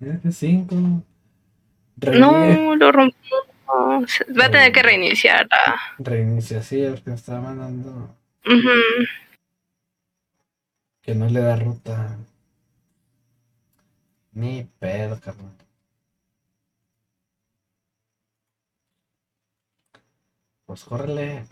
F5. 0.00 1.02
Reinicia, 1.96 2.20
No, 2.20 2.76
lo 2.76 2.92
rompí. 2.92 3.16
Va 3.68 4.46
a 4.46 4.50
tener 4.50 4.72
que 4.72 4.82
reiniciar. 4.82 5.46
la- 5.50 5.76
reinicia, 5.98 6.62
sí, 6.62 6.82
porque 6.88 7.10
me 7.10 7.16
estaba 7.16 7.40
mandando 7.42 8.16
Ujú. 8.46 9.06
que 11.02 11.14
no 11.14 11.26
le 11.28 11.40
da 11.40 11.56
ruta. 11.56 12.18
Ni 14.32 14.64
pedo, 14.78 15.18
carnal. 15.20 15.52
Pues 20.66 20.84
córrele. 20.84 21.44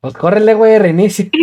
Pues 0.00 0.14
córrele, 0.14 0.54
güey, 0.54 0.78
reinicia. 0.78 1.28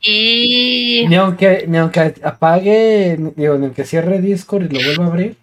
Y. 0.00 1.06
ni 1.08 1.16
aunque, 1.16 1.64
ni 1.66 1.76
aunque 1.76 2.14
apague, 2.22 3.16
ni- 3.18 3.32
digo, 3.34 3.56
ni 3.58 3.64
aunque 3.66 3.84
cierre 3.84 4.20
Discord 4.20 4.70
y 4.70 4.78
lo 4.78 4.84
vuelva 4.84 5.04
a 5.04 5.08
abrir. 5.08 5.36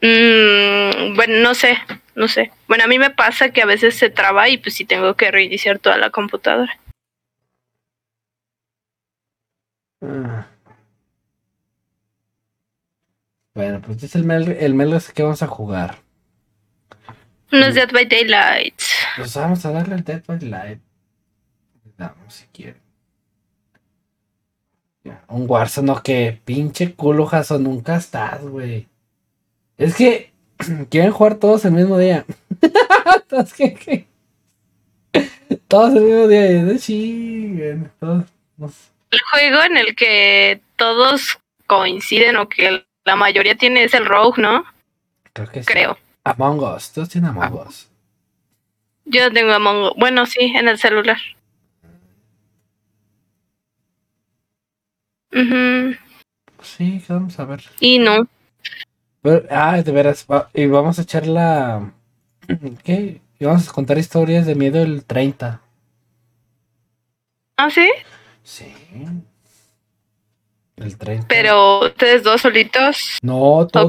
mm, 0.00 1.16
bueno, 1.16 1.42
no 1.42 1.54
sé. 1.56 1.76
No 2.18 2.26
sé. 2.26 2.50
Bueno, 2.66 2.82
a 2.82 2.88
mí 2.88 2.98
me 2.98 3.10
pasa 3.10 3.50
que 3.50 3.62
a 3.62 3.64
veces 3.64 3.94
se 3.94 4.10
traba 4.10 4.48
y 4.48 4.58
pues 4.58 4.74
sí 4.74 4.84
tengo 4.84 5.14
que 5.14 5.30
reiniciar 5.30 5.78
toda 5.78 5.96
la 5.98 6.10
computadora. 6.10 6.76
Ah. 10.02 10.48
Bueno, 13.54 13.80
pues 13.80 14.02
es 14.02 14.16
el 14.16 14.24
Mel, 14.24 14.50
el 14.50 14.74
Melgas 14.74 15.12
que 15.12 15.22
vamos 15.22 15.44
a 15.44 15.46
jugar. 15.46 15.98
Unos 17.52 17.74
Dead 17.74 17.92
by 17.92 18.06
Daylight. 18.06 18.82
Pues 19.16 19.36
vamos 19.36 19.64
a 19.64 19.70
darle 19.70 19.94
el 19.94 20.02
Dead 20.02 20.24
by 20.26 20.40
Light. 20.40 20.80
Le 21.84 21.92
Damos 21.96 22.34
si 22.34 22.46
quieren. 22.48 22.82
Un 25.28 25.48
Warzone, 25.48 25.86
no, 25.86 26.02
que 26.02 26.40
pinche 26.44 26.94
culo, 26.94 27.26
Jason, 27.26 27.62
nunca 27.62 27.94
estás, 27.94 28.42
güey. 28.42 28.88
Es 29.76 29.94
que 29.94 30.32
quieren 30.90 31.12
jugar 31.12 31.36
todos 31.36 31.64
el 31.64 31.72
mismo 31.72 31.98
día. 31.98 32.24
todos, 35.68 35.94
el 35.94 36.02
mismo 36.02 36.26
día. 36.26 36.62
no 36.62 36.78
chinguen. 36.78 37.90
El 38.00 39.20
juego 39.30 39.62
en 39.62 39.76
el 39.76 39.94
que 39.96 40.60
todos 40.76 41.38
coinciden 41.66 42.36
o 42.36 42.48
que 42.48 42.84
la 43.04 43.16
mayoría 43.16 43.54
tiene 43.54 43.84
es 43.84 43.94
el 43.94 44.06
Rogue, 44.06 44.42
¿no? 44.42 44.64
Creo 45.32 45.48
que 45.50 45.62
sí. 45.62 45.66
Creo. 45.66 45.98
Among 46.24 46.60
Us, 46.60 46.92
todos 46.92 47.08
tienen 47.08 47.30
Among 47.30 47.66
Us. 47.66 47.88
Yo 49.04 49.32
tengo 49.32 49.52
Among 49.52 49.84
Us. 49.84 49.92
Bueno, 49.96 50.26
sí, 50.26 50.52
en 50.54 50.68
el 50.68 50.78
celular. 50.78 51.18
Ujú. 55.32 55.96
Sí, 56.62 57.02
¿qué 57.06 57.12
vamos 57.12 57.38
a 57.38 57.44
ver. 57.44 57.62
Y 57.80 57.98
no. 57.98 58.26
Pero- 59.22 59.44
ah, 59.50 59.80
de 59.82 59.92
veras, 59.92 60.26
va- 60.30 60.48
y 60.54 60.66
vamos 60.66 60.98
a 60.98 61.02
echar 61.02 61.26
la... 61.26 61.92
¿Qué? 62.84 63.20
Y 63.38 63.44
vamos 63.44 63.68
a 63.68 63.72
contar 63.72 63.98
historias 63.98 64.46
de 64.46 64.54
miedo 64.54 64.82
el 64.82 65.04
30. 65.04 65.60
¿Ah, 67.56 67.70
sí? 67.70 67.88
Sí. 68.42 68.72
El 70.76 70.96
30. 70.96 71.26
Pero 71.28 71.80
ustedes 71.86 72.22
dos 72.22 72.40
solitos. 72.40 73.18
No, 73.22 73.66
todo, 73.66 73.88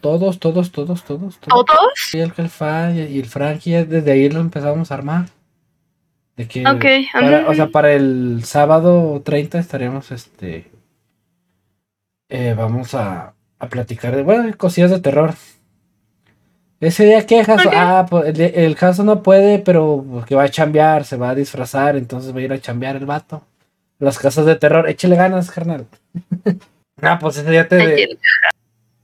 todos, 0.00 0.38
todos, 0.38 0.38
todos, 0.70 0.72
todos, 1.04 1.38
todos. 1.38 1.38
¿Todos? 1.66 1.92
Sí, 1.96 2.18
el 2.18 2.32
Kelfa 2.32 2.92
y 2.92 3.18
el 3.18 3.26
Frankie, 3.26 3.84
desde 3.84 4.12
ahí 4.12 4.28
lo 4.30 4.40
empezamos 4.40 4.90
a 4.90 4.94
armar. 4.94 5.26
De 6.36 6.48
que 6.48 6.66
Ok. 6.66 6.84
para- 7.12 7.42
ujú. 7.42 7.50
o 7.50 7.54
sea, 7.54 7.68
para 7.68 7.92
el 7.92 8.42
sábado 8.44 9.20
30 9.22 9.58
estaremos, 9.58 10.10
este, 10.12 10.70
eh, 12.30 12.54
vamos 12.56 12.94
a, 12.94 13.34
a 13.60 13.68
platicar 13.68 14.16
de, 14.16 14.22
bueno, 14.22 14.44
de 14.44 14.54
cosillas 14.54 14.90
de 14.90 15.00
terror. 15.00 15.34
Ese 16.80 17.04
día 17.04 17.26
que 17.26 17.44
Jaso, 17.44 17.68
Ok. 17.68 17.74
ah, 17.76 18.06
pues 18.08 18.38
el, 18.38 18.40
el 18.40 18.76
no 19.04 19.22
puede, 19.22 19.58
pero 19.58 20.24
que 20.26 20.34
va 20.34 20.44
a 20.44 20.48
chambear, 20.48 21.04
se 21.04 21.16
va 21.18 21.30
a 21.30 21.34
disfrazar, 21.34 21.94
entonces 21.96 22.34
va 22.34 22.38
a 22.38 22.42
ir 22.42 22.52
a 22.52 22.58
chambear 22.60 22.96
el 22.96 23.04
vato. 23.04 23.42
Las 23.98 24.18
casas 24.18 24.46
de 24.46 24.56
terror, 24.56 24.88
échale 24.88 25.14
ganas, 25.14 25.50
carnal. 25.50 25.86
ah, 27.02 27.18
pues 27.20 27.36
ese 27.36 27.50
día 27.50 27.68
te, 27.68 27.80
Ayer. 27.82 28.18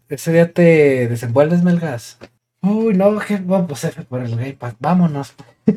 ese 0.08 0.32
día 0.32 0.50
te 0.50 1.06
desenvuelves, 1.06 1.62
Melgas. 1.62 2.18
Uy, 2.62 2.94
no, 2.94 3.18
que 3.18 3.36
vamos 3.36 3.66
pues, 3.68 3.84
F 3.84 4.02
por 4.04 4.22
el 4.22 4.30
Game 4.30 4.54
Pass, 4.54 4.74
vámonos. 4.80 5.34
Sí, 5.66 5.76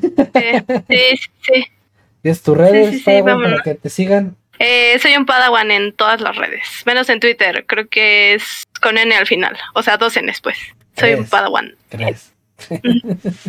sí, 0.88 1.16
sí. 1.42 1.66
Y 2.22 2.28
es 2.28 2.42
tu 2.42 2.54
redes, 2.54 2.96
sí, 2.96 3.00
sí, 3.00 3.22
vámonos. 3.22 3.52
para 3.52 3.64
que 3.64 3.76
te 3.76 3.90
sigan. 3.90 4.36
Eh, 4.60 5.00
soy 5.00 5.16
un 5.16 5.26
Padawan 5.26 5.72
en 5.72 5.94
todas 5.94 6.20
las 6.20 6.36
redes, 6.36 6.84
menos 6.86 7.10
en 7.10 7.20
Twitter. 7.20 7.66
Creo 7.66 7.88
que 7.88 8.34
es 8.36 8.64
con 8.82 8.98
N 8.98 9.16
al 9.16 9.26
final, 9.26 9.58
o 9.74 9.82
sea, 9.82 9.98
dos 9.98 10.18
Ns 10.22 10.42
pues. 10.42 10.58
Soy 10.98 11.12
un 11.12 11.20
Tres. 11.20 11.30
Padawan. 11.30 11.76
¿Crees? 11.90 12.34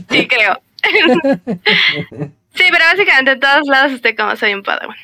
Sí, 0.08 0.28
creo. 0.28 0.60
sí, 2.54 2.64
pero 2.70 2.84
básicamente 2.92 3.32
en 3.32 3.40
todos 3.40 3.66
lados 3.66 3.92
estoy 3.92 4.14
como 4.14 4.36
soy 4.36 4.54
un 4.54 4.62
Padawan. 4.62 4.96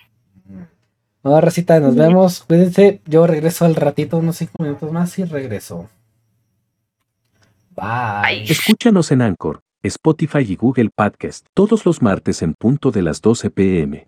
No, 1.24 1.40
Racita, 1.40 1.80
nos 1.80 1.96
vemos. 1.96 2.44
Cuídense. 2.44 3.00
Yo 3.04 3.26
regreso 3.26 3.64
al 3.64 3.74
ratito, 3.74 4.18
unos 4.18 4.36
cinco 4.36 4.62
minutos 4.62 4.92
más 4.92 5.18
y 5.18 5.24
regreso. 5.24 5.90
Bye. 7.70 8.22
Bye. 8.22 8.52
Escúchanos 8.52 9.10
en 9.10 9.22
Anchor, 9.22 9.60
Spotify 9.82 10.44
y 10.46 10.54
Google 10.54 10.90
Podcast 10.94 11.46
todos 11.52 11.84
los 11.84 12.00
martes 12.00 12.42
en 12.42 12.54
punto 12.54 12.92
de 12.92 13.02
las 13.02 13.20
12 13.20 13.50
pm. 13.50 14.04